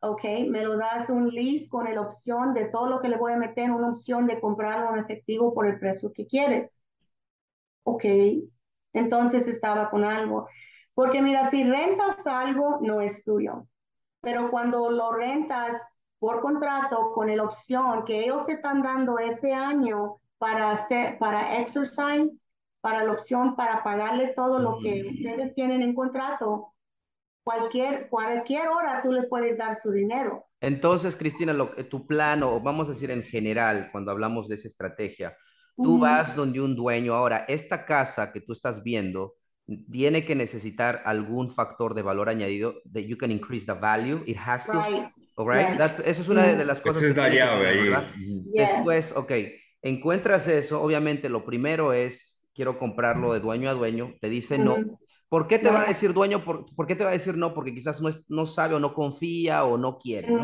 Ok, 0.00 0.24
me 0.48 0.62
lo 0.62 0.76
das 0.76 1.10
un 1.10 1.28
lease 1.30 1.68
con 1.68 1.92
la 1.92 2.00
opción 2.00 2.54
de 2.54 2.66
todo 2.66 2.88
lo 2.88 3.00
que 3.00 3.08
le 3.08 3.16
voy 3.18 3.32
a 3.32 3.36
meter, 3.38 3.70
una 3.70 3.90
opción 3.90 4.26
de 4.26 4.40
comprarlo 4.40 4.94
en 4.94 5.04
efectivo 5.04 5.54
por 5.54 5.66
el 5.66 5.78
precio 5.78 6.12
que 6.14 6.26
quieres. 6.26 6.80
Ok, 7.84 8.04
entonces 8.92 9.48
estaba 9.48 9.90
con 9.90 10.04
algo. 10.04 10.48
Porque 10.94 11.22
mira, 11.22 11.50
si 11.50 11.64
rentas 11.64 12.26
algo, 12.26 12.78
no 12.82 13.00
es 13.00 13.24
tuyo. 13.24 13.66
Pero 14.20 14.50
cuando 14.50 14.90
lo 14.90 15.12
rentas 15.12 15.80
por 16.18 16.40
contrato 16.40 17.12
con 17.14 17.34
la 17.34 17.44
opción 17.44 18.04
que 18.04 18.24
ellos 18.24 18.46
te 18.46 18.52
están 18.54 18.82
dando 18.82 19.18
ese 19.18 19.52
año 19.52 20.16
para 20.38 20.70
hacer, 20.70 21.18
para 21.18 21.60
exercise, 21.60 22.45
para 22.86 23.02
la 23.02 23.10
opción 23.10 23.56
para 23.56 23.82
pagarle 23.82 24.28
todo 24.28 24.60
lo 24.60 24.78
que 24.78 25.04
ustedes 25.10 25.52
tienen 25.52 25.82
en 25.82 25.92
contrato, 25.92 26.72
cualquier, 27.42 28.08
cualquier 28.08 28.68
hora 28.68 29.02
tú 29.02 29.10
les 29.10 29.26
puedes 29.26 29.58
dar 29.58 29.74
su 29.74 29.90
dinero. 29.90 30.46
Entonces, 30.60 31.16
Cristina, 31.16 31.52
lo, 31.52 31.70
tu 31.90 32.06
plan, 32.06 32.44
o 32.44 32.60
vamos 32.60 32.88
a 32.88 32.92
decir 32.92 33.10
en 33.10 33.24
general, 33.24 33.88
cuando 33.90 34.12
hablamos 34.12 34.46
de 34.46 34.54
esa 34.54 34.68
estrategia, 34.68 35.36
tú 35.74 35.94
uh 35.94 35.98
-huh. 35.98 36.00
vas 36.02 36.36
donde 36.36 36.60
un 36.60 36.76
dueño, 36.76 37.12
ahora, 37.12 37.44
esta 37.48 37.84
casa 37.84 38.30
que 38.32 38.40
tú 38.40 38.52
estás 38.52 38.84
viendo, 38.84 39.34
tiene 39.90 40.24
que 40.24 40.36
necesitar 40.36 41.02
algún 41.06 41.50
factor 41.50 41.92
de 41.92 42.02
valor 42.02 42.28
añadido, 42.28 42.74
that 42.92 43.02
you 43.02 43.16
can 43.16 43.32
increase 43.32 43.66
the 43.66 43.74
value, 43.74 44.22
it 44.26 44.36
has 44.38 44.64
to, 44.64 44.80
Right. 44.80 45.08
all 45.34 45.48
right? 45.48 45.70
Yes. 45.70 45.78
That's, 45.78 45.98
eso 45.98 46.22
es 46.22 46.28
una 46.28 46.46
de 46.46 46.64
las 46.64 46.80
cosas 46.80 47.02
Esa 47.02 47.14
que 47.14 47.20
es 47.20 47.36
la 47.36 47.58
que 47.58 47.64
tener. 47.64 47.82
¿verdad? 47.82 48.12
Yes. 48.52 48.70
Después, 48.70 49.12
ok, 49.16 49.32
encuentras 49.82 50.46
eso, 50.46 50.80
obviamente 50.80 51.28
lo 51.28 51.44
primero 51.44 51.92
es, 51.92 52.35
quiero 52.56 52.78
comprarlo 52.80 53.34
de 53.34 53.40
dueño 53.40 53.70
a 53.70 53.74
dueño, 53.74 54.14
te 54.22 54.30
dice 54.30 54.58
no. 54.60 54.90
¿Por 55.30 55.48
qué 55.48 55.60
te 55.60 55.70
va 55.70 55.82
a 55.82 55.88
decir 55.88 56.14
dueño? 56.14 56.44
¿Por, 56.44 56.66
por 56.76 56.88
qué 56.88 56.96
te 56.96 57.04
va 57.04 57.10
a 57.10 57.14
decir 57.14 57.36
no? 57.36 57.54
Porque 57.54 57.74
quizás 57.74 58.00
no, 58.02 58.08
es, 58.10 58.26
no 58.30 58.46
sabe 58.46 58.76
o 58.76 58.80
no 58.80 58.94
confía 58.94 59.64
o 59.64 59.78
no 59.78 59.98
quiere. 59.98 60.40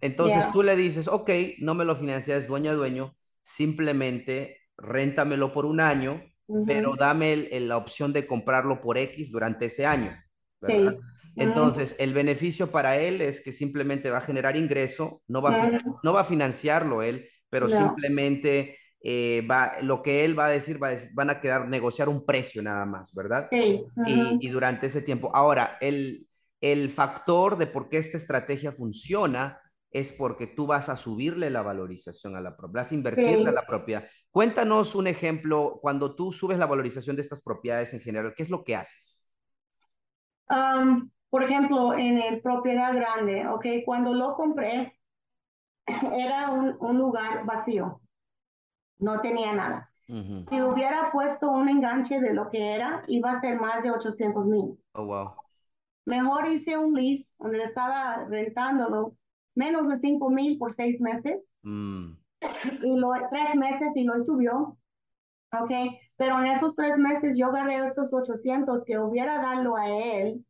Entonces 0.00 0.44
Yeah. 0.44 0.50
tú 0.50 0.62
le 0.62 0.76
dices, 0.76 1.08
ok, 1.08 1.30
no 1.60 1.74
me 1.74 1.84
lo 1.84 1.96
financias 1.96 2.46
dueño 2.48 2.70
a 2.70 2.74
dueño, 2.74 3.16
simplemente 3.42 4.58
réntamelo 4.78 5.52
por 5.52 5.66
un 5.66 5.80
año, 5.80 6.22
pero 6.64 6.96
dame 6.98 7.32
el- 7.34 7.48
el- 7.52 7.68
la 7.68 7.76
opción 7.76 8.12
de 8.12 8.26
comprarlo 8.26 8.80
por 8.80 8.96
X 8.98 9.30
durante 9.32 9.66
ese 9.66 9.86
año, 9.86 10.16
¿verdad? 10.60 10.92
Sí. 10.92 11.04
Entonces, 11.36 11.96
el 11.98 12.12
beneficio 12.14 12.70
para 12.70 12.98
él 12.98 13.20
es 13.20 13.40
que 13.42 13.52
simplemente 13.52 14.10
va 14.10 14.18
a 14.18 14.20
generar 14.20 14.56
ingreso, 14.56 15.22
no 15.28 15.42
va 15.42 15.50
a, 15.50 15.70
no 16.02 16.12
va 16.12 16.20
a 16.22 16.24
financiarlo 16.24 17.02
él, 17.02 17.28
pero 17.48 17.68
No. 17.68 17.68
simplemente 17.68 18.76
eh, 19.02 19.46
va, 19.50 19.72
lo 19.82 20.02
que 20.02 20.24
él 20.24 20.38
va 20.38 20.46
a 20.46 20.50
decir, 20.50 20.82
va 20.82 20.90
a 20.90 20.96
van 21.14 21.30
a 21.30 21.40
quedar, 21.40 21.68
negociar 21.68 22.08
un 22.08 22.24
precio 22.26 22.62
nada 22.62 22.84
más, 22.84 23.14
¿verdad? 23.14 23.48
Sí. 23.50 23.84
y, 24.06 24.48
durante 24.48 24.86
ese 24.86 25.02
tiempo. 25.02 25.30
Ahora, 25.34 25.78
el, 25.80 26.28
el 26.60 26.90
factor 26.90 27.56
de 27.56 27.66
por 27.66 27.88
qué 27.88 27.98
esta 27.98 28.16
estrategia 28.16 28.72
funciona 28.72 29.60
es 29.90 30.12
porque 30.12 30.46
tú 30.46 30.66
vas 30.66 30.88
a 30.88 30.96
subirle 30.96 31.50
la 31.50 31.62
valorización 31.62 32.36
a 32.36 32.40
la 32.40 32.56
propiedad, 32.56 32.82
vas 32.84 32.92
a 32.92 32.94
invertirle 32.94 33.42
Sí. 33.42 33.48
a 33.48 33.52
la 33.52 33.66
propiedad. 33.66 34.04
Cuéntanos 34.30 34.94
un 34.94 35.08
ejemplo, 35.08 35.78
cuando 35.82 36.14
tú 36.14 36.30
subes 36.30 36.58
la 36.58 36.66
valorización 36.66 37.16
de 37.16 37.22
estas 37.22 37.42
propiedades 37.42 37.92
en 37.94 38.00
general, 38.00 38.32
¿qué 38.36 38.44
es 38.44 38.50
lo 38.50 38.62
que 38.62 38.76
haces? 38.76 39.28
Um, 40.48 41.10
por 41.28 41.42
ejemplo, 41.42 41.94
en 41.94 42.18
el 42.18 42.40
propiedad 42.40 42.94
grande, 42.94 43.46
ok, 43.48 43.66
cuando 43.84 44.14
lo 44.14 44.34
compré, 44.34 44.98
era 45.86 46.50
un, 46.50 46.76
un 46.80 46.98
lugar 46.98 47.44
vacío, 47.44 48.00
no 49.00 49.20
tenía 49.20 49.52
nada. 49.52 49.90
Ujú. 50.08 50.44
Si 50.48 50.60
hubiera 50.60 51.10
puesto 51.12 51.50
un 51.50 51.68
enganche 51.68 52.20
de 52.20 52.34
lo 52.34 52.48
que 52.50 52.74
era, 52.74 53.04
iba 53.06 53.32
a 53.32 53.40
ser 53.40 53.60
más 53.60 53.82
de 53.82 53.90
800 53.90 54.46
mil. 54.46 54.78
Oh, 54.92 55.04
wow. 55.04 55.32
Mejor 56.06 56.48
hice 56.48 56.76
un 56.76 56.94
lease 56.94 57.36
donde 57.38 57.62
estaba 57.62 58.26
rentándolo 58.28 59.14
menos 59.54 59.88
de 59.88 59.96
5 59.96 60.30
mil 60.30 60.58
por 60.58 60.72
seis 60.72 61.00
meses 61.00 61.40
Mm, 61.62 62.16
y 62.82 62.96
lo 62.98 63.10
tres 63.30 63.54
meses 63.54 63.88
y 63.94 64.04
lo 64.04 64.20
subió. 64.20 64.76
Ok, 65.52 65.70
pero 66.16 66.38
en 66.38 66.46
esos 66.46 66.74
tres 66.76 66.96
meses 66.96 67.36
yo 67.36 67.46
agarré 67.46 67.86
esos 67.88 68.12
800 68.12 68.84
que 68.84 68.98
hubiera 68.98 69.40
dado 69.40 69.76
a 69.76 69.88
él. 69.88 70.44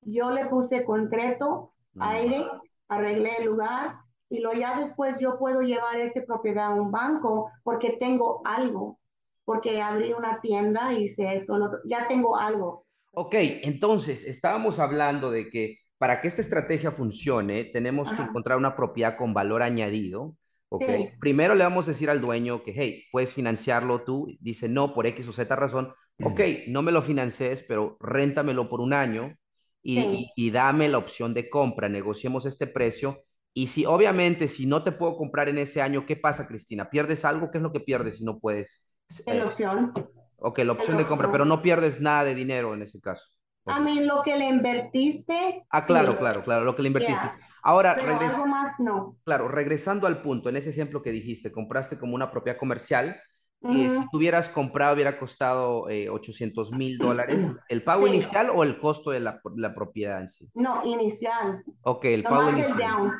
Yo 0.00 0.30
le 0.30 0.46
puse 0.46 0.84
concreto, 0.84 1.72
mm. 1.94 2.02
aire, 2.02 2.46
arreglé 2.88 3.36
el 3.38 3.46
lugar 3.46 3.96
y 4.34 4.40
lo 4.40 4.52
ya 4.52 4.78
después 4.78 5.20
yo 5.20 5.38
puedo 5.38 5.62
llevar 5.62 6.00
esa 6.00 6.22
propiedad 6.24 6.66
a 6.66 6.74
un 6.74 6.90
banco 6.90 7.50
porque 7.62 7.96
tengo 8.00 8.42
algo, 8.44 8.98
porque 9.44 9.80
abrí 9.80 10.12
una 10.12 10.40
tienda 10.40 10.92
y 10.92 11.04
hice 11.04 11.34
esto, 11.34 11.56
lo 11.56 11.66
otro, 11.66 11.78
ya 11.84 12.08
tengo 12.08 12.36
algo. 12.36 12.86
Ok, 13.12 13.34
entonces 13.62 14.24
estábamos 14.24 14.80
hablando 14.80 15.30
de 15.30 15.48
que 15.48 15.78
para 15.98 16.20
que 16.20 16.26
esta 16.26 16.42
estrategia 16.42 16.90
funcione, 16.90 17.64
tenemos 17.64 18.12
que 18.12 18.22
encontrar 18.22 18.58
una 18.58 18.74
propiedad 18.74 19.16
con 19.16 19.32
valor 19.32 19.62
añadido, 19.62 20.36
¿ok? 20.68 20.84
Primero 21.20 21.54
le 21.54 21.62
vamos 21.62 21.86
a 21.86 21.92
decir 21.92 22.10
al 22.10 22.20
dueño 22.20 22.64
que, 22.64 22.72
hey, 22.74 23.04
puedes 23.12 23.32
financiarlo 23.32 24.02
tú. 24.02 24.26
Dice, 24.40 24.68
no, 24.68 24.92
por 24.92 25.06
X 25.06 25.28
o 25.28 25.32
Z 25.32 25.54
razón. 25.54 25.94
Ok, 26.22 26.40
no 26.66 26.82
me 26.82 26.90
lo 26.90 27.00
financies, 27.00 27.62
pero 27.62 27.96
réntamelo 28.00 28.68
por 28.68 28.80
un 28.80 28.92
año 28.92 29.36
y, 29.82 30.28
y, 30.34 30.50
dame 30.50 30.88
la 30.88 30.98
opción 30.98 31.32
de 31.32 31.48
compra. 31.48 31.88
Negociemos 31.88 32.46
este 32.46 32.66
precio. 32.66 33.22
Y 33.56 33.68
si, 33.68 33.86
obviamente, 33.86 34.48
si 34.48 34.66
no 34.66 34.82
te 34.82 34.90
puedo 34.90 35.16
comprar 35.16 35.48
en 35.48 35.58
ese 35.58 35.80
año, 35.80 36.04
¿qué 36.04 36.16
pasa, 36.16 36.46
Cristina? 36.46 36.90
¿Pierdes 36.90 37.24
algo? 37.24 37.50
¿Qué 37.50 37.58
es 37.58 37.62
lo 37.62 37.72
que 37.72 37.80
pierdes 37.80 38.18
si 38.18 38.24
no 38.24 38.40
puedes? 38.40 38.92
la 39.26 39.34
eh, 39.34 39.44
opción. 39.44 39.92
Ok, 40.38 40.58
la 40.58 40.72
opción 40.72 40.96
de 40.96 41.04
compra, 41.04 41.30
pero 41.30 41.44
no 41.44 41.62
pierdes 41.62 42.00
nada 42.00 42.24
de 42.24 42.34
dinero 42.34 42.74
en 42.74 42.82
ese 42.82 43.00
caso. 43.00 43.28
A 43.66 43.80
mí, 43.80 44.00
lo 44.00 44.22
que 44.22 44.36
le 44.36 44.48
invertiste. 44.48 45.64
Ah, 45.70 45.84
claro, 45.84 46.18
claro, 46.18 46.42
claro, 46.42 46.64
lo 46.64 46.74
que 46.74 46.82
le 46.82 46.88
invertiste. 46.88 47.30
Ahora, 47.62 47.94
Pero 47.94 48.18
algo 48.18 48.46
más 48.46 48.78
no. 48.78 49.16
Claro, 49.24 49.48
regresando 49.48 50.06
al 50.06 50.20
punto, 50.20 50.48
en 50.50 50.56
ese 50.56 50.70
ejemplo 50.70 51.00
que 51.00 51.12
dijiste, 51.12 51.50
compraste 51.50 51.96
como 51.96 52.14
una 52.14 52.30
propiedad 52.30 52.58
comercial 52.58 53.16
y 53.62 53.88
si 53.88 53.98
tuvieras 54.10 54.50
comprado 54.50 54.94
hubiera 54.94 55.18
costado 55.18 55.86
800 56.10 56.72
eh, 56.72 56.76
mil 56.76 56.98
dólares. 56.98 57.38
¿El 57.70 57.82
pago 57.82 58.06
inicial 58.06 58.50
o 58.50 58.62
el 58.62 58.78
costo 58.78 59.10
de 59.10 59.20
la, 59.20 59.40
la, 59.56 59.74
propiedad 59.74 60.20
en 60.20 60.28
sí? 60.28 60.50
No, 60.52 60.84
inicial. 60.84 61.64
Ok, 61.82 62.04
el 62.04 62.24
pago 62.24 62.50
inicial. 62.50 63.10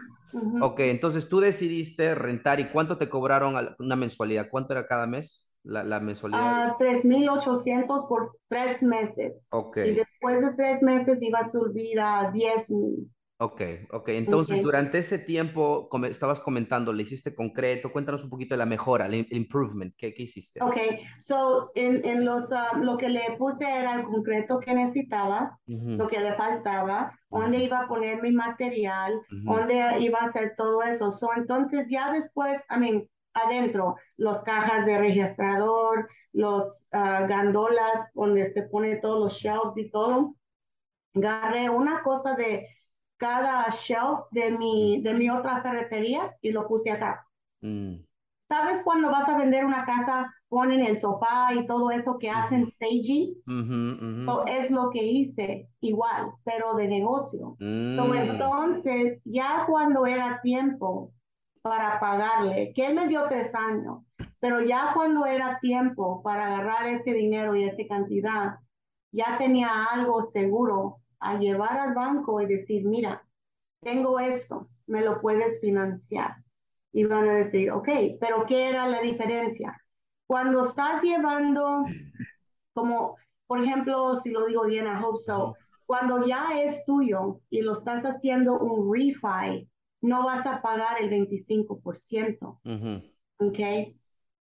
Ok, 0.60 0.80
entonces 0.80 1.28
tú 1.28 1.40
decidiste 1.40 2.14
rentar 2.14 2.60
y 2.60 2.68
¿cuánto 2.70 2.98
te 2.98 3.08
cobraron 3.08 3.54
una 3.78 3.96
mensualidad? 3.96 4.48
¿Cuánto 4.50 4.72
era 4.72 4.86
cada 4.86 5.06
mes 5.06 5.50
la, 5.62 5.84
la 5.84 6.00
mensualidad? 6.00 6.40
Uh, 6.40 6.76
3.800 6.78 8.06
por 8.08 8.36
tres 8.48 8.82
meses. 8.82 9.34
Ok. 9.50 9.78
Y 9.78 9.94
después 9.94 10.40
de 10.40 10.52
tres 10.54 10.82
meses 10.82 11.22
iba 11.22 11.40
a 11.40 11.50
subir 11.50 12.00
a 12.00 12.30
10.000. 12.32 13.08
Ok, 13.38 13.62
ok. 13.90 14.08
Entonces, 14.10 14.62
durante 14.62 14.98
ese 14.98 15.18
tiempo, 15.18 15.88
como 15.88 16.06
estabas 16.06 16.40
comentando, 16.40 16.92
le 16.92 17.02
hiciste 17.02 17.34
concreto. 17.34 17.90
Cuéntanos 17.90 18.22
un 18.22 18.30
poquito 18.30 18.54
de 18.54 18.58
la 18.58 18.66
mejora, 18.66 19.06
el 19.06 19.26
improvement. 19.30 19.92
¿Qué, 19.96 20.14
qué 20.14 20.22
hiciste? 20.22 20.62
Ok, 20.62 20.76
so, 21.18 21.72
en, 21.74 22.04
en 22.04 22.24
los, 22.24 22.52
ah, 22.52 22.78
lo 22.80 22.96
que 22.96 23.08
le 23.08 23.36
puse 23.36 23.64
era 23.64 23.94
el 23.94 24.04
concreto 24.04 24.60
que 24.60 24.72
necesitaba, 24.72 25.58
lo 25.66 26.06
que 26.06 26.20
le 26.20 26.34
faltaba, 26.34 27.12
dónde 27.28 27.58
iba 27.58 27.80
a 27.80 27.88
poner 27.88 28.22
mi 28.22 28.30
material, 28.30 29.20
dónde 29.30 29.98
iba 29.98 30.20
a 30.20 30.26
hacer 30.26 30.54
todo 30.56 30.82
eso. 30.82 31.10
So, 31.10 31.30
entonces, 31.36 31.88
ya 31.90 32.12
después, 32.12 32.64
I 32.70 32.78
mean, 32.78 33.08
adentro, 33.34 33.96
los 34.16 34.42
cajas 34.42 34.86
de 34.86 34.96
registrador, 34.96 36.08
los 36.32 36.86
uh, 36.92 37.26
gandolas 37.26 38.06
donde 38.14 38.46
se 38.46 38.62
pone 38.62 38.96
todos 38.96 39.18
los 39.18 39.34
shelves 39.34 39.76
y 39.76 39.90
todo. 39.90 40.36
Agarré 41.16 41.68
una 41.68 42.00
cosa 42.02 42.34
de 42.34 42.68
cada 43.16 43.68
shelf 43.70 44.20
de 44.30 44.50
mi, 44.52 45.00
de 45.02 45.14
mi 45.14 45.30
otra 45.30 45.62
ferretería 45.62 46.34
y 46.40 46.52
lo 46.52 46.66
puse 46.66 46.90
acá. 46.90 47.26
Mm. 47.60 47.96
¿Sabes 48.48 48.82
cuando 48.82 49.10
vas 49.10 49.28
a 49.28 49.38
vender 49.38 49.64
una 49.64 49.84
casa, 49.84 50.32
ponen 50.48 50.80
el 50.80 50.96
sofá 50.96 51.54
y 51.54 51.66
todo 51.66 51.90
eso 51.90 52.18
que 52.18 52.30
hacen 52.30 52.66
staging? 52.66 53.34
es 54.46 54.70
lo 54.70 54.90
que 54.90 55.02
hice 55.02 55.68
igual, 55.80 56.30
pero 56.44 56.74
de 56.74 56.86
negocio. 56.86 57.56
Mm. 57.58 57.98
entonces, 58.14 59.20
ya 59.24 59.64
cuando 59.66 60.06
era 60.06 60.40
tiempo 60.42 61.12
para 61.62 61.98
pagarle, 61.98 62.72
que 62.74 62.86
él 62.86 62.94
me 62.94 63.08
dio 63.08 63.26
tres 63.28 63.54
años, 63.54 64.10
pero 64.40 64.60
ya 64.60 64.92
cuando 64.94 65.24
era 65.24 65.58
tiempo 65.60 66.22
para 66.22 66.46
agarrar 66.46 66.86
ese 66.88 67.14
dinero 67.14 67.56
y 67.56 67.64
esa 67.64 67.82
cantidad, 67.88 68.58
ya 69.10 69.38
tenía 69.38 69.86
algo 69.90 70.20
seguro 70.20 70.98
a 71.24 71.38
llevar 71.38 71.78
al 71.78 71.94
banco 71.94 72.40
y 72.40 72.46
decir, 72.46 72.84
mira, 72.84 73.26
tengo 73.80 74.20
esto, 74.20 74.68
me 74.86 75.02
lo 75.02 75.20
puedes 75.20 75.60
financiar. 75.60 76.36
Y 76.92 77.04
van 77.04 77.28
a 77.28 77.34
decir, 77.34 77.72
ok, 77.72 77.88
pero 78.20 78.44
¿qué 78.46 78.68
era 78.68 78.88
la 78.88 79.00
diferencia? 79.00 79.76
Cuando 80.26 80.64
estás 80.64 81.02
llevando, 81.02 81.84
como 82.72 83.16
por 83.46 83.62
ejemplo, 83.62 84.16
si 84.16 84.30
lo 84.30 84.46
digo 84.46 84.64
bien 84.64 84.86
a 84.86 85.04
Hope 85.04 85.18
So, 85.18 85.56
cuando 85.86 86.26
ya 86.26 86.60
es 86.62 86.84
tuyo 86.84 87.40
y 87.50 87.62
lo 87.62 87.72
estás 87.72 88.02
haciendo 88.04 88.58
un 88.58 88.92
refi, 88.92 89.68
no 90.00 90.24
vas 90.24 90.46
a 90.46 90.62
pagar 90.62 91.00
el 91.00 91.10
25%. 91.10 92.60
¿Ok? 93.38 93.58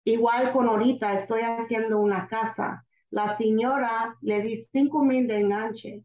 Igual 0.05 0.53
con 0.53 0.69
ahorita 0.69 1.15
estoy 1.15 1.43
haciendo 1.43 1.99
una 1.99 2.27
casa. 2.29 2.87
La 3.11 3.37
señora 3.37 4.17
le 4.21 4.41
di 4.41 4.57
5 4.57 5.03
mil 5.05 5.27
de 5.27 5.41
enganche. 5.41 6.05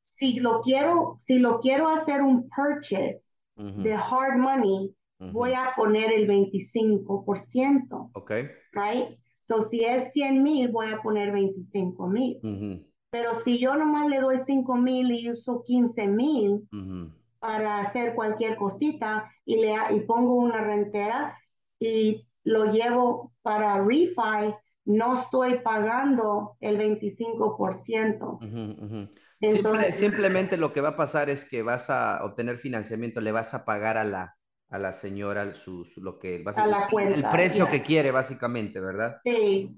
Si 0.00 0.40
lo 0.40 0.62
quiero, 0.62 1.16
si 1.18 1.38
lo 1.38 1.60
quiero 1.60 1.88
hacer 1.88 2.22
un 2.22 2.48
purchase 2.48 3.22
de 3.56 3.94
hard 3.94 4.38
money, 4.38 4.94
voy 5.18 5.52
a 5.52 5.72
poner 5.76 6.12
el 6.12 6.26
25%. 6.26 8.10
Ok. 8.14 8.30
Right? 8.72 9.18
So 9.38 9.62
si 9.62 9.84
es 9.84 10.12
100 10.12 10.42
mil, 10.42 10.68
voy 10.68 10.88
a 10.88 11.00
poner 11.02 11.32
25 11.32 12.08
mil. 12.08 12.38
Pero 13.10 13.34
si 13.36 13.58
yo 13.58 13.76
nomás 13.76 14.08
le 14.08 14.20
doy 14.20 14.38
5 14.38 14.74
mil 14.76 15.12
y 15.12 15.30
uso 15.30 15.62
15 15.62 16.06
mil, 16.08 16.68
para 17.38 17.78
hacer 17.78 18.14
cualquier 18.14 18.56
cosita 18.56 19.30
y, 19.44 19.56
le, 19.56 19.74
y 19.94 20.00
pongo 20.00 20.34
una 20.34 20.62
rentera 20.62 21.38
y 21.78 22.26
lo 22.42 22.72
llevo 22.72 23.32
para 23.42 23.82
refi, 23.84 24.54
no 24.86 25.14
estoy 25.14 25.58
pagando 25.58 26.56
el 26.60 26.78
25%. 26.78 29.10
simplemente 29.92 30.56
lo 30.56 30.72
que 30.72 30.80
va 30.80 30.90
a 30.90 30.96
pasar 30.96 31.28
es 31.28 31.44
que 31.44 31.62
vas 31.62 31.90
a 31.90 32.24
obtener 32.24 32.58
financiamiento, 32.58 33.20
le 33.20 33.32
vas 33.32 33.52
a 33.54 33.64
pagar 33.64 33.98
a 33.98 34.04
la, 34.04 34.36
a 34.70 34.78
la 34.78 34.92
señora 34.92 35.52
su, 35.54 35.84
lo 35.96 36.18
que 36.18 36.44
a 36.56 36.66
la 36.66 36.88
cuenta, 36.88 37.14
el 37.14 37.28
precio 37.28 37.68
que 37.68 37.82
quiere 37.82 38.12
básicamente, 38.12 38.80
¿verdad? 38.80 39.18
Sí. 39.24 39.74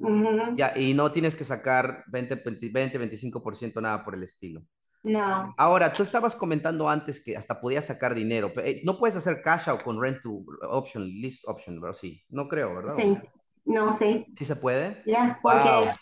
Ya, 0.56 0.74
y 0.76 0.94
no 0.94 1.10
tienes 1.10 1.36
que 1.36 1.44
sacar 1.44 2.04
20, 2.08 2.42
20 2.70 3.00
25% 3.00 3.80
nada 3.80 4.04
por 4.04 4.14
el 4.14 4.22
estilo. 4.22 4.62
No. 5.04 5.54
Ahora, 5.56 5.92
tú 5.92 6.02
estabas 6.02 6.34
comentando 6.34 6.90
antes 6.90 7.20
que 7.20 7.36
hasta 7.36 7.60
podías 7.60 7.86
sacar 7.86 8.14
dinero. 8.14 8.52
Eh, 8.56 8.82
no 8.84 8.98
puedes 8.98 9.16
hacer 9.16 9.40
cash 9.42 9.68
out 9.68 9.82
con 9.82 10.02
rent 10.02 10.20
to 10.20 10.44
option, 10.68 11.04
list 11.04 11.44
option, 11.46 11.80
¿verdad? 11.80 11.96
Sí, 11.96 12.24
no 12.28 12.48
creo, 12.48 12.74
¿verdad? 12.74 12.96
Sí, 12.96 13.16
no, 13.68 13.92
sí. 13.92 14.26
¿Sí 14.36 14.44
se 14.44 14.56
puede? 14.56 15.02
Ya, 15.06 15.38
porque 15.42 15.92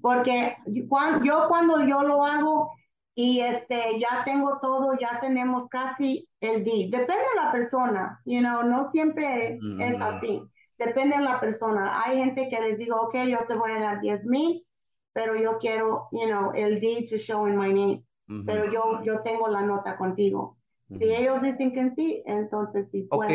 Porque 0.00 0.56
cuando, 0.88 1.24
yo 1.24 1.46
cuando 1.48 1.86
yo 1.86 2.02
lo 2.02 2.24
hago 2.24 2.72
y 3.14 3.40
este, 3.40 3.98
ya 3.98 4.22
tengo 4.24 4.58
todo, 4.60 4.96
ya 4.98 5.18
tenemos 5.20 5.68
casi 5.68 6.28
el 6.40 6.64
D. 6.64 6.88
Depende 6.90 7.22
de 7.34 7.42
la 7.42 7.52
persona, 7.52 8.20
you 8.24 8.40
know, 8.40 8.62
no 8.62 8.90
siempre 8.90 9.54
es 9.54 9.98
mm. 9.98 10.02
así. 10.02 10.42
Depende 10.78 11.16
de 11.16 11.22
la 11.22 11.40
persona. 11.40 12.02
Hay 12.02 12.18
gente 12.18 12.48
que 12.48 12.60
les 12.60 12.78
digo, 12.78 12.96
ok, 13.00 13.14
yo 13.26 13.38
te 13.46 13.54
voy 13.54 13.72
a 13.72 13.80
dar 13.80 14.00
10 14.00 14.26
mil, 14.26 14.66
pero 15.12 15.36
yo 15.36 15.58
quiero, 15.58 16.08
you 16.12 16.26
know, 16.26 16.52
el 16.54 16.80
D 16.80 17.06
to 17.10 17.16
show 17.16 17.46
in 17.46 17.56
my 17.56 17.72
name 17.72 18.04
pero 18.46 18.70
yo, 18.72 19.02
yo 19.04 19.22
tengo 19.22 19.48
la 19.48 19.62
nota 19.62 19.96
contigo. 19.96 20.56
Si 20.88 21.04
ellos 21.04 21.40
dicen 21.40 21.72
que 21.72 21.88
sí, 21.90 22.22
entonces 22.26 22.90
sí. 22.90 23.06
Ok, 23.10 23.26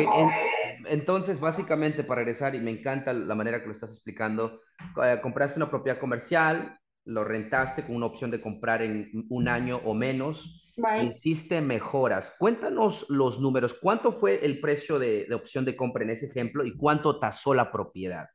entonces 0.88 1.40
básicamente 1.40 2.04
para 2.04 2.20
regresar, 2.20 2.54
y 2.54 2.60
me 2.60 2.70
encanta 2.70 3.12
la 3.12 3.34
manera 3.34 3.60
que 3.60 3.66
lo 3.66 3.72
estás 3.72 3.90
explicando, 3.90 4.60
eh, 5.02 5.18
compraste 5.22 5.58
una 5.58 5.70
propiedad 5.70 5.98
comercial, 5.98 6.78
lo 7.04 7.24
rentaste 7.24 7.84
con 7.84 7.96
una 7.96 8.06
opción 8.06 8.30
de 8.30 8.40
comprar 8.40 8.82
en 8.82 9.10
un 9.30 9.48
año 9.48 9.80
o 9.84 9.94
menos, 9.94 10.62
hiciste 11.02 11.60
mejoras. 11.60 12.34
Cuéntanos 12.38 13.06
los 13.08 13.40
números, 13.40 13.74
¿cuánto 13.74 14.12
fue 14.12 14.44
el 14.44 14.60
precio 14.60 14.98
de, 14.98 15.24
de 15.28 15.34
opción 15.34 15.64
de 15.64 15.76
compra 15.76 16.04
en 16.04 16.10
ese 16.10 16.26
ejemplo 16.26 16.64
y 16.64 16.76
cuánto 16.76 17.18
tasó 17.18 17.54
la 17.54 17.70
propiedad? 17.70 18.26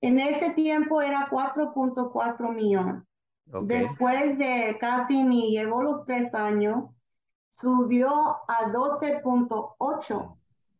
En 0.00 0.18
ese 0.18 0.50
tiempo 0.50 1.02
era 1.02 1.28
4.4 1.30 2.54
millones. 2.54 3.02
Después 3.62 4.38
de 4.38 4.76
casi 4.78 5.22
ni 5.22 5.50
llegó 5.50 5.82
los 5.82 6.04
tres 6.04 6.34
años, 6.34 6.90
subió 7.50 8.10
a 8.46 8.70
12.8 8.72 10.37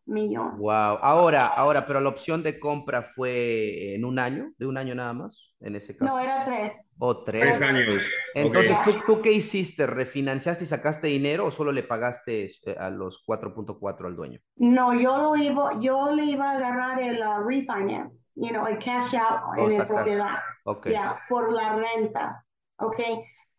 millones. 0.08 0.58
Wow. 0.58 0.98
Ahora, 1.02 1.46
ahora, 1.46 1.86
pero 1.86 2.00
la 2.00 2.08
opción 2.08 2.42
de 2.42 2.58
compra 2.58 3.02
fue 3.02 3.94
en 3.94 4.04
un 4.04 4.18
año, 4.18 4.52
de 4.58 4.66
un 4.66 4.76
año 4.76 4.94
nada 4.94 5.12
más, 5.12 5.54
en 5.60 5.76
ese 5.76 5.96
caso. 5.96 6.12
No, 6.12 6.18
era 6.18 6.44
tres. 6.44 6.72
O 6.98 7.22
tres. 7.22 7.58
Tres 7.58 7.62
años. 7.62 7.98
Entonces, 8.34 8.76
¿tú, 8.84 8.92
¿tú, 9.06 9.22
qué 9.22 9.32
hiciste? 9.32 9.86
¿Refinanciaste 9.86 10.64
y 10.64 10.66
sacaste 10.66 11.06
dinero 11.06 11.46
o 11.46 11.50
solo 11.50 11.70
le 11.70 11.82
pagaste 11.82 12.46
eh, 12.66 12.76
a 12.78 12.90
los 12.90 13.24
4.4 13.26 14.06
al 14.06 14.16
dueño? 14.16 14.40
No, 14.56 14.94
yo 14.94 15.16
lo 15.18 15.36
iba, 15.36 15.78
yo 15.80 16.12
le 16.12 16.24
iba 16.24 16.50
a 16.50 16.56
agarrar 16.56 17.00
el 17.00 17.20
uh, 17.20 17.46
refinance, 17.46 18.30
you 18.34 18.48
know, 18.48 18.66
el 18.66 18.78
cash 18.78 19.14
out 19.14 19.56
en 19.58 19.78
la 19.78 19.86
propiedad. 19.86 20.34
Okay. 20.64 20.92
Ya, 20.92 21.20
por 21.28 21.52
la 21.52 21.76
renta. 21.76 22.44
¿ok? 22.78 22.98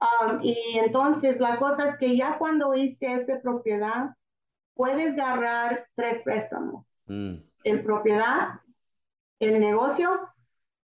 Um, 0.02 0.40
y 0.42 0.80
entonces 0.80 1.40
la 1.40 1.58
cosa 1.58 1.90
es 1.90 1.98
que 1.98 2.16
ya 2.16 2.38
cuando 2.38 2.74
hice 2.74 3.14
esa 3.14 3.40
propiedad, 3.42 4.12
puedes 4.80 5.20
agarrar 5.20 5.88
tres 5.94 6.22
préstamos. 6.24 6.90
Mm. 7.06 7.34
El 7.66 7.84
propiedad, 7.84 8.62
el 9.42 9.60
negocio 9.60 10.10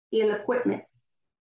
y 0.09 0.21
el 0.21 0.31
equipment. 0.31 0.85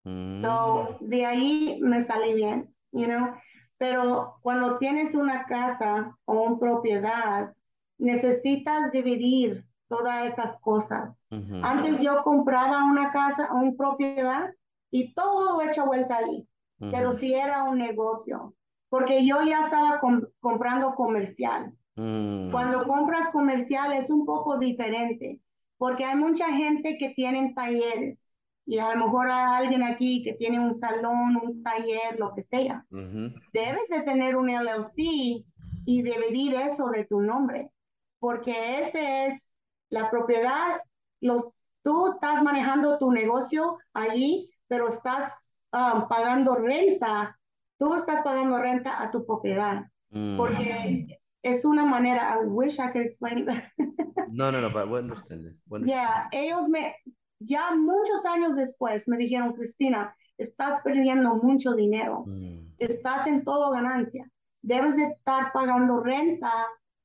Mm. 0.03 0.41
So, 0.41 0.97
de 0.99 1.25
ahí 1.25 1.79
me 1.81 2.01
sale 2.01 2.33
bien, 2.33 2.65
you 2.91 3.05
know. 3.05 3.35
Pero 3.77 4.35
cuando 4.41 4.77
tienes 4.79 5.15
una 5.15 5.45
casa 5.45 6.13
o 6.25 6.41
una 6.41 6.59
propiedad, 6.59 7.53
necesitas 7.97 8.91
dividir 8.91 9.65
todas 9.87 10.29
esas 10.29 10.59
cosas. 10.59 11.21
Antes 11.63 12.01
yo 12.01 12.21
compraba 12.21 12.83
una 12.83 13.13
casa, 13.13 13.47
una 13.53 13.71
propiedad 13.77 14.49
y 14.91 15.13
todo 15.13 15.61
hecho 15.61 15.85
vuelta 15.85 16.17
ahí, 16.17 16.45
pero 16.79 17.13
si 17.13 17.33
era 17.33 17.63
un 17.63 17.77
negocio, 17.77 18.53
porque 18.89 19.25
yo 19.25 19.41
ya 19.41 19.61
estaba 19.61 20.01
comprando 20.41 20.95
comercial. 20.95 21.73
Mm. 21.95 22.51
Cuando 22.51 22.85
compras 22.85 23.29
comercial 23.29 23.93
es 23.93 24.09
un 24.09 24.25
poco 24.25 24.57
diferente, 24.57 25.39
porque 25.77 26.05
hay 26.05 26.15
mucha 26.15 26.47
gente 26.53 26.97
que 26.97 27.09
tienen 27.09 27.53
talleres 27.53 28.35
y 28.65 28.77
a 28.77 28.93
lo 28.95 29.05
mejor 29.05 29.27
hay 29.29 29.63
alguien 29.63 29.83
aquí 29.83 30.23
que 30.23 30.33
tiene 30.33 30.59
un 30.59 30.73
salón, 30.73 31.37
un 31.41 31.63
taller, 31.63 32.17
lo 32.19 32.33
que 32.33 32.41
sea. 32.43 32.85
Debes 32.89 33.89
de 33.89 34.01
tener 34.03 34.35
un 34.35 34.49
LLC 34.49 34.95
y 34.97 36.01
dividir 36.03 36.53
eso 36.55 36.89
de 36.89 37.05
tu 37.05 37.19
nombre, 37.21 37.71
porque 38.19 38.81
ese 38.81 39.25
es 39.25 39.49
la 39.89 40.09
propiedad, 40.09 40.79
los, 41.19 41.49
tú 41.83 42.13
estás 42.13 42.41
manejando 42.43 42.97
tu 42.97 43.11
negocio 43.11 43.77
allí, 43.93 44.49
pero 44.67 44.87
estás 44.87 45.33
um, 45.73 46.07
pagando 46.07 46.55
renta, 46.55 47.37
tú 47.77 47.95
estás 47.95 48.21
pagando 48.21 48.59
renta 48.59 49.01
a 49.01 49.11
tu 49.11 49.25
propiedad, 49.25 49.85
Mm. 50.11 50.37
porque 50.37 51.20
es 51.43 51.65
una 51.65 51.85
manera, 51.85 52.33
I 52.33 52.45
wish 52.45 52.79
I 52.79 52.91
could 52.91 53.05
explain 53.05 53.39
it 53.39 53.45
better. 53.45 53.71
No, 54.33 54.49
no, 54.49 54.61
no, 54.61 54.69
but 54.69 54.89
we 54.89 54.97
understand. 54.99 55.45
Yeah, 55.85 56.29
ellos 56.31 56.69
me, 56.69 56.95
ya 57.39 57.75
muchos 57.75 58.25
años 58.25 58.55
después 58.55 59.05
me 59.07 59.17
dijeron, 59.17 59.53
Cristina, 59.53 60.15
estás 60.37 60.81
perdiendo 60.83 61.35
mucho 61.35 61.73
dinero, 61.73 62.23
Mm. 62.25 62.73
estás 62.79 63.27
en 63.27 63.43
todo 63.43 63.71
ganancia, 63.71 64.25
debes 64.63 64.95
de 64.95 65.03
estar 65.07 65.51
pagando 65.51 65.99
renta 66.01 66.49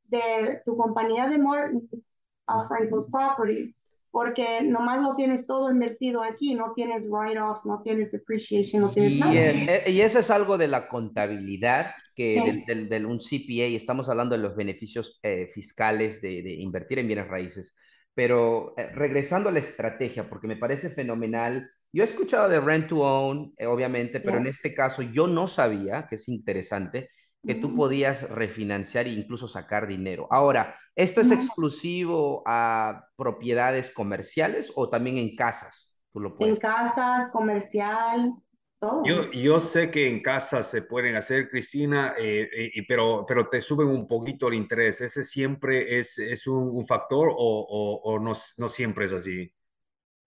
de 0.05 0.63
tu 0.65 0.77
compañía 0.77 1.27
de 1.29 1.39
Martins 1.39 2.13
a 2.47 2.69
Franco's 2.69 3.09
Properties, 3.11 3.75
porque 4.17 4.63
nomás 4.63 5.03
lo 5.03 5.15
tienes 5.15 5.47
todo 5.47 5.71
invertido 5.71 6.23
aquí, 6.23 6.55
no 6.55 6.73
tienes 6.73 7.07
write-offs, 7.07 7.67
no 7.67 7.83
tienes 7.83 8.11
depreciation, 8.11 8.81
no 8.81 8.91
tienes 8.91 9.15
nada. 9.19 9.35
Yes, 9.35 9.63
eh, 9.69 9.85
y 9.89 10.01
eso 10.01 10.19
es 10.21 10.31
algo 10.31 10.57
de 10.57 10.69
la 10.69 10.89
contabilidad, 10.89 11.93
que 12.15 12.37
Sí. 12.37 12.41
del, 12.41 12.65
del, 12.65 12.89
del 12.89 13.07
un 13.07 13.21
CPA, 13.21 13.65
estamos 13.77 14.09
hablando 14.09 14.35
de 14.37 14.43
los 14.43 14.57
beneficios 14.57 15.19
eh, 15.23 15.49
fiscales 15.49 16.21
de, 16.23 16.43
de 16.43 16.55
invertir 16.55 16.99
en 16.99 17.07
bienes 17.07 17.29
raíces, 17.29 17.77
pero 18.15 18.75
eh, 18.79 18.87
regresando 18.95 19.49
a 19.51 19.53
la 19.53 19.59
estrategia, 19.59 20.29
porque 20.29 20.47
me 20.49 20.57
parece 20.57 20.89
fenomenal. 20.91 21.69
Yo 21.93 22.03
he 22.03 22.07
escuchado 22.07 22.49
de 22.49 22.61
rent 22.61 22.89
to 22.89 23.01
own, 23.03 23.53
eh, 23.59 23.67
obviamente, 23.67 24.21
pero 24.21 24.39
Ya. 24.39 24.41
en 24.41 24.47
este 24.47 24.73
caso 24.75 25.03
yo 25.03 25.27
no 25.27 25.47
sabía, 25.47 26.07
que 26.09 26.15
es 26.17 26.29
interesante, 26.29 27.11
que 27.45 27.55
tú 27.55 27.75
podías 27.75 28.29
refinanciar 28.31 29.07
e 29.07 29.13
incluso 29.13 29.49
sacar 29.49 29.87
dinero. 29.87 30.29
Ahora, 30.31 30.77
¿esto 30.97 31.21
es 31.21 31.31
exclusivo 31.31 32.43
a 32.47 33.09
propiedades 33.17 33.91
comerciales 33.91 34.73
o 34.77 34.89
también 34.91 35.19
en 35.19 35.37
casas? 35.37 36.01
Tú 36.13 36.21
lo 36.21 36.37
En 36.39 36.57
puedes. 36.57 36.57
casas, 36.57 37.29
comercial, 37.31 38.33
todo. 38.79 39.03
Yo, 39.03 39.31
yo 39.33 39.61
sé 39.61 39.91
que 39.93 40.09
en 40.09 40.21
casa 40.23 40.63
se 40.65 40.83
pueden 40.83 41.15
hacer, 41.15 41.49
Cristina, 41.49 42.15
eh, 42.19 42.49
eh, 42.75 42.85
pero, 42.89 43.25
pero 43.27 43.49
te 43.49 43.61
suben 43.61 43.87
un 43.89 44.09
poquito 44.09 44.49
el 44.49 44.55
interés. 44.55 45.01
¿Ese 45.01 45.23
siempre 45.23 45.99
es, 46.01 46.19
es 46.19 46.47
un, 46.49 46.69
un 46.77 46.87
factor 46.87 47.29
o, 47.31 47.35
o, 47.37 48.01
o 48.15 48.19
no, 48.19 48.33
no 48.57 48.69
siempre 48.69 49.05
es 49.07 49.13
así? 49.13 49.53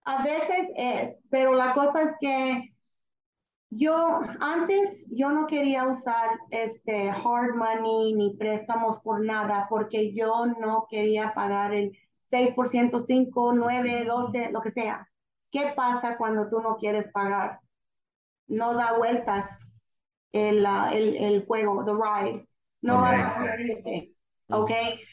A 0.04 0.22
veces 0.24 0.68
es, 0.76 1.22
pero 1.30 1.52
la 1.54 1.72
cosa 1.74 2.02
es 2.02 2.10
que 2.20 2.74
yo 3.70 4.20
antes 4.40 5.06
yo 5.10 5.30
no 5.30 5.46
quería 5.46 5.86
usar 5.86 6.30
este 6.50 7.10
hard 7.10 7.54
money 7.54 8.14
ni 8.14 8.36
préstamos 8.36 8.98
por 9.02 9.24
nada 9.24 9.66
porque 9.68 10.12
yo 10.12 10.46
no 10.46 10.86
quería 10.90 11.32
pagar 11.34 11.72
el 11.72 11.96
6%, 12.30 13.00
5, 13.00 13.52
9, 13.54 14.04
12, 14.04 14.50
lo 14.52 14.60
que 14.60 14.70
sea. 14.70 15.08
¿Qué 15.50 15.72
pasa 15.76 16.16
cuando 16.16 16.48
tú 16.48 16.60
no 16.60 16.76
quieres 16.76 17.08
pagar? 17.08 17.60
No 18.48 18.74
da 18.74 18.96
vueltas 18.98 19.58
el, 20.32 20.64
ah, 20.66 20.90
el, 20.92 21.16
el 21.16 21.46
juego, 21.46 21.84
the 21.84 21.92
ride. 21.92 22.46
No 22.82 23.00
vas 23.00 23.36
a 23.36 23.36
subirte, 23.36 24.14
¿ok? 24.48 24.70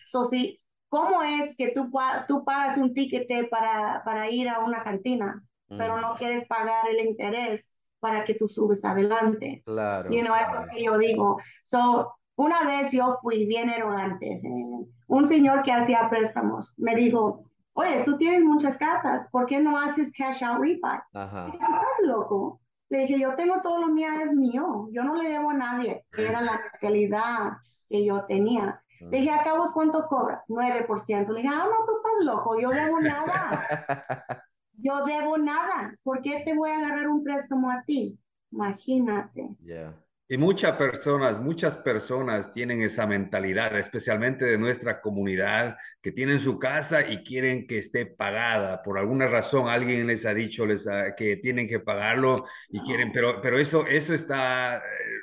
So, 0.08 0.26
si, 0.26 0.62
¿cómo 0.90 1.22
es 1.24 1.56
que 1.58 1.72
tú, 1.72 1.92
tú 2.28 2.46
pagas 2.46 2.78
un 2.78 2.94
tiquete 2.94 3.46
para, 3.46 4.04
para 4.06 4.30
ir 4.30 4.50
a 4.50 4.60
una 4.60 4.84
cantina? 4.84 5.44
pero 5.76 5.98
Mm, 5.98 6.02
no 6.02 6.16
quieres 6.16 6.48
pagar 6.48 6.88
el 6.90 7.06
interés 7.06 7.74
para 8.00 8.24
que 8.24 8.36
tú 8.36 8.48
subes 8.48 8.84
adelante. 8.86 9.62
Claro. 9.66 10.10
You 10.12 10.22
know, 10.22 10.36
es 10.36 10.54
lo 10.54 10.68
que 10.72 10.84
yo 10.84 10.98
digo. 10.98 11.38
So, 11.64 12.14
una 12.36 12.64
vez 12.66 12.92
yo 12.92 13.18
fui 13.22 13.46
bien 13.46 13.70
arrogante. 13.70 14.34
eh, 14.34 14.86
un 15.08 15.26
señor 15.26 15.64
que 15.64 15.72
hacía 15.72 16.10
préstamos 16.10 16.74
me 16.78 16.94
dijo, 16.94 17.44
oye, 17.74 18.04
tú 18.04 18.18
tienes 18.18 18.42
muchas 18.44 18.78
casas, 18.78 19.30
¿por 19.32 19.46
qué 19.46 19.60
no 19.60 19.80
haces 19.80 20.12
cash 20.12 20.44
out 20.44 20.60
refi? 20.60 20.82
Ajá. 21.14 21.46
Dije, 21.46 21.58
¿Tú 21.58 21.64
estás 21.64 22.00
loco? 22.04 22.60
Le 22.90 23.00
dije, 23.00 23.20
yo 23.20 23.36
tengo 23.36 23.62
todo 23.62 23.80
lo 23.80 23.88
mío, 23.88 24.08
es 24.24 24.34
mío. 24.34 24.88
Yo 24.92 25.04
no 25.04 25.16
le 25.16 25.30
debo 25.30 25.50
a 25.50 25.54
nadie. 25.54 26.06
Era 26.18 26.42
la 26.42 26.60
mentalidad 26.72 27.52
que 27.90 28.06
yo 28.06 28.24
tenía. 28.26 28.82
Le 29.00 29.20
dije, 29.20 29.30
¿a 29.32 29.44
cabo 29.44 29.66
cuánto 29.74 30.06
cobras? 30.08 30.44
9%. 30.50 31.28
Le 31.30 31.42
dije, 31.42 31.54
ah, 31.54 31.66
no, 31.66 31.86
tú 31.86 31.98
estás 31.98 32.26
loco, 32.26 32.60
yo 32.60 32.70
debo 32.70 33.00
nada. 33.00 33.68
Yo 34.78 35.04
debo 35.06 35.38
nada. 35.38 35.96
¿Por 36.04 36.22
qué 36.22 36.42
te 36.46 36.56
voy 36.56 36.70
a 36.70 36.78
agarrar 36.78 37.08
un 37.08 37.24
préstamo 37.24 37.72
a 37.72 37.84
ti? 37.84 38.18
Imagínate. 38.52 39.50
Ya. 39.60 39.94
Y 40.30 40.38
muchas 40.38 40.76
personas, 40.76 41.40
muchas 41.40 41.78
personas 41.78 42.52
tienen 42.52 42.82
esa 42.82 43.08
mentalidad, 43.08 43.78
especialmente 43.78 44.44
de 44.44 44.58
nuestra 44.58 45.00
comunidad, 45.00 45.78
que 46.02 46.12
tienen 46.12 46.40
su 46.40 46.60
casa 46.60 47.10
y 47.10 47.24
quieren 47.24 47.66
que 47.66 47.80
esté 47.80 48.06
pagada. 48.06 48.84
Por 48.84 48.98
alguna 49.00 49.28
razón 49.28 49.70
alguien 49.70 50.06
les 50.06 50.26
ha 50.26 50.34
dicho 50.34 50.66
les 50.66 50.86
ha- 50.88 51.16
que 51.16 51.38
tienen 51.38 51.68
que 51.68 51.80
pagarlo 51.80 52.36
y 52.70 52.82
quieren, 52.82 53.12
pero, 53.14 53.42
pero 53.42 53.58
eso, 53.58 53.86
eso 53.88 54.14
está, 54.14 54.78
eh, 54.78 54.82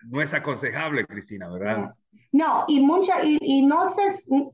no 0.09 0.23
es 0.23 0.33
aconsejable, 0.33 1.05
Cristina, 1.07 1.51
¿verdad? 1.53 1.93
No, 2.33 2.65
y 2.67 2.81
mucha, 2.81 3.23
y, 3.23 3.37
y 3.43 3.67
no 3.67 3.85
se, 3.87 4.03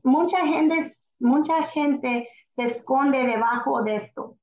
mucha 0.03 0.45
gente, 0.45 0.79
mucha 1.19 1.63
gente 1.67 2.27
se 2.49 2.63
esconde 2.63 3.19
debajo 3.25 3.83
de 3.83 3.95
esto. 3.95 4.37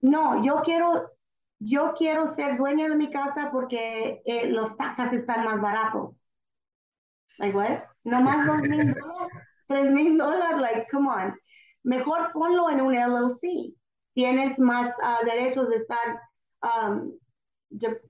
No, 0.00 0.42
yo 0.42 0.62
quiero, 0.62 1.10
yo 1.58 1.94
quiero 1.96 2.26
ser 2.26 2.56
dueña 2.56 2.88
de 2.88 2.96
mi 2.96 3.10
casa 3.10 3.50
porque 3.52 4.22
eh, 4.24 4.48
los 4.48 4.76
taxas 4.76 5.12
están 5.12 5.44
más 5.44 5.60
baratos. 5.60 6.22
Like 7.38 7.56
what? 7.56 7.82
No 8.04 8.20
más 8.22 8.46
dos 8.46 8.60
mil 8.62 8.94
dólares, 8.94 9.32
tres 9.66 9.90
mil 9.92 10.18
dólares, 10.18 10.60
like 10.60 10.86
come 10.90 11.08
on. 11.08 11.34
Mejor 11.82 12.32
ponlo 12.32 12.70
en 12.70 12.80
un 12.80 12.94
LLC. 12.94 13.74
Tienes 14.14 14.58
más 14.58 14.92
ah, 15.02 15.20
derechos 15.24 15.68
de 15.68 15.76
estar, 15.76 16.20
um, 16.62 17.12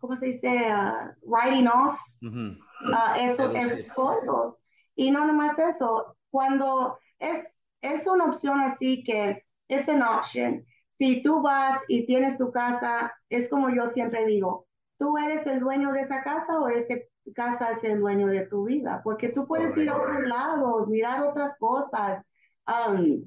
¿cómo 0.01 0.16
se 0.16 0.26
dice? 0.26 0.66
Ah, 0.66 1.14
writing 1.22 1.68
off 1.68 2.01
Ujú. 2.22 2.57
ah, 2.93 3.16
esos, 3.20 3.55
esos 3.55 3.93
costos. 3.95 4.57
Y 4.97 5.11
no 5.11 5.26
nomás 5.26 5.59
eso, 5.59 6.16
cuando 6.30 6.99
es, 7.18 7.47
es 7.80 8.07
una 8.07 8.26
opción 8.26 8.61
así 8.61 9.05
que 9.05 9.45
es 9.68 9.88
an 9.88 10.03
option. 10.03 10.64
Si 11.01 11.22
tú 11.22 11.40
vas 11.40 11.80
y 11.88 12.05
tienes 12.05 12.36
tu 12.36 12.53
casa, 12.53 13.11
es 13.30 13.48
como 13.48 13.70
yo 13.70 13.86
siempre 13.86 14.26
digo, 14.26 14.66
¿tú 14.98 15.16
eres 15.16 15.46
el 15.46 15.59
dueño 15.59 15.92
de 15.92 16.03
esa 16.03 16.22
casa 16.22 16.61
o 16.61 16.68
esa 16.68 16.96
casa 17.34 17.70
es 17.70 17.82
el 17.84 18.01
dueño 18.01 18.26
de 18.26 18.46
tu 18.48 18.66
vida? 18.66 19.01
Porque 19.03 19.30
tú 19.30 19.46
puedes 19.46 19.74
ir 19.78 19.88
a 19.88 19.96
otros 19.96 20.20
lados, 20.24 20.88
mirar 20.88 21.22
otras 21.22 21.57
cosas, 21.59 22.22
um, 22.68 23.24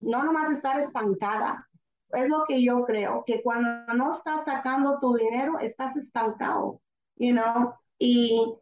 no 0.00 0.24
nomás 0.24 0.52
estar 0.52 0.80
estancada. 0.80 1.68
Es 2.12 2.30
lo 2.30 2.46
que 2.48 2.64
yo 2.64 2.82
creo, 2.86 3.24
que 3.26 3.42
cuando 3.42 3.92
no 3.92 4.12
estás 4.12 4.46
sacando 4.46 4.98
tu 4.98 5.14
dinero, 5.14 5.58
estás 5.58 5.94
estancado, 5.96 6.80
you 7.16 7.32
know, 7.32 7.74
y 7.98 8.54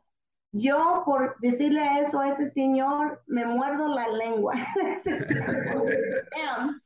yo 0.51 1.05
por 1.05 1.39
decirle 1.39 2.01
eso 2.01 2.19
a 2.19 2.31
ese 2.31 2.49
señor, 2.49 3.23
me 3.29 3.47
muerdo 3.47 3.87
la 3.87 4.09
lengua. 4.09 4.55
Damn. 6.35 6.81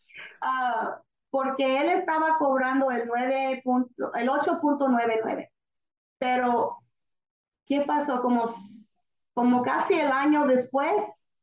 Porque 1.35 1.80
él 1.80 1.89
estaba 1.91 2.39
cobrando 2.39 2.93
el 2.93 3.09
9 3.09 3.61
punto- 3.64 4.14
el 4.14 4.28
8.99. 4.28 5.51
Pero, 6.16 6.76
¿qué 7.66 7.80
pasó? 7.80 8.22
Como, 8.22 8.45
como 9.32 9.62
casi 9.62 9.95
el 9.95 10.12
año 10.12 10.47
después, 10.47 11.03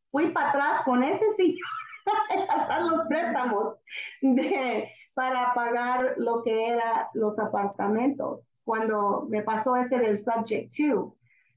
fui 0.10 0.30
para 0.32 0.50
atrás 0.52 0.82
con 0.84 1.04
ese 1.04 1.34
señor 1.34 1.68
a 2.70 2.80
los 2.80 3.06
préstamos 3.10 3.80
de, 4.22 4.90
para 5.14 5.54
pagar 5.54 6.14
lo 6.16 6.42
que 6.42 6.70
era 6.70 7.10
los 7.14 7.38
apartamentos. 7.38 8.48
Cuando 8.64 9.26
me 9.28 9.42
pasó 9.44 9.76
ese 9.76 10.00
del 10.00 10.18
Subject 10.18 10.72
2. 10.74 11.14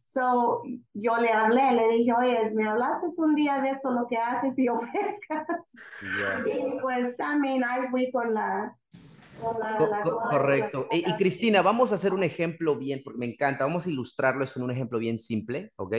So, 0.06 0.62
yo 0.92 1.16
le 1.16 1.30
hablé, 1.30 1.72
le 1.72 1.88
dije, 1.88 2.12
oye, 2.12 2.38
me 2.54 2.68
hablaste 2.68 3.06
un 3.16 3.34
día 3.34 3.60
de 3.60 3.70
esto, 3.70 3.90
lo 3.90 4.06
que 4.06 4.16
haces 4.16 4.58
y 4.58 4.68
ofrezcas. 4.68 5.46
Ya. 6.02 6.44
Y 6.46 6.78
pues 6.80 7.16
también 7.16 7.64
ahí 7.64 7.88
fui 7.90 8.10
con 8.12 8.32
la, 8.32 8.76
correcto. 10.30 10.88
Y, 10.90 11.02
Cristina, 11.16 11.62
vamos 11.62 11.92
a 11.92 11.96
hacer 11.96 12.14
un 12.14 12.22
ejemplo 12.22 12.76
bien, 12.76 13.00
porque 13.04 13.18
me 13.18 13.26
encanta, 13.26 13.64
vamos 13.64 13.86
a 13.86 13.90
ilustrarlo 13.90 14.44
esto 14.44 14.58
en 14.58 14.64
un 14.64 14.70
ejemplo 14.70 14.98
bien 14.98 15.18
simple, 15.18 15.72
¿ok? 15.76 15.96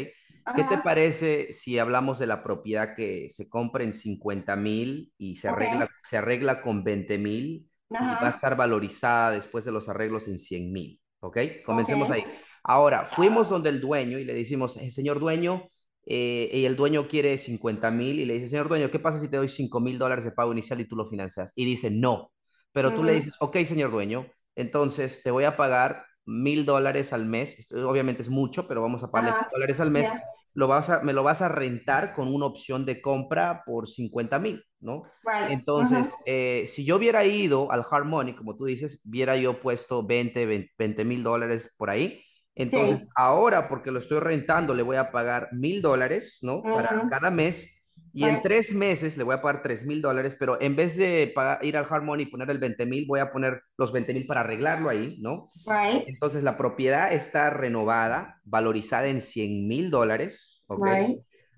¿Qué 0.56 0.64
te 0.64 0.78
parece 0.78 1.52
si 1.54 1.80
hablamos 1.80 2.20
de 2.20 2.28
la 2.28 2.44
propiedad 2.44 2.96
que 2.96 3.30
se 3.30 3.50
compra 3.50 3.84
en 3.84 3.94
50 3.94 4.56
mil 4.56 5.12
y 5.18 5.38
se 5.38 5.48
arregla, 5.48 5.90
se 6.04 6.18
arregla 6.18 6.62
con 6.62 6.84
20 6.84 7.18
mil 7.18 7.68
y 7.90 7.96
va 7.96 8.28
a 8.28 8.30
estar 8.30 8.56
valorizada 8.56 9.32
después 9.32 9.66
de 9.66 9.72
los 9.72 9.90
arreglos 9.90 10.28
en 10.28 10.38
100 10.38 10.72
mil? 10.72 11.02
¿Ok? 11.20 11.40
Comencemos 11.66 12.12
ahí. 12.12 12.24
Ahora, 12.68 13.06
fuimos 13.06 13.48
donde 13.48 13.70
el 13.70 13.80
dueño 13.80 14.18
y 14.18 14.24
le 14.24 14.34
decimos, 14.34 14.76
eh, 14.78 14.90
señor 14.90 15.20
dueño, 15.20 15.70
eh, 16.08 16.50
y 16.52 16.66
el 16.66 16.76
dueño 16.76 17.08
quiere 17.08 17.38
50 17.38 17.92
mil 17.92 18.20
y 18.20 18.26
le 18.26 18.34
dice, 18.36 18.48
señor 18.48 18.70
dueño, 18.70 18.90
¿qué 18.90 18.98
pasa 18.98 19.20
si 19.20 19.28
te 19.30 19.38
doy 19.38 19.50
5 19.50 19.80
mil 19.80 20.00
dólares 20.00 20.26
de 20.26 20.32
pago 20.32 20.52
inicial 20.52 20.82
y 20.82 20.86
tú 20.86 20.96
lo 20.96 21.06
financias? 21.06 21.54
Y 21.56 21.66
dice, 21.66 21.92
no. 21.92 22.32
Pero 22.72 22.94
tú 22.94 23.04
le 23.04 23.14
dices, 23.14 23.36
ok, 23.40 23.58
señor 23.60 23.92
dueño, 23.92 24.26
entonces 24.56 25.22
te 25.24 25.32
voy 25.32 25.44
a 25.44 25.56
pagar 25.56 26.06
mil 26.26 26.66
dólares 26.66 27.14
al 27.14 27.26
mes. 27.26 27.72
Obviamente 27.72 28.24
es 28.24 28.30
mucho, 28.30 28.68
pero 28.68 28.82
vamos 28.82 29.04
a 29.04 29.12
pagar 29.12 29.34
mil 29.34 29.48
dólares 29.54 29.80
al 29.80 29.92
mes. 29.92 30.12
Lo 30.54 30.68
vas 30.68 30.90
a, 30.90 31.02
me 31.02 31.14
lo 31.14 31.22
vas 31.22 31.42
a 31.42 31.50
rentar 31.50 32.14
con 32.14 32.34
una 32.34 32.48
opción 32.48 32.86
de 32.86 33.00
compra 33.00 33.62
por 33.66 33.88
50 33.88 34.40
mil, 34.40 34.64
¿no? 34.80 35.04
Entonces, 35.50 36.10
eh, 36.26 36.66
si 36.68 36.84
yo 36.84 36.96
hubiera 36.96 37.26
ido 37.26 37.72
al 37.72 37.84
hard 37.90 38.06
money, 38.06 38.34
como 38.34 38.56
tú 38.56 38.66
dices, 38.66 39.02
hubiera 39.06 39.38
yo 39.38 39.60
puesto 39.60 40.06
20, 40.06 40.72
20 40.78 41.06
mil 41.06 41.24
dólares 41.24 41.74
por 41.78 41.90
ahí. 41.90 42.25
Entonces, 42.56 43.10
ahora, 43.16 43.68
porque 43.68 43.92
lo 43.92 44.00
estoy 44.00 44.20
rentando, 44.20 44.74
le 44.74 44.82
voy 44.82 44.96
a 44.96 45.12
pagar 45.12 45.50
mil 45.52 45.82
dólares, 45.82 46.40
¿no? 46.42 46.62
Para 46.62 47.06
cada 47.10 47.30
mes 47.30 47.76
y 48.16 48.24
en 48.24 48.42
tres 48.42 48.74
meses 48.74 49.18
le 49.18 49.26
voy 49.26 49.36
a 49.36 49.42
pagar 49.42 49.62
tres 49.62 49.86
mil 49.86 50.02
dólares, 50.02 50.38
pero 50.40 50.60
en 50.62 50.78
vez 50.78 50.96
de 50.96 51.34
ir 51.64 51.76
al 51.76 51.86
Harmony 51.90 52.22
y 52.22 52.26
poner 52.28 52.50
el 52.50 52.60
20 52.60 52.86
mil, 52.86 53.06
voy 53.06 53.20
a 53.20 53.30
poner 53.30 53.62
los 53.78 53.92
20 53.92 54.14
mil 54.14 54.26
para 54.26 54.40
arreglarlo 54.40 54.90
ahí, 54.90 55.18
¿no? 55.20 55.48
Right. 55.68 56.08
Entonces 56.08 56.42
la 56.42 56.56
propiedad 56.56 57.12
está 57.12 57.50
renovada, 57.50 58.40
valorizada 58.46 59.08
en 59.08 59.20
100 59.20 59.68
mil 59.68 59.92
dólares, 59.92 60.64
¿ok? 60.68 60.88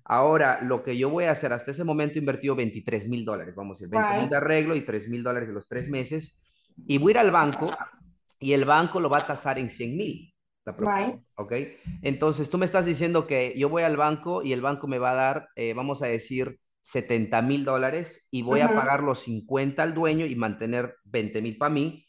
Ahora, 0.02 0.58
lo 0.62 0.82
que 0.82 0.96
yo 0.96 1.10
voy 1.10 1.24
a 1.24 1.30
hacer, 1.30 1.52
hasta 1.52 1.70
ese 1.70 1.84
momento 1.84 2.18
he 2.18 2.20
invertido 2.20 2.56
23 2.56 3.08
mil 3.08 3.24
dólares, 3.24 3.54
vamos 3.54 3.76
a 3.76 3.84
decir, 3.84 3.90
20 3.90 4.20
mil 4.20 4.28
de 4.28 4.36
arreglo 4.36 4.74
y 4.74 4.80
3 4.80 5.08
mil 5.10 5.22
dólares 5.22 5.48
de 5.48 5.54
los 5.54 5.68
tres 5.68 5.88
meses, 5.88 6.74
y 6.88 6.98
voy 6.98 7.10
a 7.10 7.14
ir 7.14 7.18
al 7.18 7.30
banco 7.30 7.70
y 8.40 8.52
el 8.52 8.64
banco 8.64 8.98
lo 8.98 9.08
va 9.08 9.18
a 9.18 9.26
tasar 9.26 9.60
en 9.60 9.70
100 9.70 9.96
mil. 9.96 10.34
¿Ok? 11.36 11.52
Entonces 12.02 12.50
tú 12.50 12.58
me 12.58 12.66
estás 12.66 12.86
diciendo 12.86 13.26
que 13.26 13.54
yo 13.56 13.68
voy 13.68 13.82
al 13.82 13.96
banco 13.96 14.42
y 14.42 14.52
el 14.52 14.60
banco 14.60 14.86
me 14.86 14.98
va 14.98 15.12
a 15.12 15.14
dar, 15.14 15.48
eh, 15.56 15.74
vamos 15.74 16.02
a 16.02 16.06
decir, 16.06 16.60
70 16.82 17.42
mil 17.42 17.64
dólares 17.64 18.26
y 18.30 18.42
voy 18.42 18.60
a 18.60 18.74
pagar 18.74 19.02
los 19.02 19.20
50 19.20 19.82
al 19.82 19.94
dueño 19.94 20.24
y 20.26 20.34
mantener 20.36 20.96
20 21.04 21.42
mil 21.42 21.58
para 21.58 21.70
mí. 21.70 22.04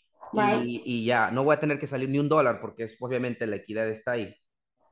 Y, 0.63 1.05
ya, 1.05 1.31
no 1.31 1.43
voy 1.43 1.55
a 1.55 1.59
tener 1.59 1.79
que 1.79 1.87
salir 1.87 2.09
ni 2.09 2.19
un 2.19 2.29
dólar 2.29 2.61
porque 2.61 2.83
es, 2.83 2.95
obviamente 2.99 3.45
la 3.47 3.57
equidad 3.57 3.87
está 3.89 4.11
ahí. 4.11 4.33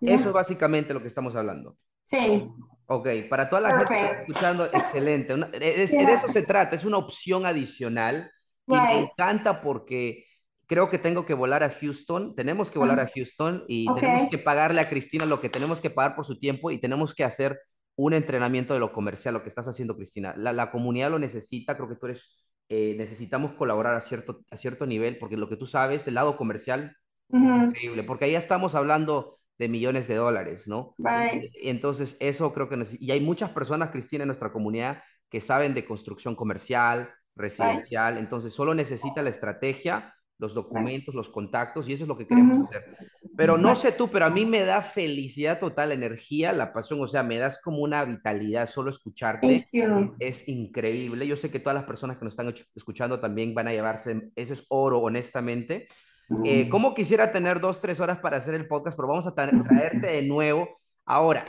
Eso 0.02 0.28
es 0.28 0.34
básicamente 0.34 0.94
lo 0.94 1.02
que 1.02 1.08
estamos 1.08 1.36
hablando. 1.36 1.78
Sí. 2.04 2.50
Ok, 2.88 3.08
para 3.30 3.50
toda 3.50 3.62
la 3.62 3.78
gente 3.78 3.94
que 3.94 4.06
está 4.06 4.18
escuchando, 4.18 4.66
excelente. 4.74 5.36
de 5.36 5.84
eso 5.84 6.28
se 6.28 6.42
trata, 6.44 6.76
es 6.76 6.86
una 6.86 6.98
opción 6.98 7.46
adicional. 7.46 8.32
Y 8.68 8.76
me 8.76 9.00
encanta 9.00 9.62
porque 9.62 10.26
creo 10.68 10.90
que 10.90 11.00
tengo 11.00 11.26
que 11.26 11.34
volar 11.34 11.64
a 11.64 11.70
Houston, 11.70 12.36
tenemos 12.36 12.70
que 12.70 12.78
volar 12.78 13.00
a 13.00 13.08
Houston 13.08 13.64
y 13.68 13.88
tenemos 13.96 14.30
que 14.30 14.38
pagarle 14.38 14.82
a 14.82 14.90
Cristina 14.90 15.26
lo 15.26 15.40
que 15.40 15.50
tenemos 15.50 15.82
que 15.82 15.90
pagar 15.90 16.16
por 16.16 16.26
su 16.26 16.38
tiempo 16.38 16.72
y 16.72 16.80
tenemos 16.80 17.16
que 17.16 17.24
hacer 17.24 17.60
un 17.96 18.14
entrenamiento 18.14 18.74
de 18.74 18.80
lo 18.80 18.92
comercial, 18.92 19.34
lo 19.34 19.42
que 19.42 19.50
estás 19.50 19.68
haciendo, 19.68 19.96
Cristina. 19.96 20.34
La, 20.38 20.70
comunidad 20.70 21.10
lo 21.10 21.20
necesita, 21.20 21.76
creo 21.76 21.90
que 21.90 21.96
tú 21.96 22.08
eres, 22.08 22.46
eh, 22.70 22.96
necesitamos 22.98 23.54
colaborar 23.54 23.96
a 23.96 24.02
cierto, 24.02 24.42
a 24.52 24.58
cierto 24.58 24.86
nivel, 24.86 25.18
porque 25.18 25.38
lo 25.38 25.50
que 25.50 25.56
tú 25.56 25.66
sabes 25.66 26.06
del 26.06 26.16
lado 26.16 26.36
comercial 26.36 26.96
es 27.30 27.40
increíble, 27.40 28.04
porque 28.04 28.26
ahí 28.26 28.36
estamos 28.36 28.76
hablando 28.76 29.38
de 29.58 29.70
millones 29.70 30.08
de 30.08 30.16
dólares, 30.16 30.68
¿no? 30.68 30.94
Entonces, 31.64 32.18
eso 32.20 32.54
creo 32.54 32.70
que... 32.70 32.86
Y 33.00 33.12
hay 33.12 33.22
muchas 33.22 33.50
personas, 33.50 33.90
Cristina, 33.90 34.24
en 34.24 34.28
nuestra 34.28 34.52
comunidad 34.52 35.02
que 35.30 35.42
saben 35.42 35.74
de 35.74 35.84
construcción 35.84 36.36
comercial, 36.36 37.10
residencial, 37.36 38.18
entonces 38.18 38.54
solo 38.54 38.76
necesita 38.76 39.22
la 39.22 39.30
estrategia 39.30 40.14
los 40.40 40.54
documentos, 40.54 41.16
los 41.16 41.30
contactos, 41.30 41.88
y 41.88 41.94
eso 41.94 42.04
es 42.04 42.08
lo 42.08 42.18
que 42.18 42.28
queremos 42.28 42.70
hacer. 42.70 42.86
Pero 43.36 43.58
no 43.58 43.76
sé 43.76 43.92
tú, 43.92 44.08
pero 44.10 44.26
a 44.26 44.30
mí 44.30 44.46
me 44.46 44.62
da 44.62 44.82
felicidad 44.82 45.60
total, 45.60 45.92
energía, 45.92 46.54
la 46.54 46.74
pasión, 46.74 47.02
o 47.02 47.08
sea, 47.08 47.24
me 47.24 47.38
das 47.38 47.60
como 47.62 47.80
una 47.80 48.06
vitalidad 48.06 48.68
solo 48.68 48.90
escucharte. 48.90 49.68
Es 50.20 50.48
increíble. 50.48 51.28
Yo 51.28 51.36
sé 51.36 51.50
que 51.50 51.60
todas 51.60 51.76
las 51.76 51.86
personas 51.86 52.18
que 52.18 52.26
nos 52.26 52.34
están 52.34 52.54
escuchando 52.76 53.20
también 53.20 53.54
van 53.54 53.68
a 53.68 53.74
llevarse, 53.74 54.32
ese 54.36 54.54
es 54.54 54.66
oro, 54.70 55.00
honestamente. 55.00 55.88
Eh, 56.44 56.68
¿Cómo 56.70 56.94
quisiera 56.94 57.32
tener 57.32 57.60
dos, 57.60 57.80
tres 57.80 58.00
horas 58.00 58.18
para 58.20 58.38
hacer 58.38 58.54
el 58.54 58.68
podcast? 58.68 58.98
Pero 58.98 59.08
vamos 59.08 59.28
a 59.28 59.34
traerte 59.34 60.08
de 60.08 60.22
nuevo. 60.24 60.80
Ahora, 61.06 61.46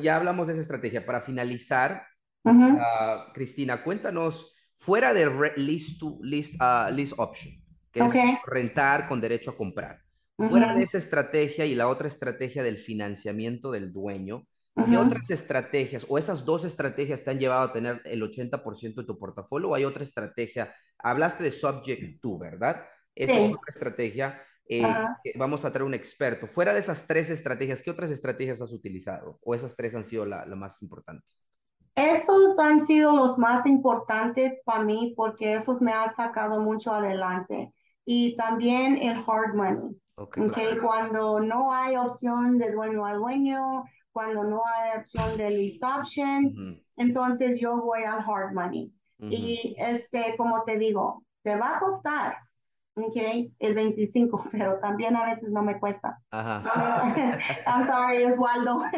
ya 0.00 0.16
hablamos 0.16 0.46
de 0.46 0.54
esa 0.54 0.62
estrategia. 0.62 1.04
Para 1.04 1.20
finalizar, 1.20 2.02
ah, 2.44 3.30
Cristina, 3.34 3.82
cuéntanos, 3.82 4.56
fuera 4.74 5.12
de 5.12 5.52
list, 5.56 6.00
to, 6.00 6.18
list, 6.22 6.60
uh, 6.60 6.90
list 6.92 7.14
option, 7.16 7.54
es 7.96 8.12
rentar 8.46 9.06
con 9.08 9.20
derecho 9.20 9.50
a 9.50 9.56
comprar. 9.56 10.02
Fuera 10.36 10.74
de 10.74 10.82
esa 10.82 10.98
estrategia 10.98 11.64
y 11.64 11.74
la 11.74 11.88
otra 11.88 12.08
estrategia 12.08 12.62
del 12.62 12.76
financiamiento 12.76 13.70
del 13.70 13.92
dueño, 13.92 14.46
¿qué 14.74 14.98
otras 14.98 15.30
estrategias 15.30 16.04
o 16.08 16.18
esas 16.18 16.44
dos 16.44 16.66
estrategias 16.66 17.24
te 17.24 17.30
han 17.30 17.38
llevado 17.38 17.62
a 17.62 17.72
tener 17.72 18.02
el 18.04 18.22
80% 18.22 18.96
de 18.96 19.04
tu 19.04 19.18
portafolio 19.18 19.70
o 19.70 19.74
hay 19.74 19.84
otra 19.86 20.02
estrategia? 20.02 20.74
Hablaste 20.98 21.42
de 21.42 21.50
Subject 21.50 22.20
to, 22.20 22.38
¿verdad? 22.38 22.84
Esa 23.14 23.38
es 23.38 23.54
otra 23.54 23.70
estrategia. 23.70 24.42
Eh, 24.68 24.82
vamos 25.36 25.64
a 25.64 25.72
traer 25.72 25.84
un 25.84 25.94
experto. 25.94 26.46
Fuera 26.46 26.74
de 26.74 26.80
esas 26.80 27.06
tres 27.06 27.30
estrategias, 27.30 27.80
¿qué 27.80 27.90
otras 27.90 28.10
estrategias 28.10 28.60
has 28.60 28.72
utilizado? 28.72 29.38
¿O 29.42 29.54
esas 29.54 29.74
tres 29.74 29.94
han 29.94 30.04
sido 30.04 30.26
la, 30.26 30.44
la 30.44 30.56
más 30.56 30.82
importante? 30.82 31.32
Esos 31.94 32.58
han 32.58 32.82
sido 32.82 33.16
los 33.16 33.38
más 33.38 33.64
importantes 33.64 34.60
para 34.66 34.84
mí 34.84 35.14
porque 35.16 35.54
esos 35.54 35.80
me 35.80 35.94
han 35.94 36.14
sacado 36.14 36.60
mucho 36.60 36.92
adelante 36.92 37.72
y 38.06 38.34
también 38.36 38.96
el 38.96 39.22
hard 39.26 39.54
money. 39.54 40.00
Okay, 40.14 40.78
Cuando 40.80 41.40
no 41.40 41.70
hay 41.70 41.96
opción 41.96 42.56
de 42.56 42.72
dueño 42.72 43.04
a 43.04 43.14
dueño, 43.14 43.84
cuando 44.12 44.44
no 44.44 44.62
hay 44.64 44.98
opción 44.98 45.36
de 45.36 45.50
lease 45.50 45.84
option, 45.84 46.80
entonces 46.96 47.60
yo 47.60 47.76
voy 47.76 48.04
al 48.04 48.20
hard 48.20 48.54
money. 48.54 48.90
Y 49.18 49.74
este, 49.78 50.34
como 50.38 50.62
te 50.64 50.78
digo, 50.78 51.22
te 51.42 51.56
va 51.56 51.76
a 51.76 51.80
costar, 51.80 52.38
okay, 52.94 53.52
el 53.58 53.74
25, 53.74 54.48
pero 54.52 54.78
también 54.78 55.16
a 55.16 55.26
veces 55.26 55.50
no 55.50 55.62
me 55.62 55.78
cuesta. 55.78 56.18
Ajá. 56.30 57.12
I'm 57.66 57.84
sorry, 57.84 58.24
Oswaldo. 58.24 58.78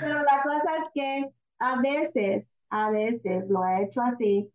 pero 0.00 0.18
la 0.20 0.42
cosa 0.42 0.76
es 0.82 0.90
que 0.94 1.28
a 1.58 1.80
veces, 1.80 2.62
a 2.70 2.90
veces 2.90 3.50
lo 3.50 3.64
he 3.66 3.82
hecho 3.82 4.00
así 4.00 4.50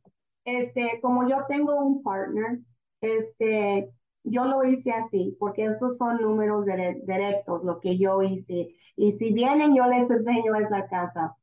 este, 0.46 1.00
como 1.02 1.28
yo 1.28 1.46
tengo 1.48 1.76
un 1.76 2.04
partner, 2.04 2.60
este, 3.02 3.91
yo 4.24 4.46
lo 4.46 4.64
hice 4.64 4.91
así, 4.91 5.36
porque 5.39 5.66
estos 5.66 5.98
son 5.98 6.22
números 6.22 6.66
directos, 6.66 7.64
lo 7.64 7.80
que 7.80 7.98
yo 7.98 8.22
hice. 8.22 8.76
Y 8.96 9.12
si 9.12 9.34
vienen, 9.34 9.76
yo 9.76 9.86
les 9.88 10.10
enseño 10.10 10.56
esa 10.56 10.88
casa. 10.88 11.36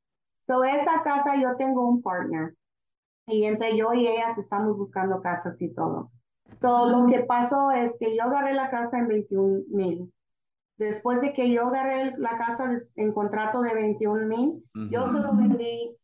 So, 0.46 0.64
esa 0.64 1.02
casa 1.02 1.36
yo 1.36 1.56
tengo 1.56 1.86
un 1.86 2.02
partner. 2.02 2.54
Y 3.26 3.44
entre 3.44 3.76
yo 3.76 3.92
y 3.92 4.08
ellas 4.08 4.38
estamos 4.38 4.76
buscando 4.76 5.20
casas 5.20 5.60
y 5.60 5.72
todo. 5.72 6.10
Todo 6.60 6.90
lo 6.90 7.06
que 7.06 7.20
pasó 7.20 7.70
es 7.70 7.96
que 7.98 8.16
yo 8.16 8.24
agarré 8.24 8.54
la 8.54 8.70
casa 8.70 8.98
en 8.98 9.08
21 9.08 9.64
mil. 9.68 10.12
Después 10.78 11.20
de 11.20 11.32
que 11.32 11.50
yo 11.50 11.66
agarré 11.66 12.14
la 12.16 12.38
casa 12.38 12.74
en 12.96 13.12
contrato 13.12 13.60
de 13.60 13.74
21 13.74 14.26
mil, 14.26 14.64
yo 14.90 15.08
se 15.12 15.20
lo 15.20 15.36
vendí 15.36 15.96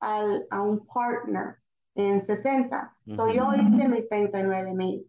al, 0.00 0.46
a 0.50 0.60
un 0.60 0.84
partner 0.86 1.56
en 1.94 2.20
60. 2.20 2.96
So 3.14 3.28
yo 3.32 3.52
hice 3.54 3.88
mis 3.88 4.08
39 4.08 4.74
mil. 4.74 5.06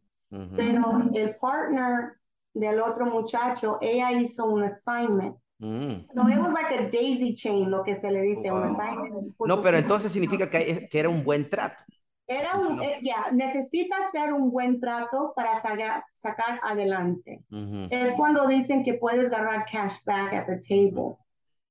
Pero 0.56 1.10
el 1.14 1.36
partner 1.38 2.14
del 2.54 2.82
otro 2.82 3.06
muchacho, 3.06 3.78
ella 3.82 4.12
hizo 4.12 4.46
un 4.46 4.64
assignment. 4.64 5.36
Mm. 5.60 6.08
So 6.14 6.28
it 6.28 6.38
was 6.38 6.54
like 6.54 6.72
a 6.72 6.90
daisy 6.90 7.34
chain, 7.34 7.72
lo 7.72 7.84
que 7.84 7.96
se 7.96 8.12
le 8.12 8.22
dice, 8.22 8.52
un 8.52 8.64
assignment. 8.64 9.36
No, 9.40 9.62
pero 9.62 9.78
entonces 9.78 10.12
significa 10.12 10.50
que, 10.50 10.88
que 10.90 11.00
era 11.00 11.10
un 11.10 11.24
buen 11.24 11.50
trato. 11.50 11.84
Era 12.28 12.58
un, 12.58 12.82
eh, 12.82 13.00
ya, 13.04 13.32
necesita 13.32 13.96
ser 14.12 14.34
un 14.34 14.50
buen 14.50 14.80
trato 14.80 15.34
para 15.36 15.62
sacar, 15.62 16.04
sacar 16.14 16.60
adelante. 16.64 17.44
Es 17.92 18.14
cuando 18.14 18.48
dicen 18.48 18.84
que 18.84 18.96
puedes 18.96 19.30
ganar 19.30 19.66
cash 19.72 19.98
back 20.06 20.34
at 20.34 20.48
the 20.48 20.60
table. 20.68 21.18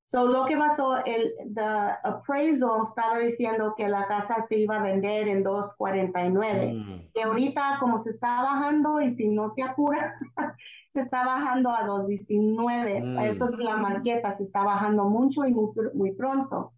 So, 0.07 0.26
lo 0.26 0.44
que 0.44 0.57
pasó, 0.57 0.96
el 1.05 1.32
the 1.55 1.62
appraisal 2.05 2.82
estaba 2.86 3.18
diciendo 3.18 3.74
que 3.76 3.88
la 3.88 4.07
casa 4.07 4.40
se 4.42 4.59
iba 4.59 4.76
a 4.76 4.82
vender 4.82 5.28
en 5.28 5.42
2.49, 5.42 6.74
mm. 6.74 7.12
que 7.14 7.22
ahorita 7.22 7.78
como 7.80 7.98
se 7.98 8.11
está 8.11 8.42
bajando 8.42 9.00
y 9.00 9.11
si 9.11 9.28
no 9.28 9.48
se 9.48 9.62
apura, 9.62 10.14
se 10.92 11.00
está 11.00 11.24
bajando 11.24 11.70
a 11.70 11.86
2.19. 11.86 13.02
Mm. 13.02 13.18
Eso 13.20 13.46
es 13.46 13.52
la 13.59 13.76
marqueta, 13.78 14.30
se 14.32 14.42
está 14.42 14.62
bajando 14.62 15.05
mucho 15.05 15.46
y 15.46 15.55
muy, 15.55 15.70
muy 15.94 16.12
pronto. 16.12 16.72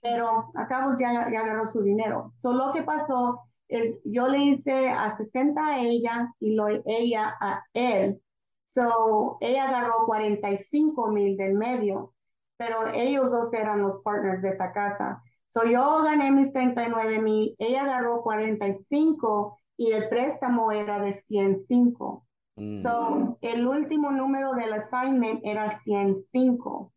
Pero 0.00 0.50
acá 0.54 0.86
ya, 0.98 1.30
ya 1.30 1.40
agarró 1.40 1.66
su 1.66 1.82
dinero. 1.82 2.32
So, 2.36 2.54
lo 2.54 2.72
que 2.72 2.82
pasó 2.82 3.40
es, 3.68 4.00
yo 4.04 4.26
le 4.26 4.38
hice 4.38 4.88
a 4.88 5.10
60 5.10 5.60
a 5.64 5.80
ella 5.80 6.34
y 6.40 6.54
lo, 6.54 6.68
ella 6.86 7.36
a 7.40 7.62
él. 7.74 8.20
So, 8.64 9.36
ella 9.40 9.68
agarró 9.68 10.06
45 10.06 11.10
mil 11.10 11.36
del 11.36 11.54
medio, 11.54 12.13
pero 12.56 12.88
ellos 12.92 13.30
dos 13.30 13.52
eran 13.52 13.82
los 13.82 13.98
partners 13.98 14.42
de 14.42 14.50
esa 14.50 14.72
casa. 14.72 15.22
So, 15.48 15.64
yo 15.64 16.02
gané 16.02 16.30
mis 16.30 16.52
39 16.52 17.20
mil, 17.20 17.54
ella 17.58 17.82
agarró 17.82 18.22
45 18.22 19.58
y 19.76 19.92
el 19.92 20.08
préstamo 20.08 20.72
era 20.72 21.00
de 21.00 21.12
105. 21.12 22.26
Mm. 22.56 22.82
So, 22.82 23.38
el 23.40 23.66
último 23.66 24.10
número 24.10 24.52
del 24.54 24.72
assignment 24.72 25.40
era 25.44 25.68
105, 25.68 26.92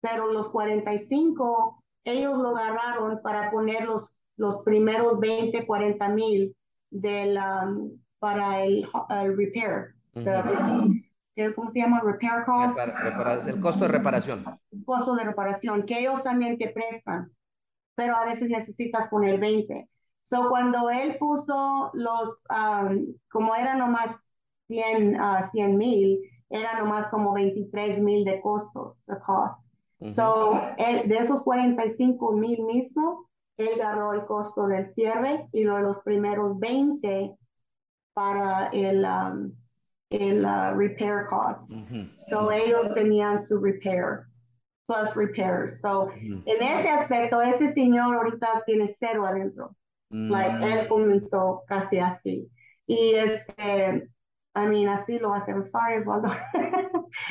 pero 0.00 0.32
los 0.32 0.48
45 0.48 1.82
ellos 2.04 2.38
lo 2.38 2.56
agarraron 2.56 3.20
para 3.22 3.50
poner 3.50 3.84
los, 3.84 4.14
los 4.36 4.58
primeros 4.62 5.18
20, 5.20 5.66
40 5.66 6.08
mil 6.10 6.54
para 8.18 8.62
el, 8.62 8.86
repair. 9.36 9.94
¿Cómo 11.54 11.68
se 11.68 11.80
llama? 11.80 12.00
Repair 12.00 12.44
cost. 12.44 12.78
el 13.48 13.60
costo 13.60 13.84
de 13.84 13.90
reparación. 13.90 14.44
costo 14.84 15.14
de 15.16 15.24
reparación, 15.24 15.84
que 15.84 15.98
ellos 15.98 16.22
también 16.22 16.58
te 16.58 16.70
prestan, 16.70 17.32
pero 17.96 18.16
a 18.16 18.24
veces 18.24 18.48
necesitas 18.48 19.08
poner 19.08 19.40
20. 19.40 19.88
So, 20.22 20.48
cuando 20.48 20.90
él 20.90 21.16
puso 21.18 21.90
los, 21.92 22.40
como 23.30 23.54
era 23.54 23.74
nomás 23.74 24.10
100 24.68 25.20
uh, 25.20 25.76
mil, 25.76 26.20
era 26.50 26.78
nomás 26.78 27.08
como 27.08 27.32
23 27.32 28.00
mil 28.00 28.24
de 28.24 28.40
costos, 28.40 29.04
de 29.06 29.18
cost. 29.20 29.74
So, 30.10 30.60
de 30.76 31.16
esos 31.16 31.42
45 31.42 32.32
mil 32.32 32.62
mismo, 32.62 33.28
él 33.56 33.80
agarró 33.80 34.12
el 34.12 34.24
costo 34.26 34.66
del 34.66 34.86
cierre 34.86 35.48
y 35.52 35.64
los 35.64 36.00
primeros 36.00 36.58
20 36.58 37.36
para 38.12 38.68
el, 38.68 39.04
um, 39.04 39.52
el 40.14 40.44
uh, 40.44 40.74
repair 40.74 41.26
cost. 41.28 41.72
So, 42.28 42.50
ellos 42.50 42.92
tenían 42.94 43.40
su 43.46 43.58
repair 43.58 44.26
plus 44.86 45.14
repairs. 45.14 45.80
So, 45.80 46.10
en 46.12 46.62
ese 46.62 46.88
aspecto, 46.88 47.40
ese 47.40 47.72
señor 47.72 48.16
ahorita 48.16 48.62
tiene 48.66 48.86
cero 48.86 49.26
adentro. 49.26 49.74
Like, 50.10 50.62
él 50.62 50.84
mm. 50.84 50.88
comenzó 50.88 51.62
casi 51.66 51.98
así. 51.98 52.48
Y 52.86 53.14
este, 53.14 54.08
I 54.54 54.66
mean, 54.66 54.88
así 54.88 55.18
lo 55.18 55.34
hacemos. 55.34 55.70
Sorry, 55.70 55.98
Osvaldo. 55.98 56.28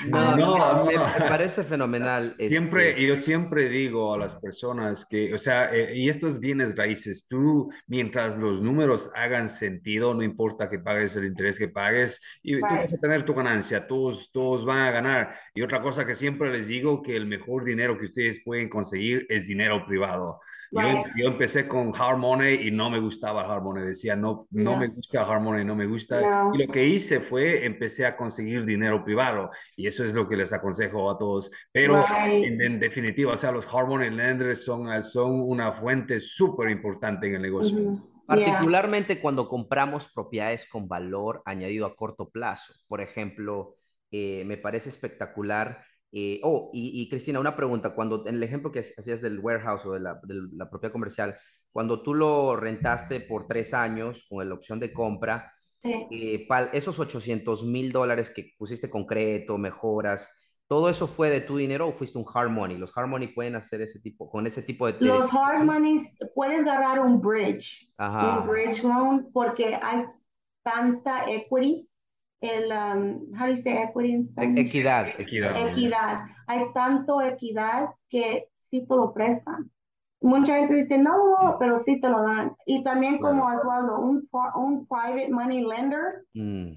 No, 0.08 0.36
no, 0.36 0.86
me, 0.86 0.93
parece 1.30 1.64
fenomenal. 1.64 2.36
Siempre, 2.38 2.91
este 2.91 3.08
yo 3.08 3.16
siempre 3.18 3.70
digo 3.70 4.14
a 4.14 4.18
las 4.18 4.36
personas 4.36 5.06
que, 5.06 5.34
o 5.34 5.38
sea, 5.38 5.74
eh, 5.74 5.95
y 5.95 6.10
estos 6.10 6.39
bienes 6.39 6.76
raíces, 6.76 7.28
tú, 7.28 7.72
mientras 7.88 8.38
los 8.38 8.62
números 8.62 9.10
hagan 9.16 9.49
sentido, 9.49 10.14
no 10.14 10.24
importa 10.24 10.70
que 10.70 10.80
pagues 10.80 11.16
el 11.16 11.26
interés 11.26 11.58
que 11.58 11.68
pagues, 11.68 12.22
y 12.41 12.60
tú 12.60 12.62
vas 12.62 12.93
a 12.93 12.97
tener 12.97 13.26
tu 13.26 13.34
ganancia, 13.34 13.88
todos, 13.88 14.32
todos 14.32 14.66
van 14.66 14.80
a 14.80 14.91
ganar. 14.91 15.36
Y 15.54 15.62
otra 15.62 15.82
cosa 15.82 16.06
que 16.06 16.16
siempre 16.16 16.51
les 16.51 16.68
digo, 16.68 17.01
que 17.01 17.16
el 17.16 17.26
mejor 17.26 17.64
dinero 17.64 17.97
que 17.97 18.06
ustedes 18.06 18.41
pueden 18.43 18.70
conseguir 18.70 19.26
es 19.30 19.47
dinero 19.47 19.86
privado. 19.86 20.39
Yo, 20.74 21.28
empecé 21.28 21.67
con 21.67 21.93
Harmony 21.95 22.53
y 22.61 22.71
no 22.71 22.89
me 22.89 22.99
gustaba 22.99 23.41
Harmony. 23.43 23.82
Decía, 23.82 24.15
no, 24.15 24.47
no 24.51 24.78
me 24.78 24.88
gusta 24.88 25.21
Harmony, 25.21 25.63
no 25.63 25.76
me 25.76 25.86
gusta. 25.86 26.19
Y 26.53 26.65
lo 26.65 26.71
que 26.71 26.88
hice 26.88 27.19
fue, 27.19 27.65
empecé 27.65 28.05
a 28.05 28.15
conseguir 28.15 28.65
dinero 28.65 29.03
privado. 29.03 29.51
Y 29.76 29.88
eso 29.88 30.03
es 30.03 30.13
lo 30.13 30.28
que 30.28 30.36
les 30.36 30.51
aconsejo 30.51 31.11
a 31.11 31.17
todos. 31.17 31.51
Pero 31.71 31.99
en, 32.26 32.80
definitiva, 32.80 33.34
o 33.34 33.38
sea, 33.38 33.51
los 33.51 33.67
Harmony 33.67 34.09
Lenders 34.09 34.63
son, 34.63 35.03
son 35.03 35.41
una 35.41 35.74
fuente 35.74 36.19
súper 36.19 36.69
importante 36.69 37.28
en 37.28 37.36
el 37.36 37.41
negocio. 37.41 38.03
Particularmente 38.26 39.19
cuando 39.19 39.47
compramos 39.47 40.09
propiedades 40.09 40.67
con 40.67 40.88
valor 40.88 41.41
añadido 41.45 41.86
a 41.86 41.95
corto 41.95 42.30
plazo. 42.30 42.74
Por 42.88 43.01
ejemplo, 43.01 43.76
eh, 44.11 44.43
me 44.45 44.57
parece 44.57 44.89
espectacular 44.89 45.84
eh, 46.16 46.39
oh, 46.43 46.70
y, 46.74 47.09
Cristina, 47.09 47.39
una 47.39 47.55
pregunta. 47.55 47.95
Cuando 47.95 48.28
en 48.28 48.36
el 48.36 48.43
ejemplo 48.43 48.72
que 48.72 48.80
hacías 48.80 49.20
del 49.20 49.39
warehouse 49.39 49.84
o 49.88 49.93
de 49.93 49.99
la, 49.99 50.20
de 50.24 50.36
la 50.53 50.70
propiedad 50.70 50.93
comercial, 50.93 51.36
cuando 51.72 52.03
tú 52.03 52.14
lo 52.14 52.55
rentaste 52.55 53.20
por 53.20 53.47
tres 53.47 53.74
años 53.74 54.28
con 54.30 54.47
la 54.47 54.53
opción 54.53 54.80
de 54.80 54.93
compra, 54.93 55.51
eh, 55.84 56.47
esos 56.72 56.99
800 56.99 57.66
mil 57.66 57.91
dólares 57.91 58.30
que 58.30 58.51
pusiste 58.59 58.91
concreto, 58.91 59.57
mejoras, 59.57 60.39
¿todo 60.68 60.88
eso 60.88 61.07
fue 61.07 61.32
de 61.32 61.41
tu 61.41 61.57
dinero 61.57 61.88
o 61.88 61.91
fuiste 61.91 62.20
un 62.20 62.26
hard 62.32 62.51
money? 62.51 62.78
Los 62.78 62.95
hard 62.95 63.07
money 63.07 63.30
pueden 63.30 63.55
hacer 63.55 63.82
ese 63.82 63.99
tipo, 63.99 64.30
con 64.30 64.45
ese 64.45 64.61
tipo 64.61 64.86
de... 64.86 64.95
Los 65.03 65.34
hard 65.34 65.66
money 65.66 65.97
puedes 66.36 66.61
agarrar 66.61 66.99
un 66.99 67.20
bridge, 67.20 67.91
un 67.97 68.47
bridge 68.47 68.84
loan, 68.84 69.32
porque 69.34 69.80
hay 69.82 70.05
tanta 70.61 71.28
equity 71.28 71.89
el, 72.44 72.72
um, 72.74 73.34
how 73.34 73.46
do 73.46 73.52
you 73.52 73.56
say 73.56 73.78
equity 73.78 74.12
in 74.12 74.26
Spanish? 74.26 74.60
Equidad, 74.60 75.08
equidad. 75.18 75.56
Equidad. 75.56 76.26
Hay 76.48 76.66
tanto 76.74 77.22
equidad 77.22 77.89
que 78.10 78.50
sí 78.58 78.86
te 78.86 78.96
lo 78.96 79.14
prestan. 79.14 79.72
Mucha 80.20 80.58
gente 80.58 80.76
dice, 80.76 80.98
no, 80.98 81.56
pero 81.58 81.78
sí 81.78 82.02
te 82.02 82.10
lo 82.10 82.22
dan. 82.22 82.54
Y 82.66 82.84
también 82.84 83.20
como 83.20 83.46
Oswaldo, 83.46 84.00
un, 84.00 84.30
un 84.56 84.86
private 84.88 85.30
money 85.30 85.64
lender, 85.64 86.26
mm. 86.34 86.74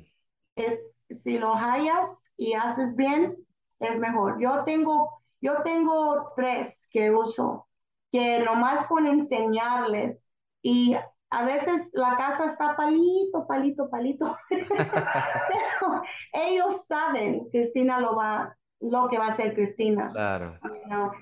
eh, 0.57 0.81
si 1.11 1.39
lo 1.39 1.53
hallas 1.55 2.17
y 2.37 2.53
haces 2.55 2.95
bien, 2.95 3.37
es 3.81 3.99
mejor. 3.99 4.41
Yo 4.41 4.63
tengo, 4.65 5.21
yo 5.41 5.63
tengo 5.65 6.33
tres 6.37 6.89
que 6.93 7.11
uso, 7.11 7.67
que 8.13 8.39
nomás 8.45 8.87
con 8.87 9.05
enseñarles 9.05 10.31
y 10.63 10.97
a 11.31 11.45
veces 11.45 11.91
la 11.95 12.17
casa 12.17 12.47
está 12.47 12.77
palito, 12.77 13.47
palito, 13.47 13.91
palito, 13.91 14.37
pero 14.49 16.03
ellos 16.33 16.87
saben 16.87 17.49
Cristina 17.51 18.01
lo 18.01 18.15
va, 18.15 18.57
lo 18.81 19.09
que 19.09 19.19
va 19.19 19.27
a 19.27 19.31
hacer 19.31 19.55
Cristina. 19.55 20.09
Claro. 20.13 20.59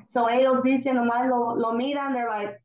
So 0.07 0.29
ellos 0.29 0.63
dicen 0.63 0.97
nomás 0.97 1.27
lo, 1.27 1.57
lo 1.57 1.73
miran, 1.73 2.13
they're 2.13 2.29
like, 2.29 2.59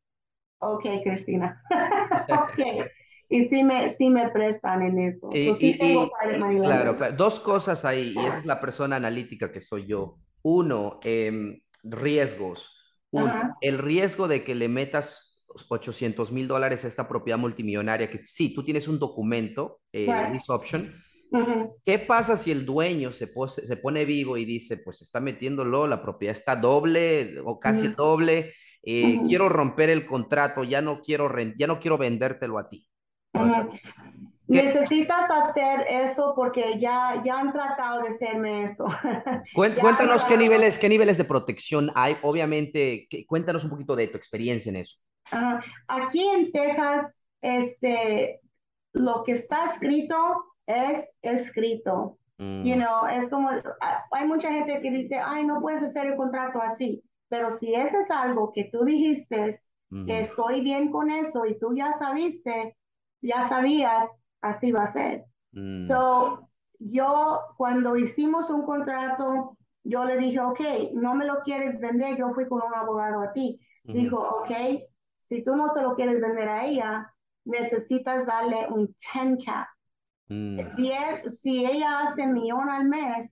ok, 0.59 0.85
Cristina, 1.03 1.61
ok. 2.29 2.89
Y 3.31 3.45
sí 3.45 3.63
me, 3.63 3.89
sí 3.89 4.09
me 4.09 4.29
prestan 4.29 4.81
en 4.81 4.99
eso. 4.99 5.29
sí 5.31 5.77
tengo 5.77 6.09
claro, 6.09 6.95
claro, 6.95 7.15
dos 7.15 7.39
cosas 7.39 7.85
ahí, 7.85 8.13
y 8.15 8.19
esa 8.19 8.39
es 8.39 8.45
la 8.45 8.59
persona 8.59 8.95
analítica 8.95 9.51
que 9.51 9.61
soy 9.61 9.85
yo. 9.85 10.17
Uno, 10.41 10.99
em, 11.03 11.61
riesgos. 11.83 12.75
el 13.61 13.77
riesgo 13.77 14.27
de 14.27 14.43
que 14.43 14.55
le 14.55 14.67
metas 14.67 15.28
800 15.67 16.31
mil 16.31 16.47
dólares 16.47 16.83
esta 16.83 17.07
propiedad 17.07 17.37
multimillonaria, 17.37 18.09
que 18.09 18.21
sí, 18.25 18.53
tú 18.53 18.63
tienes 18.63 18.87
un 18.87 18.99
documento, 18.99 19.81
eh, 19.93 20.07
option. 20.47 20.93
¿Qué 21.85 21.99
pasa 21.99 22.37
si 22.37 22.51
el 22.51 22.65
dueño 22.65 23.11
se, 23.11 23.31
se 23.47 23.77
pone 23.77 24.05
vivo 24.05 24.37
y 24.37 24.45
dice, 24.45 24.77
pues 24.77 25.01
está 25.01 25.19
metiéndolo, 25.19 25.87
la 25.87 26.01
propiedad 26.01 26.35
está 26.35 26.55
doble 26.55 27.39
o 27.43 27.59
casi 27.59 27.85
el 27.85 27.95
doble, 27.95 28.53
eh, 28.83 29.19
quiero 29.27 29.49
romper 29.49 29.89
el 29.89 30.05
contrato, 30.05 30.63
ya 30.63 30.81
no 30.81 31.01
quiero, 31.01 31.31
ya 31.55 31.67
no 31.67 31.79
quiero 31.79 31.97
vendértelo 31.97 32.57
a 32.57 32.67
ti? 32.67 32.87
Necesitas 34.47 35.29
hacer 35.29 35.81
eso 35.87 36.33
porque 36.35 36.79
ya, 36.79 37.21
ya 37.23 37.39
han 37.39 37.53
tratado 37.53 38.01
de 38.01 38.09
hacerme 38.09 38.63
eso. 38.63 38.85
Cuéntanos 39.53 40.25
qué 40.25 40.37
niveles, 40.37 40.79
qué 40.79 40.89
niveles 40.89 41.19
de 41.19 41.23
protección 41.25 41.91
hay. 41.93 42.17
Obviamente, 42.23 43.07
cuéntanos 43.27 43.63
un 43.63 43.69
poquito 43.69 43.95
de 43.95 44.07
tu 44.07 44.17
experiencia 44.17 44.71
en 44.71 44.77
eso. 44.77 44.97
Aquí 45.87 46.27
en 46.27 46.51
Texas, 46.51 47.23
este, 47.41 48.39
lo 48.93 49.23
que 49.23 49.33
está 49.33 49.65
escrito 49.65 50.15
es 50.65 51.07
escrito. 51.21 52.17
Mm. 52.37 52.63
You 52.63 52.75
know, 52.75 53.05
es 53.11 53.29
como, 53.29 53.49
hay 54.11 54.27
mucha 54.27 54.51
gente 54.51 54.79
que 54.81 54.91
dice, 54.91 55.19
ay, 55.19 55.45
no 55.45 55.59
puedes 55.61 55.83
hacer 55.83 56.07
el 56.07 56.15
contrato 56.15 56.61
así, 56.61 57.03
pero 57.27 57.49
si 57.51 57.75
eso 57.75 57.99
es 57.99 58.09
algo 58.09 58.51
que 58.53 58.69
tú 58.71 58.85
dijiste, 58.85 59.49
que 60.05 60.19
estoy 60.19 60.61
bien 60.61 60.91
con 60.91 61.09
eso 61.09 61.45
y 61.47 61.57
tú 61.57 61.73
ya 61.75 61.93
sabiste, 61.97 62.77
ya 63.21 63.47
sabías, 63.49 64.09
así 64.39 64.71
va 64.71 64.83
a 64.83 64.87
ser. 64.87 65.25
Mm. 65.51 65.83
So, 65.83 66.47
yo 66.77 67.39
cuando 67.57 67.97
hicimos 67.97 68.49
un 68.49 68.63
contrato, 68.65 69.57
yo 69.83 70.05
le 70.05 70.17
dije, 70.17 70.39
ok, 70.39 70.59
no 70.93 71.15
me 71.15 71.25
lo 71.25 71.41
quieres 71.41 71.79
vender, 71.79 72.17
yo 72.17 72.29
fui 72.33 72.47
con 72.47 72.61
un 72.61 72.73
abogado 72.73 73.21
a 73.21 73.33
ti. 73.33 73.59
Dijo, 73.83 74.17
ok, 74.19 74.51
si 75.29 75.43
tú 75.43 75.55
no 75.55 75.69
se 75.69 75.83
lo 75.83 75.95
quieres 75.95 76.19
vender 76.19 76.49
a 76.49 76.65
ella, 76.65 77.13
necesitas 77.45 78.25
darle 78.25 78.67
un 78.69 78.87
10 79.13 79.45
cap. 79.45 79.67
Mm. 80.27 80.59
Si 81.27 81.65
ella 81.65 81.99
hace 81.99 82.25
millón 82.25 82.67
al 82.67 82.85
mes, 82.85 83.31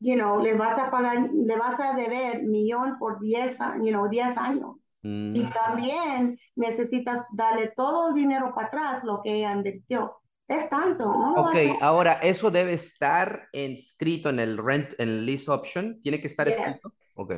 you 0.00 0.14
know, 0.14 0.40
le 0.40 0.54
vas 0.54 0.76
a 0.76 0.90
pagar, 0.90 1.30
le 1.32 1.56
vas 1.56 1.78
a 1.78 1.94
deber 1.94 2.42
millón 2.42 2.98
por 2.98 3.20
10, 3.20 3.58
you 3.84 3.90
know, 3.90 4.08
10 4.08 4.36
años. 4.36 4.76
Mm. 5.02 5.36
Y 5.36 5.50
también 5.50 6.38
necesitas 6.56 7.22
darle 7.32 7.72
todo 7.76 8.08
el 8.08 8.14
dinero 8.14 8.52
para 8.52 8.66
atrás, 8.66 9.04
lo 9.04 9.20
que 9.22 9.36
ella 9.36 9.52
invirtió. 9.52 10.16
Es 10.48 10.68
tanto, 10.68 11.04
¿no? 11.04 11.34
Ok, 11.34 11.54
ahora, 11.80 12.14
¿eso 12.14 12.50
debe 12.50 12.72
estar 12.72 13.48
inscrito 13.52 14.30
en 14.30 14.40
el 14.40 14.58
rent, 14.58 14.94
en 14.98 15.08
el 15.08 15.26
lease 15.26 15.48
option? 15.48 16.00
¿Tiene 16.00 16.20
que 16.20 16.26
estar 16.26 16.48
escrito? 16.48 16.92
Ok. 17.14 17.34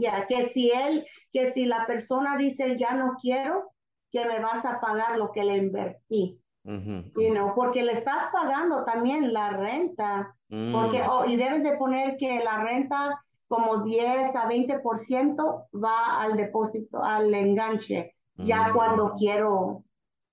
Ya, 0.00 0.26
que 0.26 0.44
si 0.48 0.70
él, 0.70 1.06
que 1.32 1.52
si 1.52 1.66
la 1.66 1.86
persona 1.86 2.36
dice 2.36 2.76
ya 2.76 2.94
no 2.94 3.16
quiero, 3.20 3.72
que 4.10 4.24
me 4.24 4.40
vas 4.40 4.64
a 4.64 4.80
pagar 4.80 5.18
lo 5.18 5.32
que 5.32 5.44
le 5.44 5.56
invertí. 5.56 6.40
you 6.64 7.30
know, 7.30 7.52
porque 7.54 7.82
le 7.82 7.92
estás 7.92 8.28
pagando 8.32 8.84
también 8.84 9.32
la 9.32 9.50
renta, 9.50 10.34
porque, 10.48 11.02
mm. 11.02 11.08
oh, 11.08 11.24
y 11.26 11.36
debes 11.36 11.62
de 11.62 11.76
poner 11.76 12.16
que 12.16 12.42
la 12.42 12.62
renta 12.62 13.20
como 13.48 13.82
10 13.82 14.34
a 14.34 14.48
20% 14.48 15.66
va 15.74 16.22
al 16.22 16.36
depósito, 16.36 17.02
al 17.02 17.34
enganche, 17.34 18.14
ya 18.36 18.68
mm. 18.68 18.72
cuando 18.72 19.14
quiero 19.14 19.84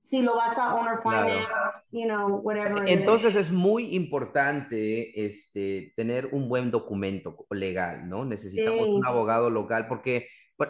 si 0.02 0.22
lo 0.22 0.36
vas 0.36 0.58
a 0.58 0.74
owner 0.74 1.00
finance, 1.02 1.48
you 1.92 2.06
know, 2.06 2.42
whatever. 2.44 2.84
Entonces 2.88 3.36
es 3.36 3.52
muy 3.52 3.96
importante 3.96 5.26
este, 5.26 5.94
tener 5.96 6.30
un 6.32 6.50
buen 6.50 6.72
documento 6.72 7.46
legal, 7.52 8.10
¿no? 8.10 8.26
Necesitamos 8.26 8.90
un 8.90 9.06
abogado 9.06 9.50
local 9.50 9.88
porque 9.88 10.28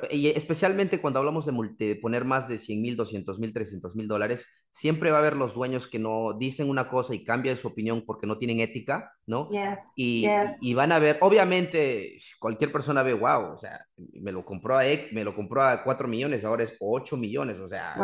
y 0.10 0.28
especialmente 0.28 1.02
cuando 1.02 1.20
hablamos 1.20 1.46
de, 1.46 1.96
poner 1.96 2.26
más 2.26 2.48
de 2.48 2.58
100 2.58 2.82
mil, 2.82 2.96
200 2.96 3.39
mil, 3.39 3.54
300 3.54 3.96
mil 3.96 4.08
dólares, 4.08 4.48
siempre 4.70 5.12
va 5.12 5.18
a 5.18 5.20
haber 5.20 5.36
los 5.36 5.54
dueños 5.54 5.88
que 5.88 6.00
no 6.00 6.34
dicen 6.38 6.70
una 6.70 6.88
cosa 6.88 7.14
y 7.16 7.24
cambian 7.24 7.58
su 7.58 7.68
opinión 7.68 8.04
porque 8.06 8.28
no 8.28 8.38
tienen 8.38 8.60
ética, 8.60 9.14
¿no? 9.26 9.50
y, 9.96 10.28
y, 10.62 10.74
van 10.74 10.92
a 10.92 11.00
ver, 11.00 11.18
obviamente, 11.22 12.18
cualquier 12.39 12.72
persona 12.72 13.04
ve, 13.04 13.14
wow, 13.14 13.54
o 13.54 13.58
sea, 13.58 13.86
me 14.22 14.32
lo 14.32 14.46
compró 14.46 14.78
a, 14.78 14.84
me 15.12 15.24
lo 15.24 15.36
compró 15.36 15.64
a 15.64 15.84
4 15.84 16.08
millones, 16.08 16.44
ahora 16.44 16.64
es 16.64 16.76
8 16.80 17.18
millones, 17.18 17.60
o 17.60 17.68
sea, 17.68 17.96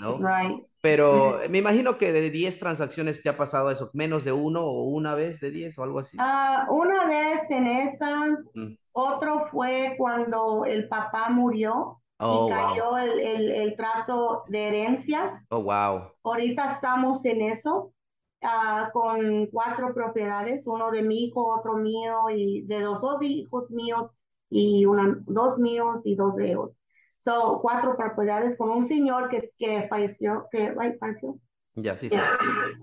¿no? 0.00 0.20
Pero 0.80 1.40
me 1.50 1.58
imagino 1.58 1.98
que 1.98 2.12
de 2.12 2.30
10 2.30 2.58
transacciones 2.58 3.22
te 3.22 3.28
ha 3.28 3.36
pasado 3.36 3.70
eso, 3.70 3.90
menos 3.92 4.24
de 4.24 4.32
uno 4.32 4.62
o 4.62 4.84
una 4.84 5.14
vez 5.14 5.40
de 5.40 5.50
10 5.50 5.78
o 5.78 5.82
algo 5.82 5.98
así. 5.98 6.16
Ah, 6.20 6.66
una 6.70 7.06
vez 7.06 7.40
en 7.50 7.66
esa, 7.66 8.26
mm. 8.54 8.76
Otro 8.96 9.46
fue 9.50 9.94
cuando 9.98 10.64
el 10.64 10.88
papá 10.88 11.28
murió 11.28 12.00
y 12.18 12.24
oh, 12.24 12.48
cayó 12.48 12.96
el, 12.96 13.20
el, 13.20 13.50
el, 13.50 13.76
trato 13.76 14.44
de 14.48 14.68
herencia. 14.68 15.44
Oh, 15.50 15.62
wow. 15.62 16.12
Ahorita 16.24 16.72
estamos 16.72 17.24
en 17.24 17.42
eso. 17.42 17.92
Uh, 18.42 18.92
con 18.92 19.46
cuatro 19.46 19.94
propiedades, 19.94 20.66
uno 20.66 20.90
de 20.90 21.02
mi 21.02 21.24
hijo, 21.24 21.56
otro 21.58 21.78
mío 21.78 22.28
y 22.30 22.62
de 22.66 22.80
los 22.80 23.00
dos 23.00 23.20
hijos 23.22 23.70
míos 23.70 24.12
y 24.50 24.84
una, 24.84 25.18
dos 25.26 25.58
míos 25.58 26.02
y 26.04 26.14
dos 26.14 26.36
de 26.36 26.50
ellos. 26.50 26.80
So, 27.18 27.58
cuatro 27.62 27.96
propiedades 27.96 28.56
con 28.56 28.70
un 28.70 28.82
señor 28.84 29.30
que, 29.30 29.42
que 29.58 29.86
falleció, 29.88 30.46
que 30.50 30.74
falleció. 31.00 31.38
Ya, 31.74 31.96
sí. 31.96 32.10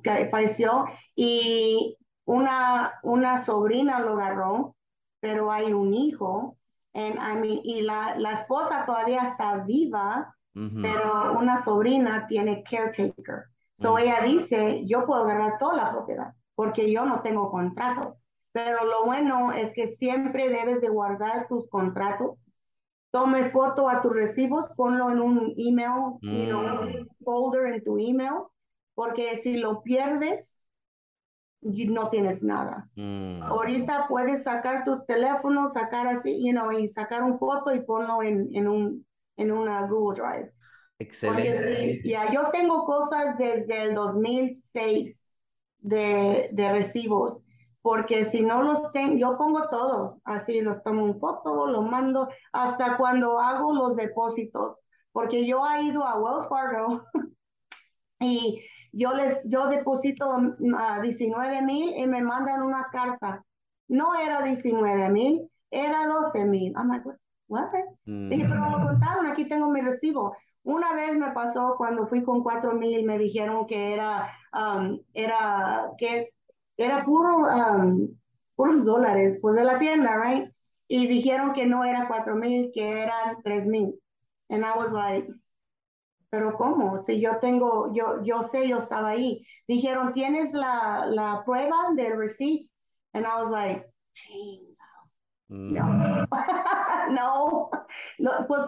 Que, 0.04 0.28
falleció 0.30 0.86
y 1.16 1.98
una, 2.26 2.94
una 3.04 3.44
sobrina 3.44 4.00
lo 4.00 4.14
agarró, 4.14 4.76
pero 5.24 5.50
hay 5.54 5.72
un 5.72 5.94
hijo. 5.94 6.58
And, 6.94 7.16
I 7.16 7.40
mean, 7.40 7.62
y 7.64 7.82
la, 7.82 8.16
la 8.20 8.34
esposa 8.34 8.84
todavía 8.86 9.22
está 9.22 9.64
viva, 9.64 10.36
pero 10.54 11.40
una 11.40 11.64
sobrina 11.64 12.28
tiene 12.28 12.62
caretaker. 12.64 13.46
So 13.76 13.98
ella 13.98 14.20
dice, 14.24 14.86
yo 14.86 15.06
puedo 15.06 15.24
agarrar 15.24 15.58
toda 15.58 15.78
la 15.78 15.92
propiedad 15.92 16.34
porque 16.56 16.92
yo 16.92 17.06
no 17.06 17.22
tengo 17.22 17.50
contrato. 17.50 18.18
Pero 18.52 18.86
lo 18.86 19.06
bueno 19.06 19.54
es 19.54 19.72
que 19.74 19.96
siempre 19.96 20.50
debes 20.50 20.82
de 20.82 20.90
guardar 20.90 21.48
tus 21.48 21.68
contratos 21.70 22.54
tome 23.14 23.52
foto 23.52 23.88
a 23.88 24.02
tus 24.02 24.12
recibos, 24.12 24.66
ponlo 24.76 25.12
en 25.12 25.22
un 25.22 25.54
email, 25.56 26.18
un 26.24 27.04
mm. 27.04 27.24
folder 27.24 27.68
en 27.68 27.84
tu 27.84 28.00
email, 28.00 28.42
porque 28.96 29.38
si 29.38 29.58
lo 29.58 29.84
pierdes, 29.84 30.63
no 31.64 32.10
tienes 32.10 32.44
nada. 32.44 32.90
Mm. 32.96 33.42
Ahorita 33.44 34.06
puedes 34.08 34.44
sacar 34.44 34.84
tu 34.84 35.04
teléfono, 35.06 35.68
sacar 35.68 36.08
así, 36.08 36.46
you 36.46 36.52
know, 36.52 36.72
y 36.72 36.88
sacar 36.88 37.24
un 37.24 37.40
foto 37.40 37.74
y 37.74 37.82
ponlo 37.82 38.22
en, 38.24 38.50
en, 38.56 38.68
un, 38.68 39.06
en 39.38 39.52
una 39.52 39.88
Google 39.88 40.22
Drive. 40.22 40.52
Excelente. 41.00 42.02
ya, 42.08 42.32
yo 42.32 42.50
tengo 42.52 42.86
cosas 42.86 43.38
desde 43.38 43.84
el 43.84 43.96
2006 43.96 45.32
de, 45.80 46.50
de 46.54 46.72
recibos 46.72 47.44
porque 47.84 48.24
si 48.24 48.42
no 48.42 48.64
los 48.64 48.92
tengo, 48.94 49.18
yo 49.18 49.38
pongo 49.38 49.68
todo, 49.70 50.22
así 50.24 50.62
los 50.62 50.82
tomo 50.84 51.06
en 51.06 51.20
foto, 51.20 51.68
lo 51.68 51.82
mando, 51.82 52.30
hasta 52.54 52.96
cuando 52.96 53.40
hago 53.42 53.74
los 53.74 53.98
depósitos, 53.98 54.86
porque 55.12 55.46
yo 55.46 55.62
he 55.68 55.84
ido 55.84 56.06
a 56.06 56.18
Wells 56.18 56.48
Fargo 56.48 57.04
y 58.22 58.64
yo 58.94 59.14
les, 59.14 59.44
yo 59.46 59.68
deposito 59.68 60.38
mm, 60.38 60.76
a 60.76 61.02
19 61.02 61.62
mil 61.64 61.94
y 61.98 62.08
me 62.08 62.22
mandan 62.22 62.62
una 62.62 62.88
carta. 62.92 63.44
No 63.88 64.16
era 64.16 64.42
19 64.42 65.10
mil, 65.10 65.50
era 65.72 66.08
12 66.08 66.46
mil. 66.46 66.74
I'm 66.76 66.88
like, 66.88 67.06
what? 67.48 67.70
Dije, 68.06 68.46
pero 68.48 68.70
me 68.70 68.86
contaron, 68.86 69.28
aquí 69.28 69.46
tengo 69.50 69.70
mi 69.70 69.82
recibo. 69.82 70.36
Una 70.64 70.94
vez 70.94 71.18
me 71.18 71.32
pasó 71.32 71.76
cuando 71.78 72.08
fui 72.08 72.24
con 72.24 72.42
4 72.42 72.74
mil, 72.74 73.04
me 73.06 73.18
dijeron 73.18 73.68
que 73.68 73.94
era, 73.94 74.32
um, 74.54 75.00
era, 75.14 75.92
que 75.98 76.30
era 76.78 77.04
puro, 77.04 77.40
um, 77.40 78.08
puros 78.56 78.86
dólares, 78.86 79.40
pues 79.42 79.56
de 79.56 79.64
la 79.64 79.80
tienda, 79.80 80.16
right? 80.18 80.50
Y 80.88 81.08
dijeron 81.08 81.54
que 81.54 81.66
no 81.66 81.84
era 81.84 82.08
cuatro 82.08 82.36
mil, 82.36 82.72
que 82.74 83.02
eran 83.02 83.42
tres 83.44 83.66
mil. 83.66 83.96
And 84.50 84.64
I 84.64 84.78
was 84.78 84.92
like, 84.92 85.28
pero 86.34 86.58
¿cómo? 86.58 86.98
Si 86.98 87.22
yo 87.22 87.38
tengo, 87.38 87.94
yo, 87.94 88.24
yo 88.24 88.42
sé, 88.42 88.68
yo 88.68 88.78
estaba 88.78 89.10
ahí. 89.10 89.46
Dijeron, 89.68 90.14
¿tienes 90.14 90.52
la, 90.52 91.06
la 91.06 91.44
prueba 91.46 91.92
del 91.96 92.18
receipt? 92.18 92.68
And 93.14 93.24
I 93.24 93.40
was 93.40 93.52
like, 93.52 93.86
mm. 95.48 95.76
No. 95.76 96.26
no. 97.12 97.70
no. 98.18 98.32
Pues, 98.48 98.66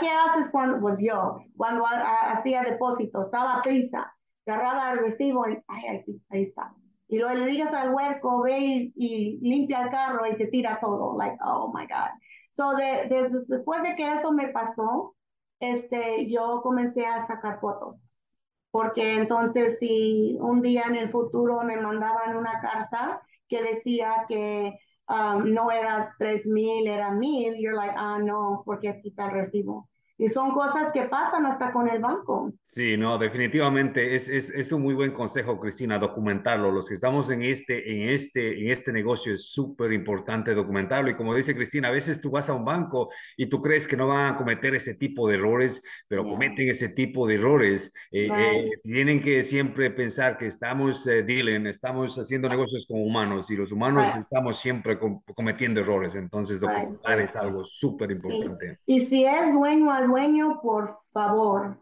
¿qué 0.00 0.10
haces 0.10 0.50
cuando, 0.50 0.80
pues 0.80 0.98
yo, 1.00 1.38
cuando 1.56 1.84
hacía 1.86 2.64
depósito, 2.64 3.22
estaba 3.22 3.62
prisa, 3.62 4.12
agarraba 4.44 4.94
el 4.94 4.98
recibo 4.98 5.48
y, 5.48 5.62
ay, 5.68 5.86
ahí, 5.86 6.04
ahí 6.30 6.42
está 6.42 6.74
y 7.06 7.18
luego 7.18 7.34
le 7.34 7.46
digas 7.46 7.72
al 7.72 7.94
huerco, 7.94 8.42
ve 8.42 8.90
y, 8.96 9.38
limpia 9.40 9.82
el 9.82 9.90
carro 9.90 10.26
y 10.26 10.36
te 10.36 10.48
tira 10.48 10.80
todo, 10.80 11.16
like, 11.16 11.38
oh 11.40 11.72
my 11.72 11.86
God. 11.86 12.10
So, 12.50 12.74
de, 12.74 13.06
después 13.46 13.82
de 13.84 13.94
que 13.94 14.12
eso 14.14 14.32
me 14.32 14.48
pasó, 14.48 15.15
este, 15.60 16.28
yo 16.30 16.60
comencé 16.62 17.06
a 17.06 17.20
sacar 17.26 17.60
fotos, 17.60 18.08
porque 18.70 19.14
entonces 19.14 19.78
si 19.78 20.36
un 20.40 20.62
día 20.62 20.84
en 20.88 20.96
el 20.96 21.10
futuro 21.10 21.62
me 21.62 21.76
mandaban 21.78 22.36
una 22.36 22.60
carta 22.60 23.22
que 23.48 23.62
decía 23.62 24.24
que 24.28 24.78
um, 25.08 25.52
no 25.54 25.70
era 25.70 26.14
tres 26.18 26.46
mil, 26.46 26.86
era 26.86 27.10
mil, 27.12 27.54
you're 27.58 27.76
like, 27.76 27.94
ah, 27.96 28.18
no, 28.18 28.62
porque 28.64 29.00
está 29.04 29.26
el 29.26 29.32
recibo. 29.32 29.88
Y 30.18 30.28
son 30.28 30.52
cosas 30.52 30.90
que 30.92 31.02
pasan 31.02 31.44
hasta 31.44 31.72
con 31.72 31.88
el 31.88 32.00
banco. 32.00 32.52
Sí, 32.64 32.96
no, 32.96 33.16
definitivamente 33.16 34.14
es, 34.14 34.28
es, 34.28 34.50
es, 34.50 34.70
un 34.70 34.82
muy 34.82 34.92
buen 34.92 35.12
consejo, 35.12 35.58
Cristina, 35.58 35.98
documentarlo. 35.98 36.70
Los 36.70 36.88
que 36.88 36.94
estamos 36.94 37.30
en 37.30 37.42
este, 37.42 37.90
en 37.90 38.10
este, 38.10 38.60
en 38.60 38.70
este 38.70 38.92
negocio 38.92 39.32
es 39.32 39.50
súper 39.50 39.92
importante 39.92 40.54
documentarlo. 40.54 41.10
Y 41.10 41.16
como 41.16 41.34
dice 41.34 41.54
Cristina, 41.54 41.88
a 41.88 41.90
veces 41.90 42.20
tú 42.20 42.30
vas 42.30 42.50
a 42.50 42.54
un 42.54 42.64
banco 42.66 43.08
y 43.36 43.46
tú 43.46 43.62
crees 43.62 43.86
que 43.86 43.96
no 43.96 44.08
van 44.08 44.34
a 44.34 44.36
cometer 44.36 44.74
ese 44.74 44.94
tipo 44.94 45.28
de 45.28 45.36
errores, 45.36 45.82
pero 46.06 46.24
cometen 46.24 46.68
ese 46.68 46.90
tipo 46.90 47.26
de 47.26 47.36
errores. 47.36 47.94
Eh, 48.10 48.28
eh, 48.30 48.70
tienen 48.82 49.22
que 49.22 49.42
siempre 49.42 49.90
pensar 49.90 50.36
que 50.36 50.46
estamos 50.46 51.06
eh, 51.06 51.22
dealing, 51.22 51.66
estamos 51.66 52.18
haciendo 52.18 52.48
negocios 52.48 52.86
con 52.86 53.00
humanos 53.00 53.50
y 53.50 53.56
los 53.56 53.72
humanos 53.72 54.06
estamos 54.18 54.60
siempre 54.60 54.98
cometiendo 55.34 55.80
errores. 55.80 56.14
Entonces, 56.14 56.60
documentar 56.60 57.20
es 57.20 57.34
algo 57.36 57.64
súper 57.64 58.10
importante. 58.10 58.80
Y 58.86 59.00
si 59.00 59.24
es 59.24 59.54
dueño 59.54 59.90
dueño, 60.06 60.60
por 60.60 61.00
favor, 61.12 61.78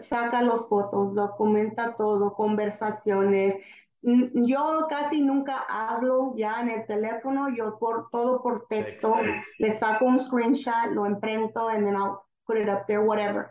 saca 0.00 0.42
los 0.42 0.68
fotos, 0.68 1.14
documenta 1.14 1.94
todo, 1.96 2.34
conversaciones. 2.34 3.58
Yo 4.00 4.86
casi 4.88 5.20
nunca 5.20 5.64
hablo 5.68 6.32
ya 6.36 6.60
en 6.60 6.68
el 6.68 6.86
teléfono, 6.86 7.48
yo 7.48 7.78
por 7.78 8.08
todo 8.10 8.42
por 8.42 8.66
texto, 8.68 9.16
le 9.58 9.72
saco 9.72 10.04
un 10.04 10.18
screenshot, 10.18 10.92
lo 10.92 11.06
imprento 11.06 11.68
and 11.68 11.84
then 11.84 11.96
I'll 11.96 12.22
put 12.46 12.58
it 12.58 12.68
up 12.68 12.86
there, 12.86 13.00
whatever. 13.00 13.50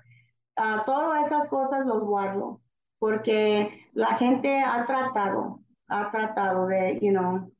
Uh, 0.57 0.83
todas 0.85 1.27
esas 1.27 1.47
cosas 1.47 1.85
los 1.85 2.03
guardo 2.03 2.61
porque 2.99 3.87
la 3.93 4.17
gente 4.17 4.59
ha 4.59 4.85
tratado, 4.85 5.59
ha 5.87 6.09
tratado 6.11 6.67
de, 6.67 6.99
you 7.01 7.11
know, 7.11 7.51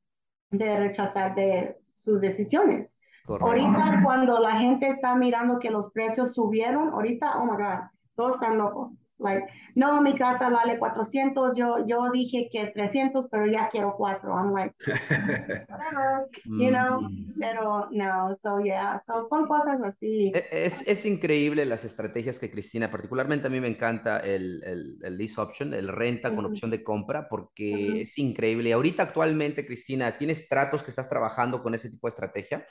de 0.49 0.77
rechazar 0.77 1.35
de 1.35 1.77
sus 1.93 2.21
decisiones. 2.21 2.97
Ahorita 3.27 4.01
cuando 4.03 4.39
la 4.39 4.57
gente 4.57 4.89
está 4.89 5.15
mirando 5.15 5.59
que 5.59 5.69
los 5.69 5.91
precios 5.91 6.33
subieron, 6.33 6.89
ahorita, 6.89 7.37
oh 7.37 7.45
my 7.45 7.57
God, 7.57 7.89
todos 8.15 8.35
están 8.35 8.57
locos. 8.57 9.07
Like, 9.19 9.47
no, 9.73 9.99
mi 10.01 10.15
casa 10.15 10.49
vale 10.49 10.77
400, 10.77 11.57
yo, 11.57 11.87
yo 11.87 12.11
dije 12.13 12.49
que 12.51 12.67
300, 12.67 13.27
pero 13.31 13.47
ya 13.47 13.67
quiero 13.69 13.95
4. 13.97 14.29
I'm 14.31 14.53
like, 14.53 14.75
whatever, 15.69 16.27
you 16.45 16.69
know, 16.69 17.01
mm. 17.01 17.33
pero 17.39 17.87
no, 17.91 18.35
so 18.35 18.59
yeah, 18.59 18.99
so 18.99 19.23
son 19.23 19.47
cosas 19.47 19.81
así. 19.81 20.31
E, 20.35 20.47
es, 20.51 20.87
es 20.87 21.03
increíble 21.07 21.65
las 21.65 21.83
estrategias 21.83 22.37
que 22.39 22.51
Cristina, 22.51 22.91
particularmente 22.91 23.47
a 23.47 23.49
mí 23.49 23.59
me 23.59 23.69
encanta 23.69 24.19
el, 24.19 24.61
el, 24.63 24.99
el 25.03 25.17
lease 25.17 25.41
option, 25.41 25.73
el 25.73 25.87
renta 25.87 26.35
con 26.35 26.45
opción 26.45 26.69
de 26.69 26.83
compra, 26.83 27.27
porque 27.27 28.01
es 28.01 28.19
increíble. 28.19 28.71
Ahorita 28.71 29.01
actualmente, 29.01 29.65
Cristina, 29.65 30.15
¿tienes 30.15 30.47
tratos 30.47 30.83
que 30.83 30.91
estás 30.91 31.09
trabajando 31.09 31.63
con 31.63 31.73
ese 31.73 31.89
tipo 31.89 32.05
de 32.05 32.09
estrategia? 32.09 32.67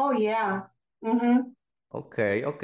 Oh, 0.00 0.12
yeah. 0.12 0.72
Ok, 1.88 2.18
ok. 2.46 2.62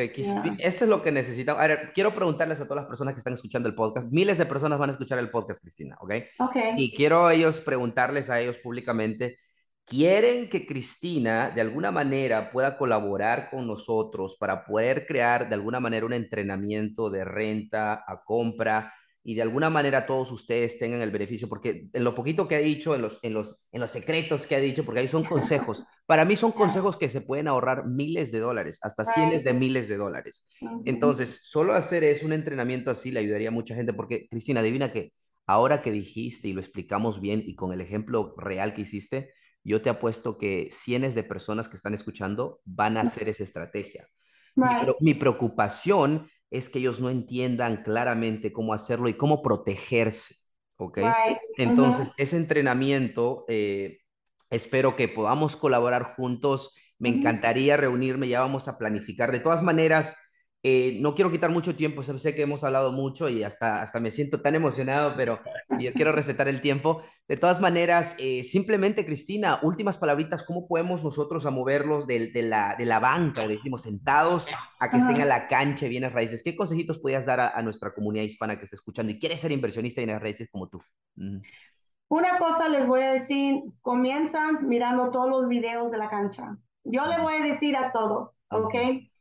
Esto 0.58 0.84
es 0.84 0.88
lo 0.88 1.02
que 1.02 1.10
necesitamos. 1.10 1.60
A 1.60 1.66
ver, 1.66 1.90
quiero 1.92 2.14
preguntarles 2.14 2.60
a 2.60 2.64
todas 2.64 2.82
las 2.82 2.86
personas 2.86 3.14
que 3.14 3.18
están 3.18 3.32
escuchando 3.32 3.68
el 3.68 3.74
podcast. 3.74 4.06
Miles 4.12 4.38
de 4.38 4.46
personas 4.46 4.78
van 4.78 4.90
a 4.90 4.92
escuchar 4.92 5.18
el 5.18 5.30
podcast, 5.30 5.60
Cristina, 5.60 5.96
¿ok? 6.00 6.12
Ok. 6.38 6.56
Y 6.76 6.94
quiero 6.94 7.26
a 7.26 7.34
ellos 7.34 7.58
preguntarles 7.60 8.30
a 8.30 8.40
ellos 8.40 8.60
públicamente, 8.60 9.36
¿quieren 9.84 10.48
que 10.48 10.64
Cristina 10.64 11.50
de 11.50 11.60
alguna 11.60 11.90
manera 11.90 12.52
pueda 12.52 12.78
colaborar 12.78 13.50
con 13.50 13.66
nosotros 13.66 14.36
para 14.38 14.64
poder 14.64 15.04
crear 15.04 15.48
de 15.48 15.56
alguna 15.56 15.80
manera 15.80 16.06
un 16.06 16.12
entrenamiento 16.12 17.10
de 17.10 17.24
renta 17.24 18.04
a 18.06 18.22
compra? 18.22 18.94
Y 19.26 19.34
de 19.34 19.42
alguna 19.42 19.70
manera 19.70 20.04
todos 20.04 20.30
ustedes 20.30 20.78
tengan 20.78 21.00
el 21.00 21.10
beneficio, 21.10 21.48
porque 21.48 21.88
en 21.92 22.04
lo 22.04 22.14
poquito 22.14 22.46
que 22.46 22.56
ha 22.56 22.58
dicho, 22.58 22.94
en 22.94 23.00
los, 23.00 23.18
en 23.22 23.32
los, 23.32 23.66
en 23.72 23.80
los 23.80 23.90
secretos 23.90 24.46
que 24.46 24.54
ha 24.54 24.60
dicho, 24.60 24.84
porque 24.84 25.00
ahí 25.00 25.08
son 25.08 25.24
consejos, 25.24 25.82
para 26.04 26.26
mí 26.26 26.36
son 26.36 26.52
consejos 26.52 26.98
que 26.98 27.08
se 27.08 27.22
pueden 27.22 27.48
ahorrar 27.48 27.86
miles 27.86 28.30
de 28.32 28.40
dólares, 28.40 28.78
hasta 28.82 29.02
cientos 29.02 29.42
de 29.42 29.54
miles 29.54 29.88
de 29.88 29.96
dólares. 29.96 30.46
Entonces, 30.84 31.40
solo 31.42 31.72
hacer 31.72 32.04
es 32.04 32.22
un 32.22 32.34
entrenamiento 32.34 32.90
así 32.90 33.10
le 33.10 33.20
ayudaría 33.20 33.48
a 33.48 33.52
mucha 33.52 33.74
gente, 33.74 33.94
porque 33.94 34.28
Cristina, 34.28 34.60
adivina 34.60 34.92
que 34.92 35.14
ahora 35.46 35.80
que 35.80 35.90
dijiste 35.90 36.48
y 36.48 36.52
lo 36.52 36.60
explicamos 36.60 37.22
bien 37.22 37.42
y 37.46 37.54
con 37.54 37.72
el 37.72 37.80
ejemplo 37.80 38.34
real 38.36 38.74
que 38.74 38.82
hiciste, 38.82 39.32
yo 39.64 39.80
te 39.80 39.88
apuesto 39.88 40.36
que 40.36 40.68
cientos 40.70 41.14
de 41.14 41.22
personas 41.22 41.70
que 41.70 41.76
están 41.76 41.94
escuchando 41.94 42.60
van 42.66 42.98
a 42.98 43.02
hacer 43.02 43.30
esa 43.30 43.42
estrategia. 43.42 44.06
mi 45.00 45.14
preocupación 45.14 46.28
es 46.54 46.70
que 46.70 46.78
ellos 46.78 47.00
no 47.00 47.10
entiendan 47.10 47.82
claramente 47.82 48.52
cómo 48.52 48.74
hacerlo 48.74 49.08
y 49.08 49.14
cómo 49.14 49.42
protegerse, 49.42 50.36
¿ok? 50.76 50.98
Entonces, 51.58 52.12
ese 52.16 52.36
entrenamiento, 52.36 53.44
eh, 53.48 53.98
espero 54.50 54.94
que 54.94 55.08
podamos 55.08 55.56
colaborar 55.56 56.14
juntos. 56.14 56.76
Me 56.98 57.08
encantaría 57.08 57.76
reunirme, 57.76 58.28
ya 58.28 58.40
vamos 58.40 58.68
a 58.68 58.78
planificar. 58.78 59.32
De 59.32 59.40
todas 59.40 59.64
maneras, 59.64 60.16
eh, 60.66 60.96
no 60.98 61.14
quiero 61.14 61.30
quitar 61.30 61.50
mucho 61.50 61.76
tiempo, 61.76 62.02
sé 62.02 62.34
que 62.34 62.40
hemos 62.40 62.64
hablado 62.64 62.90
mucho 62.90 63.28
y 63.28 63.42
hasta, 63.42 63.82
hasta 63.82 64.00
me 64.00 64.10
siento 64.10 64.40
tan 64.40 64.54
emocionado, 64.54 65.12
pero 65.14 65.38
yo 65.78 65.92
quiero 65.92 66.10
respetar 66.10 66.48
el 66.48 66.62
tiempo. 66.62 67.02
De 67.28 67.36
todas 67.36 67.60
maneras, 67.60 68.16
eh, 68.18 68.42
simplemente, 68.44 69.04
Cristina, 69.04 69.60
últimas 69.62 69.98
palabritas, 69.98 70.42
¿cómo 70.42 70.66
podemos 70.66 71.04
nosotros 71.04 71.44
a 71.44 71.50
moverlos 71.50 72.06
de, 72.06 72.30
de, 72.32 72.42
la, 72.44 72.76
de 72.78 72.86
la 72.86 72.98
banca, 72.98 73.46
decimos, 73.46 73.82
sentados, 73.82 74.48
a 74.80 74.90
que 74.90 74.96
estén 74.96 75.20
a 75.20 75.26
la 75.26 75.48
cancha 75.48 75.86
bienes 75.86 76.14
raíces? 76.14 76.42
¿Qué 76.42 76.56
consejitos 76.56 76.98
podías 76.98 77.26
dar 77.26 77.40
a, 77.40 77.60
nuestra 77.60 77.92
comunidad 77.92 78.24
hispana 78.24 78.56
que 78.56 78.64
está 78.64 78.76
escuchando 78.76 79.12
y 79.12 79.18
quiere 79.18 79.36
ser 79.36 79.52
inversionista 79.52 80.00
en 80.00 80.06
bienes 80.06 80.22
raíces 80.22 80.48
como 80.50 80.70
tú? 80.70 80.80
Una 82.08 82.38
cosa 82.38 82.70
les 82.70 82.86
voy 82.86 83.02
a 83.02 83.12
decir, 83.12 83.64
comienzan 83.82 84.66
mirando 84.66 85.10
todos 85.10 85.28
los 85.28 85.46
videos 85.46 85.90
de 85.90 85.98
la 85.98 86.08
cancha. 86.08 86.56
Yo 86.84 87.06
le 87.06 87.20
voy 87.20 87.34
a 87.34 87.44
decir 87.44 87.76
a 87.76 87.92
todos, 87.92 88.30
¿ok? 88.48 88.74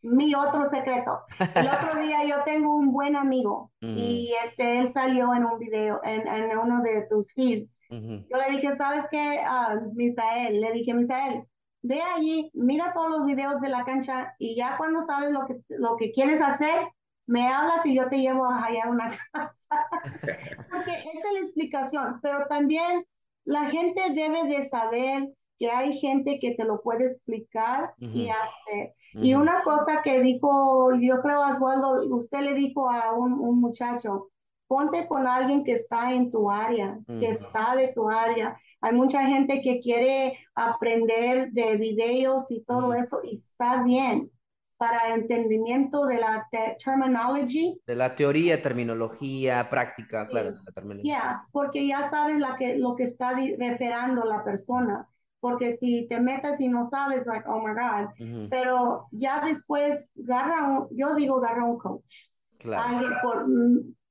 Mi 0.04 0.36
otro 0.36 0.66
secreto. 0.66 1.22
El 1.56 1.68
otro 1.68 1.99
día 2.01 2.26
yo 2.26 2.43
tengo 2.43 2.76
un 2.76 2.91
buen 2.91 3.16
amigo 3.16 3.72
y 3.80 4.34
este, 4.43 4.80
él 4.80 4.89
salió 4.89 5.34
en 5.34 5.45
un 5.45 5.58
video, 5.60 6.01
en, 6.04 6.28
en 6.28 6.58
uno 6.58 6.82
de 6.82 7.08
tus 7.10 7.34
feeds. 7.34 7.78
Yo 7.89 8.38
le 8.38 8.51
dije, 8.51 8.72
¿sabes 8.72 9.06
qué, 9.10 9.39
uh, 9.43 9.93
Misael? 9.93 10.60
Le 10.60 10.72
dije, 10.72 10.93
Misael, 10.93 11.43
ve 11.84 12.01
allí, 12.01 12.49
mira 12.54 12.91
todos 12.93 13.10
los 13.10 13.26
videos 13.26 13.62
de 13.62 13.70
la 13.70 13.86
cancha 13.86 14.34
y 14.39 14.56
ya 14.56 14.78
cuando 14.78 15.01
sabes 15.01 15.32
lo 15.32 15.45
que, 15.45 15.58
lo 15.70 15.95
que 15.97 16.12
quieres 16.12 16.41
hacer, 16.41 16.88
me 17.28 17.47
hablas 17.47 17.86
y 17.86 17.95
yo 17.95 18.10
te 18.10 18.18
llevo 18.18 18.45
a 18.45 18.62
hallar 18.62 18.89
una 18.89 19.10
casa. 19.32 19.88
Porque 20.72 20.91
esa 20.91 21.28
es 21.28 21.34
la 21.34 21.39
explicación, 21.39 22.20
pero 22.22 22.47
también 22.47 23.06
la 23.45 23.70
gente 23.70 24.01
debe 24.14 24.45
de 24.45 24.68
saber 24.70 25.30
que 25.60 25.70
hay 25.70 25.93
gente 25.93 26.39
que 26.39 26.56
te 26.56 26.66
lo 26.66 26.82
puede 26.82 27.06
explicar 27.06 27.93
y 27.99 28.30
hacer. 28.30 28.93
Y 29.14 29.36
una 29.36 29.64
cosa 29.64 30.01
que 30.04 30.22
dijo, 30.22 30.91
yo 30.99 31.22
creo, 31.22 31.47
Oswaldo, 31.47 32.16
usted 32.16 32.41
le 32.41 32.54
dijo 32.54 32.89
a 32.89 33.14
un, 33.14 33.34
un 33.34 33.60
muchacho, 33.60 34.30
ponte 34.68 35.08
con 35.08 35.28
alguien 35.28 35.64
que 35.64 35.74
está 35.74 36.12
en 36.14 36.32
tu 36.32 36.49
área, 36.49 36.97
que 37.20 37.34
sabe 37.36 37.93
tu 37.93 38.10
área. 38.10 38.58
Hay 38.82 38.93
mucha 38.93 39.24
gente 39.26 39.62
que 39.62 39.80
quiere 39.80 40.38
aprender 40.56 41.51
de 41.51 41.78
videos 41.78 42.49
y 42.49 42.64
todo 42.64 42.93
eso, 42.93 43.22
y 43.24 43.36
está 43.36 43.84
bien 43.84 44.32
para 44.78 45.14
entendimiento 45.14 46.06
de 46.06 46.18
la 46.20 46.47
terminología. 46.84 47.74
De 47.86 47.95
la 47.95 48.16
teoría, 48.16 48.62
terminología, 48.62 49.70
práctica, 49.70 50.28
claro. 50.28 50.56
Ya, 51.04 51.45
porque 51.51 51.88
ya 51.88 52.10
sabes 52.10 52.39
la 52.39 52.58
que, 52.58 52.76
lo 52.78 52.95
que 52.95 53.04
está 53.04 53.34
referando 53.34 54.26
la 54.26 54.43
persona 54.43 55.08
porque 55.43 55.73
si 55.73 56.07
te 56.07 56.21
metes 56.21 56.61
y 56.61 56.69
no 56.69 56.85
sabes, 56.85 57.27
like, 57.27 57.45
oh 57.49 57.59
my 57.59 57.73
God, 57.73 58.47
pero 58.49 59.07
ya 59.11 59.41
después, 59.43 60.07
agarra 60.17 60.69
un, 60.69 60.87
yo 60.97 61.15
digo, 61.15 61.39
agarra 61.39 61.65
un 61.65 61.77
coach. 61.77 62.29
Alguien 62.63 63.11
por, 63.21 63.45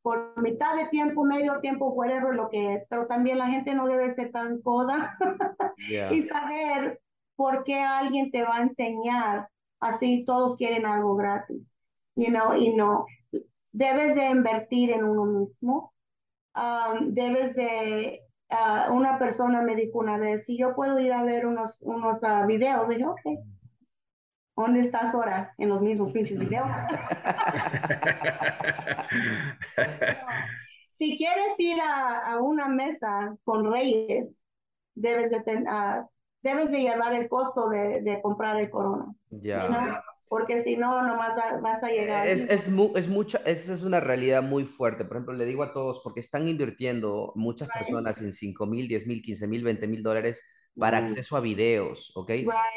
por 0.02 0.42
mitad 0.42 0.76
de 0.76 0.88
tiempo, 0.88 1.24
medio 1.24 1.58
tiempo, 1.60 1.88
whatever 1.94 2.34
lo 2.34 2.50
que 2.50 2.74
es, 2.74 2.84
pero 2.90 3.06
también 3.06 3.38
la 3.38 3.46
gente 3.46 3.74
no 3.74 3.86
debe 3.86 4.10
ser 4.10 4.30
tan 4.30 4.60
coda 4.60 5.16
y 6.10 6.20
saber 6.24 7.00
por 7.34 7.64
qué 7.64 7.80
alguien 7.80 8.30
te 8.30 8.42
va 8.42 8.56
a 8.56 8.62
enseñar, 8.64 9.48
así 9.80 10.26
todos 10.26 10.54
quieren 10.56 10.84
algo 10.84 11.16
gratis, 11.16 11.74
you 12.14 12.28
know, 12.28 12.54
y 12.54 12.76
no, 12.76 13.06
debes 13.72 14.14
de 14.16 14.28
invertir 14.28 14.90
en 14.90 15.02
uno 15.04 15.24
mismo, 15.24 15.94
um, 16.54 17.14
debes 17.14 17.54
de 17.54 18.20
una 18.90 19.18
persona 19.18 19.62
me 19.62 19.74
dijo 19.76 19.98
una 19.98 20.18
vez, 20.18 20.44
si 20.44 20.58
yo 20.58 20.74
puedo 20.74 20.98
ir 20.98 21.12
a 21.12 21.22
ver 21.22 21.46
unos, 21.46 21.80
unos 21.82 22.22
uh, 22.22 22.46
videos, 22.46 22.88
dije, 22.88 23.06
ok. 23.06 23.20
¿Dónde 24.54 24.80
estás 24.80 25.14
ahora? 25.14 25.54
En 25.56 25.70
los 25.70 25.80
mismos 25.80 26.12
pinches 26.12 26.38
videos. 26.38 26.68
si 30.92 31.16
quieres 31.16 31.54
ir 31.58 31.80
a, 31.80 32.32
a, 32.32 32.40
una 32.40 32.68
mesa 32.68 33.34
con 33.44 33.72
reyes, 33.72 34.38
debes 34.94 35.30
de, 35.30 35.38
uh, 35.38 36.06
debes 36.42 36.70
de 36.70 36.80
llevar 36.80 37.14
el 37.14 37.30
costo 37.30 37.70
de, 37.70 38.02
de 38.02 38.20
comprar 38.20 38.60
el 38.60 38.68
corona. 38.68 39.06
Ya 39.30 40.02
porque 40.32 40.62
si 40.62 40.78
no, 40.78 41.06
no 41.06 41.18
vas 41.18 41.82
a 41.82 41.88
llegar. 41.88 42.26
Es, 42.26 42.44
es, 42.44 42.66
es 42.66 43.08
mucha, 43.08 43.42
esa 43.44 43.74
es 43.74 43.84
una 43.84 44.00
realidad 44.00 44.42
muy 44.42 44.64
fuerte. 44.64 45.04
Por 45.04 45.18
ejemplo, 45.18 45.34
le 45.34 45.44
digo 45.44 45.62
a 45.62 45.74
todos, 45.74 46.00
porque 46.02 46.20
están 46.20 46.48
invirtiendo 46.48 47.34
muchas 47.36 47.68
personas 47.68 48.18
en 48.22 48.32
5 48.32 48.66
mil, 48.66 48.88
10 48.88 49.06
mil, 49.08 49.20
15 49.20 49.46
mil, 49.46 49.62
20 49.62 49.86
mil 49.88 50.02
dólares 50.02 50.42
para 50.74 50.96
acceso 50.96 51.36
a 51.36 51.40
videos, 51.40 52.12
¿ok? 52.14 52.30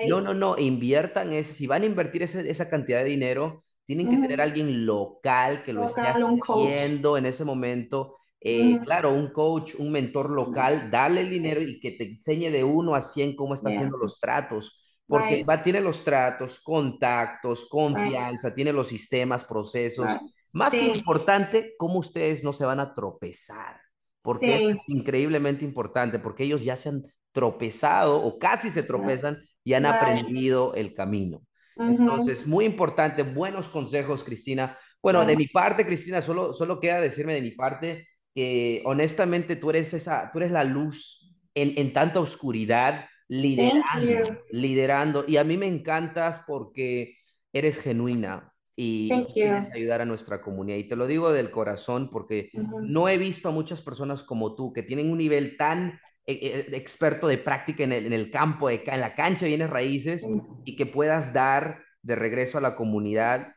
No, 0.10 0.20
no, 0.20 0.34
no, 0.34 0.58
inviertan 0.58 1.32
ese, 1.32 1.54
si 1.54 1.66
van 1.66 1.84
a 1.84 1.86
invertir 1.86 2.24
ese, 2.24 2.50
esa 2.50 2.68
cantidad 2.68 3.00
de 3.00 3.06
dinero, 3.06 3.64
tienen 3.86 4.10
que 4.10 4.18
tener 4.18 4.42
alguien 4.42 4.86
local 4.86 5.64
que 5.64 5.72
lo 5.72 5.86
esté 5.86 6.02
haciendo 6.02 7.18
en 7.18 7.26
ese 7.26 7.46
momento. 7.46 8.18
Eh, 8.42 8.82
claro, 8.84 9.14
un 9.14 9.32
coach, 9.32 9.76
un 9.80 9.94
mentor 9.94 10.30
local, 10.30 10.92
darle 10.92 11.22
el 11.22 11.30
dinero 11.30 11.62
y 11.62 11.80
que 11.80 11.92
te 11.92 12.04
enseñe 12.04 12.52
de 12.52 12.66
uno 12.66 12.96
a 12.96 13.02
100 13.02 13.38
cómo 13.38 13.54
está 13.54 13.70
haciendo 13.70 13.98
los 13.98 14.20
tratos 14.20 14.82
porque 15.08 15.44
va, 15.44 15.62
tiene 15.62 15.82
los 15.82 16.04
tratos, 16.04 16.60
contactos, 16.60 17.68
confianza, 17.70 18.54
tiene 18.54 18.74
los 18.74 18.88
sistemas, 18.88 19.46
procesos. 19.46 20.12
Más 20.52 20.82
importante, 20.82 21.74
cómo 21.78 22.00
ustedes 22.00 22.44
no 22.44 22.54
se 22.54 22.66
van 22.66 22.80
a 22.80 22.94
tropezar, 22.94 23.80
porque 24.22 24.56
eso 24.56 24.70
es 24.72 24.90
increíblemente 24.90 25.66
importante, 25.66 26.18
porque 26.18 26.44
ellos 26.44 26.64
ya 26.64 26.76
se 26.76 26.90
han 26.90 27.04
tropezado 27.32 28.24
o 28.24 28.40
casi 28.40 28.72
se 28.72 28.84
tropezan 28.84 29.38
y 29.64 29.74
han 29.74 29.86
aprendido 29.86 30.74
el 30.76 30.94
camino. 30.94 31.42
Entonces, 31.76 32.48
muy 32.48 32.66
importante, 32.66 33.24
buenos 33.24 33.68
consejos, 33.68 34.24
Cristina. 34.24 34.78
Bueno, 35.04 35.26
de 35.26 35.36
mi 35.36 35.48
parte, 35.48 35.86
Cristina, 35.86 36.22
solo, 36.22 36.54
solo 36.54 36.80
queda 36.80 37.02
decirme 37.02 37.34
de 37.34 37.42
mi 37.42 37.52
parte 37.52 38.08
que 38.34 38.82
honestamente 38.86 39.56
tú 39.56 39.70
eres, 39.70 39.94
esa, 39.94 40.32
tú 40.32 40.40
eres 40.40 40.52
la 40.52 40.64
luz 40.64 41.36
en, 41.54 41.74
en 41.78 41.94
tanta 41.94 42.20
oscuridad 42.20 43.06
liderando, 43.28 44.40
liderando. 44.52 45.26
Y 45.28 45.38
a 45.38 45.44
mí 45.44 45.58
me 45.58 45.68
encantas 45.68 46.42
porque 46.46 47.18
eres 47.54 47.80
genuina 47.80 48.54
y 48.76 49.10
quieres 49.34 49.72
ayudar 49.74 50.02
a 50.02 50.06
nuestra 50.06 50.42
comunidad. 50.42 50.78
Y 50.78 50.84
te 50.84 50.96
lo 50.96 51.08
digo 51.08 51.32
del 51.32 51.52
corazón 51.52 52.10
porque 52.10 52.50
no 52.82 53.08
he 53.08 53.18
visto 53.18 53.50
a 53.50 53.52
muchas 53.52 53.82
personas 53.82 54.24
como 54.24 54.56
tú 54.56 54.74
que 54.74 54.84
tienen 54.84 55.10
un 55.10 55.18
nivel 55.18 55.56
tan 55.58 56.00
eh, 56.28 56.40
eh, 56.42 56.66
experto 56.74 57.28
de 57.28 57.38
práctica 57.38 57.84
en 57.84 57.94
el, 57.94 58.06
en 58.08 58.14
el 58.14 58.32
campo, 58.32 58.68
de, 58.68 58.84
en 58.86 59.00
la 59.00 59.16
cancha, 59.16 59.46
bienes 59.46 59.70
raíces, 59.70 60.28
y 60.66 60.76
que 60.76 60.86
puedas 60.86 61.34
dar 61.34 61.84
de 62.02 62.16
regreso 62.16 62.58
a 62.58 62.62
la 62.62 62.76
comunidad. 62.76 63.54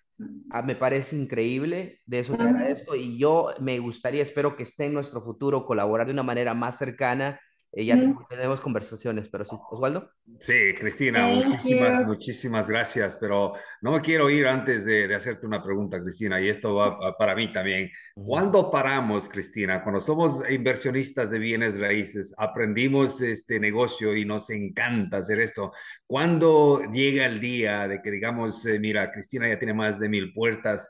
Ah, 0.50 0.62
me 0.62 0.74
parece 0.74 1.16
increíble, 1.16 2.00
de 2.04 2.18
eso 2.18 2.36
te 2.36 2.42
agradezco 2.42 2.96
y 2.96 3.16
yo 3.16 3.54
me 3.60 3.78
gustaría, 3.78 4.20
espero 4.20 4.56
que 4.56 4.64
esté 4.64 4.86
en 4.86 4.94
nuestro 4.94 5.20
futuro, 5.20 5.64
colaborar 5.64 6.08
de 6.08 6.12
una 6.12 6.24
manera 6.24 6.54
más 6.54 6.76
cercana 6.76 7.38
eh, 7.72 7.84
ya 7.84 7.98
tenemos 8.30 8.62
conversaciones, 8.62 9.28
pero 9.28 9.44
sí, 9.44 9.54
Osvaldo. 9.70 10.10
Sí, 10.40 10.72
Cristina, 10.78 11.26
muchísimas, 11.26 12.06
muchísimas 12.06 12.68
gracias, 12.68 13.18
pero 13.20 13.52
no 13.82 13.92
me 13.92 14.00
quiero 14.00 14.30
ir 14.30 14.46
antes 14.46 14.86
de, 14.86 15.14
hacerte 15.14 15.46
una 15.46 15.62
pregunta, 15.62 16.00
Cristina, 16.02 16.40
y 16.40 16.48
esto 16.48 16.74
va 16.74 17.16
para 17.18 17.34
mí 17.34 17.52
también. 17.52 17.90
¿Cuándo 18.14 18.70
paramos, 18.70 19.28
Cristina? 19.28 19.82
Cuando 19.82 20.00
somos 20.00 20.42
inversionistas 20.48 21.30
de 21.30 21.38
bienes 21.38 21.78
raíces, 21.78 22.34
aprendimos 22.38 23.20
este 23.20 23.60
negocio 23.60 24.16
y 24.16 24.24
nos 24.24 24.48
encanta 24.48 25.18
hacer 25.18 25.40
esto. 25.40 25.72
¿Cuándo 26.06 26.80
llega 26.90 27.26
el 27.26 27.38
día 27.38 27.86
de 27.86 28.00
que 28.00 28.10
digamos, 28.10 28.64
eh, 28.64 28.78
mira, 28.80 29.10
Cristina 29.10 29.46
ya 29.46 29.58
tiene 29.58 29.74
más 29.74 30.00
de 30.00 30.08
mil 30.08 30.32
puertas, 30.32 30.88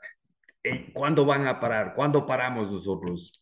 eh, 0.63 0.91
¿cuándo 0.93 1.25
van 1.25 1.45
a 1.45 1.59
parar? 1.59 1.93
¿Cuándo 1.93 2.25
paramos 2.25 2.71
nosotros? 2.71 3.33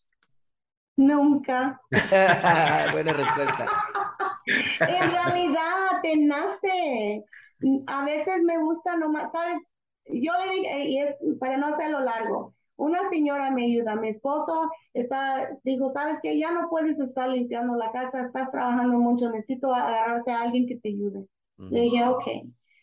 Nunca. 0.98 1.80
Buena 2.92 3.14
respuesta. 3.14 3.68
en 4.80 5.12
realidad, 5.12 6.02
te 6.02 6.18
nace. 6.18 7.24
A 7.88 8.04
veces 8.06 8.42
me 8.44 8.58
gusta 8.58 8.98
nomás, 8.98 9.32
¿sabes? 9.32 9.60
Yo 10.06 10.32
le 10.46 10.54
dije, 10.54 10.86
y 10.90 11.00
es 11.00 11.16
para 11.40 11.58
no 11.58 11.68
hacerlo 11.68 12.00
largo, 12.00 12.54
una 12.78 13.10
señora 13.10 13.52
me 13.52 13.66
ayuda, 13.66 13.96
mi 13.96 14.10
esposo 14.10 14.70
está, 14.94 15.50
dijo, 15.64 15.90
¿sabes 15.90 16.20
qué? 16.22 16.38
Ya 16.38 16.52
no 16.52 16.70
puedes 16.70 17.00
estar 17.00 17.28
limpiando 17.30 17.76
la 17.76 17.92
casa, 17.92 18.22
estás 18.22 18.52
trabajando 18.52 19.00
mucho, 19.00 19.30
necesito 19.32 19.74
agarrarte 19.74 20.32
a 20.32 20.42
alguien 20.42 20.68
que 20.68 20.78
te 20.78 20.90
ayude. 20.90 21.26
Le 21.58 21.82
dije, 21.82 22.04
ok. 22.06 22.24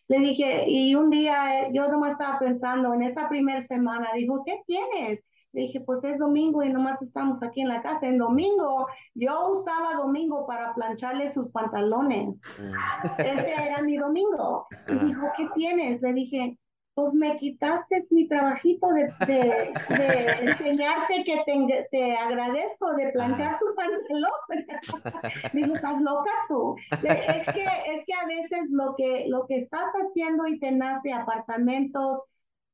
Le 0.09 0.19
dije, 0.19 0.69
y 0.69 0.95
un 0.97 1.11
día 1.11 1.71
yo 1.73 1.89
nomás 1.89 2.15
estaba 2.15 2.41
pensando, 2.41 2.93
en 2.93 3.03
esa 3.03 3.29
primera 3.29 3.61
semana, 3.61 4.11
dijo, 4.15 4.43
¿qué 4.45 4.61
tienes? 4.67 5.25
Le 5.55 5.63
dije, 5.63 5.81
pues 5.81 6.03
es 6.03 6.19
domingo 6.19 6.65
y 6.65 6.69
nomás 6.69 7.01
estamos 7.01 7.41
aquí 7.45 7.61
en 7.61 7.69
la 7.69 7.81
casa. 7.81 8.09
En 8.09 8.19
domingo, 8.19 8.89
yo 9.15 9.53
usaba 9.53 9.95
domingo 9.95 10.47
para 10.49 10.75
plancharle 10.75 11.31
sus 11.31 11.49
pantalones. 11.51 12.41
Mm. 12.59 13.21
Ese 13.21 13.55
era 13.55 13.81
mi 13.83 13.97
domingo. 13.97 14.67
Y 14.89 14.99
dijo, 14.99 15.29
¿qué 15.37 15.47
tienes? 15.55 16.03
Le 16.03 16.13
dije, 16.13 16.59
pues 16.95 17.13
me 17.13 17.37
quitaste 17.37 17.99
mi 18.11 18.27
trabajito 18.27 18.89
de, 18.89 19.13
de, 19.27 20.31
enseñarte 20.43 21.23
que 21.25 21.43
te, 21.47 21.89
te, 21.93 22.17
agradezco 22.17 22.93
de 22.95 23.13
planchar 23.13 23.57
tu 23.61 23.67
pantalón. 23.77 24.33
Digo, 25.53 25.77
¿estás 25.77 26.01
loca 26.01 26.31
tú? 26.49 26.75
Es 26.91 27.47
que, 27.53 27.65
es 27.65 28.05
que 28.07 28.15
a 28.15 28.27
veces 28.27 28.71
lo 28.73 28.97
que, 28.97 29.27
lo 29.29 29.47
que 29.47 29.57
estás 29.57 29.87
haciendo 29.93 30.49
y 30.49 30.59
te 30.59 30.73
nace 30.73 31.13
apartamentos, 31.13 32.23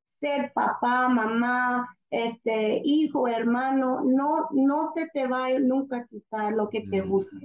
ser 0.04 0.52
papá, 0.54 1.08
mamá, 1.08 1.88
este, 2.10 2.82
hijo, 2.84 3.28
hermano, 3.28 4.00
no, 4.04 4.48
no 4.52 4.92
se 4.92 5.08
te 5.12 5.26
va 5.26 5.46
a 5.46 5.58
nunca 5.58 6.06
quitar 6.06 6.52
lo 6.52 6.68
que 6.68 6.82
te 6.90 7.02
mm. 7.02 7.08
gusta. 7.08 7.38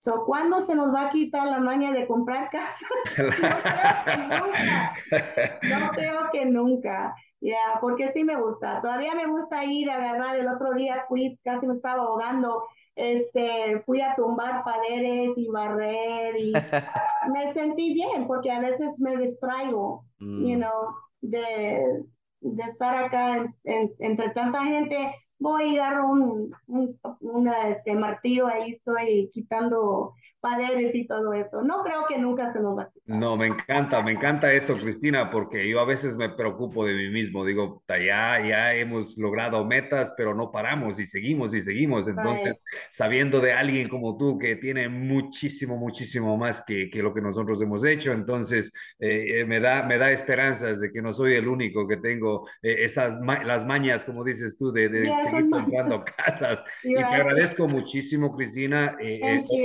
So, 0.00 0.24
¿Cuándo 0.26 0.60
se 0.60 0.76
nos 0.76 0.94
va 0.94 1.06
a 1.06 1.10
quitar 1.10 1.46
la 1.46 1.58
maña 1.58 1.92
de 1.92 2.06
comprar 2.06 2.50
casas? 2.50 2.88
no 5.62 5.90
creo 5.90 6.30
que 6.32 6.46
nunca. 6.46 7.14
Ya, 7.40 7.78
porque 7.80 8.08
sí 8.08 8.24
me 8.24 8.36
gusta. 8.36 8.80
Todavía 8.80 9.14
me 9.14 9.26
gusta 9.26 9.64
ir 9.64 9.90
a 9.90 9.96
agarrar. 9.96 10.36
El 10.36 10.48
otro 10.48 10.72
día 10.74 11.04
fui, 11.08 11.38
casi 11.42 11.66
me 11.66 11.74
estaba 11.74 12.02
ahogando. 12.02 12.64
Este, 12.94 13.80
fui 13.86 14.00
a 14.00 14.14
tumbar 14.16 14.64
paredes 14.64 15.36
y 15.36 15.48
barrer 15.48 16.36
y 16.36 16.52
me 17.32 17.52
sentí 17.52 17.94
bien 17.94 18.26
porque 18.26 18.50
a 18.50 18.58
veces 18.58 18.98
me 18.98 19.16
distraigo, 19.16 20.04
you 20.18 20.26
mm. 20.26 20.56
know, 20.56 20.94
de, 21.20 22.04
de 22.40 22.62
estar 22.62 22.94
acá 23.04 23.52
entre 23.64 24.30
tanta 24.30 24.64
gente, 24.64 25.14
voy 25.38 25.78
a 25.78 25.82
dar 25.82 26.00
un, 26.00 26.52
un 26.66 26.98
una, 27.20 27.68
este, 27.68 27.94
martillo, 27.94 28.46
ahí 28.46 28.72
estoy 28.72 29.30
quitando 29.32 30.14
paredes 30.40 30.94
y 30.94 31.06
todo 31.06 31.32
eso. 31.32 31.62
No 31.62 31.82
creo 31.82 32.06
que 32.08 32.18
nunca 32.18 32.46
se 32.46 32.60
nos 32.60 32.78
va 32.78 32.82
a 32.84 32.90
quitar. 32.90 33.16
No, 33.16 33.36
me 33.36 33.46
encanta, 33.46 34.02
me 34.02 34.12
encanta 34.12 34.50
eso, 34.50 34.72
Cristina, 34.74 35.30
porque 35.30 35.68
yo 35.68 35.80
a 35.80 35.84
veces 35.84 36.16
me 36.16 36.28
preocupo 36.28 36.84
de 36.84 36.94
mí 36.94 37.10
mismo. 37.10 37.44
Digo, 37.44 37.82
ya, 37.88 38.38
ya 38.46 38.74
hemos 38.74 39.16
logrado 39.18 39.64
metas, 39.64 40.12
pero 40.16 40.34
no 40.34 40.50
paramos 40.52 40.98
y 40.98 41.06
seguimos 41.06 41.54
y 41.54 41.60
seguimos. 41.60 42.06
Entonces, 42.08 42.62
sabiendo 42.90 43.40
de 43.40 43.52
alguien 43.52 43.88
como 43.88 44.16
tú 44.16 44.38
que 44.38 44.56
tiene 44.56 44.88
muchísimo, 44.88 45.76
muchísimo 45.76 46.36
más 46.36 46.62
que, 46.64 46.88
que 46.90 47.02
lo 47.02 47.12
que 47.12 47.20
nosotros 47.20 47.60
hemos 47.60 47.84
hecho, 47.84 48.12
entonces 48.12 48.72
eh, 49.00 49.40
eh, 49.40 49.44
me, 49.44 49.60
da, 49.60 49.82
me 49.82 49.98
da 49.98 50.10
esperanzas 50.10 50.80
de 50.80 50.92
que 50.92 51.02
no 51.02 51.12
soy 51.12 51.34
el 51.34 51.48
único 51.48 51.86
que 51.88 51.96
tengo 51.96 52.48
eh, 52.62 52.84
esas 52.84 53.16
las 53.44 53.66
mañas, 53.66 54.04
como 54.04 54.22
dices 54.24 54.56
tú, 54.56 54.70
de, 54.72 54.88
de 54.88 55.04
seguir 55.04 55.50
comprando 55.50 56.04
casas. 56.16 56.62
y 56.84 56.94
te 56.94 57.02
agradezco 57.02 57.66
muchísimo, 57.66 58.36
Cristina, 58.36 58.96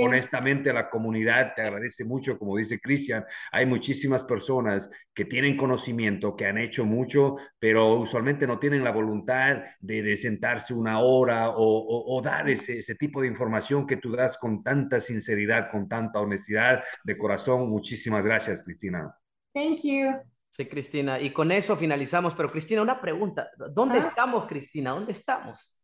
honestamente 0.02 0.63
la 0.72 0.88
comunidad 0.88 1.54
te 1.54 1.62
agradece 1.62 2.04
mucho, 2.04 2.38
como 2.38 2.56
dice 2.56 2.80
Cristian, 2.80 3.24
hay 3.52 3.66
muchísimas 3.66 4.24
personas 4.24 4.90
que 5.14 5.24
tienen 5.24 5.56
conocimiento, 5.56 6.34
que 6.34 6.46
han 6.46 6.58
hecho 6.58 6.84
mucho, 6.84 7.36
pero 7.58 7.94
usualmente 8.00 8.46
no 8.46 8.58
tienen 8.58 8.82
la 8.82 8.90
voluntad 8.90 9.62
de, 9.80 10.16
sentarse 10.16 10.74
una 10.74 11.00
hora 11.00 11.52
o, 11.56 12.20
dar 12.22 12.48
ese, 12.48 12.78
ese, 12.78 12.94
tipo 12.94 13.20
de 13.20 13.28
información 13.28 13.86
que 13.86 13.96
tú 13.96 14.12
das 14.12 14.38
con 14.38 14.62
tanta 14.62 15.00
sinceridad, 15.00 15.70
con 15.70 15.88
tanta 15.88 16.20
honestidad 16.20 16.82
de 17.04 17.18
corazón. 17.18 17.68
Muchísimas 17.68 18.24
gracias, 18.24 18.62
Cristina. 18.62 19.14
Thank 19.52 19.82
you. 19.82 20.10
Sí, 20.50 20.66
Cristina. 20.66 21.20
Y 21.20 21.30
con 21.30 21.50
eso 21.50 21.76
finalizamos. 21.76 22.34
Pero 22.34 22.48
Cristina, 22.48 22.82
una 22.82 23.00
pregunta. 23.00 23.50
¿Dónde 23.72 23.98
ah. 23.98 24.00
estamos, 24.00 24.46
Cristina? 24.46 24.90
¿Dónde 24.90 25.10
estamos? 25.10 25.80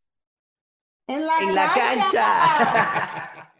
En 1.09 1.26
la, 1.26 1.39
en 1.41 1.55
la 1.55 1.74
cancha. 1.74 3.53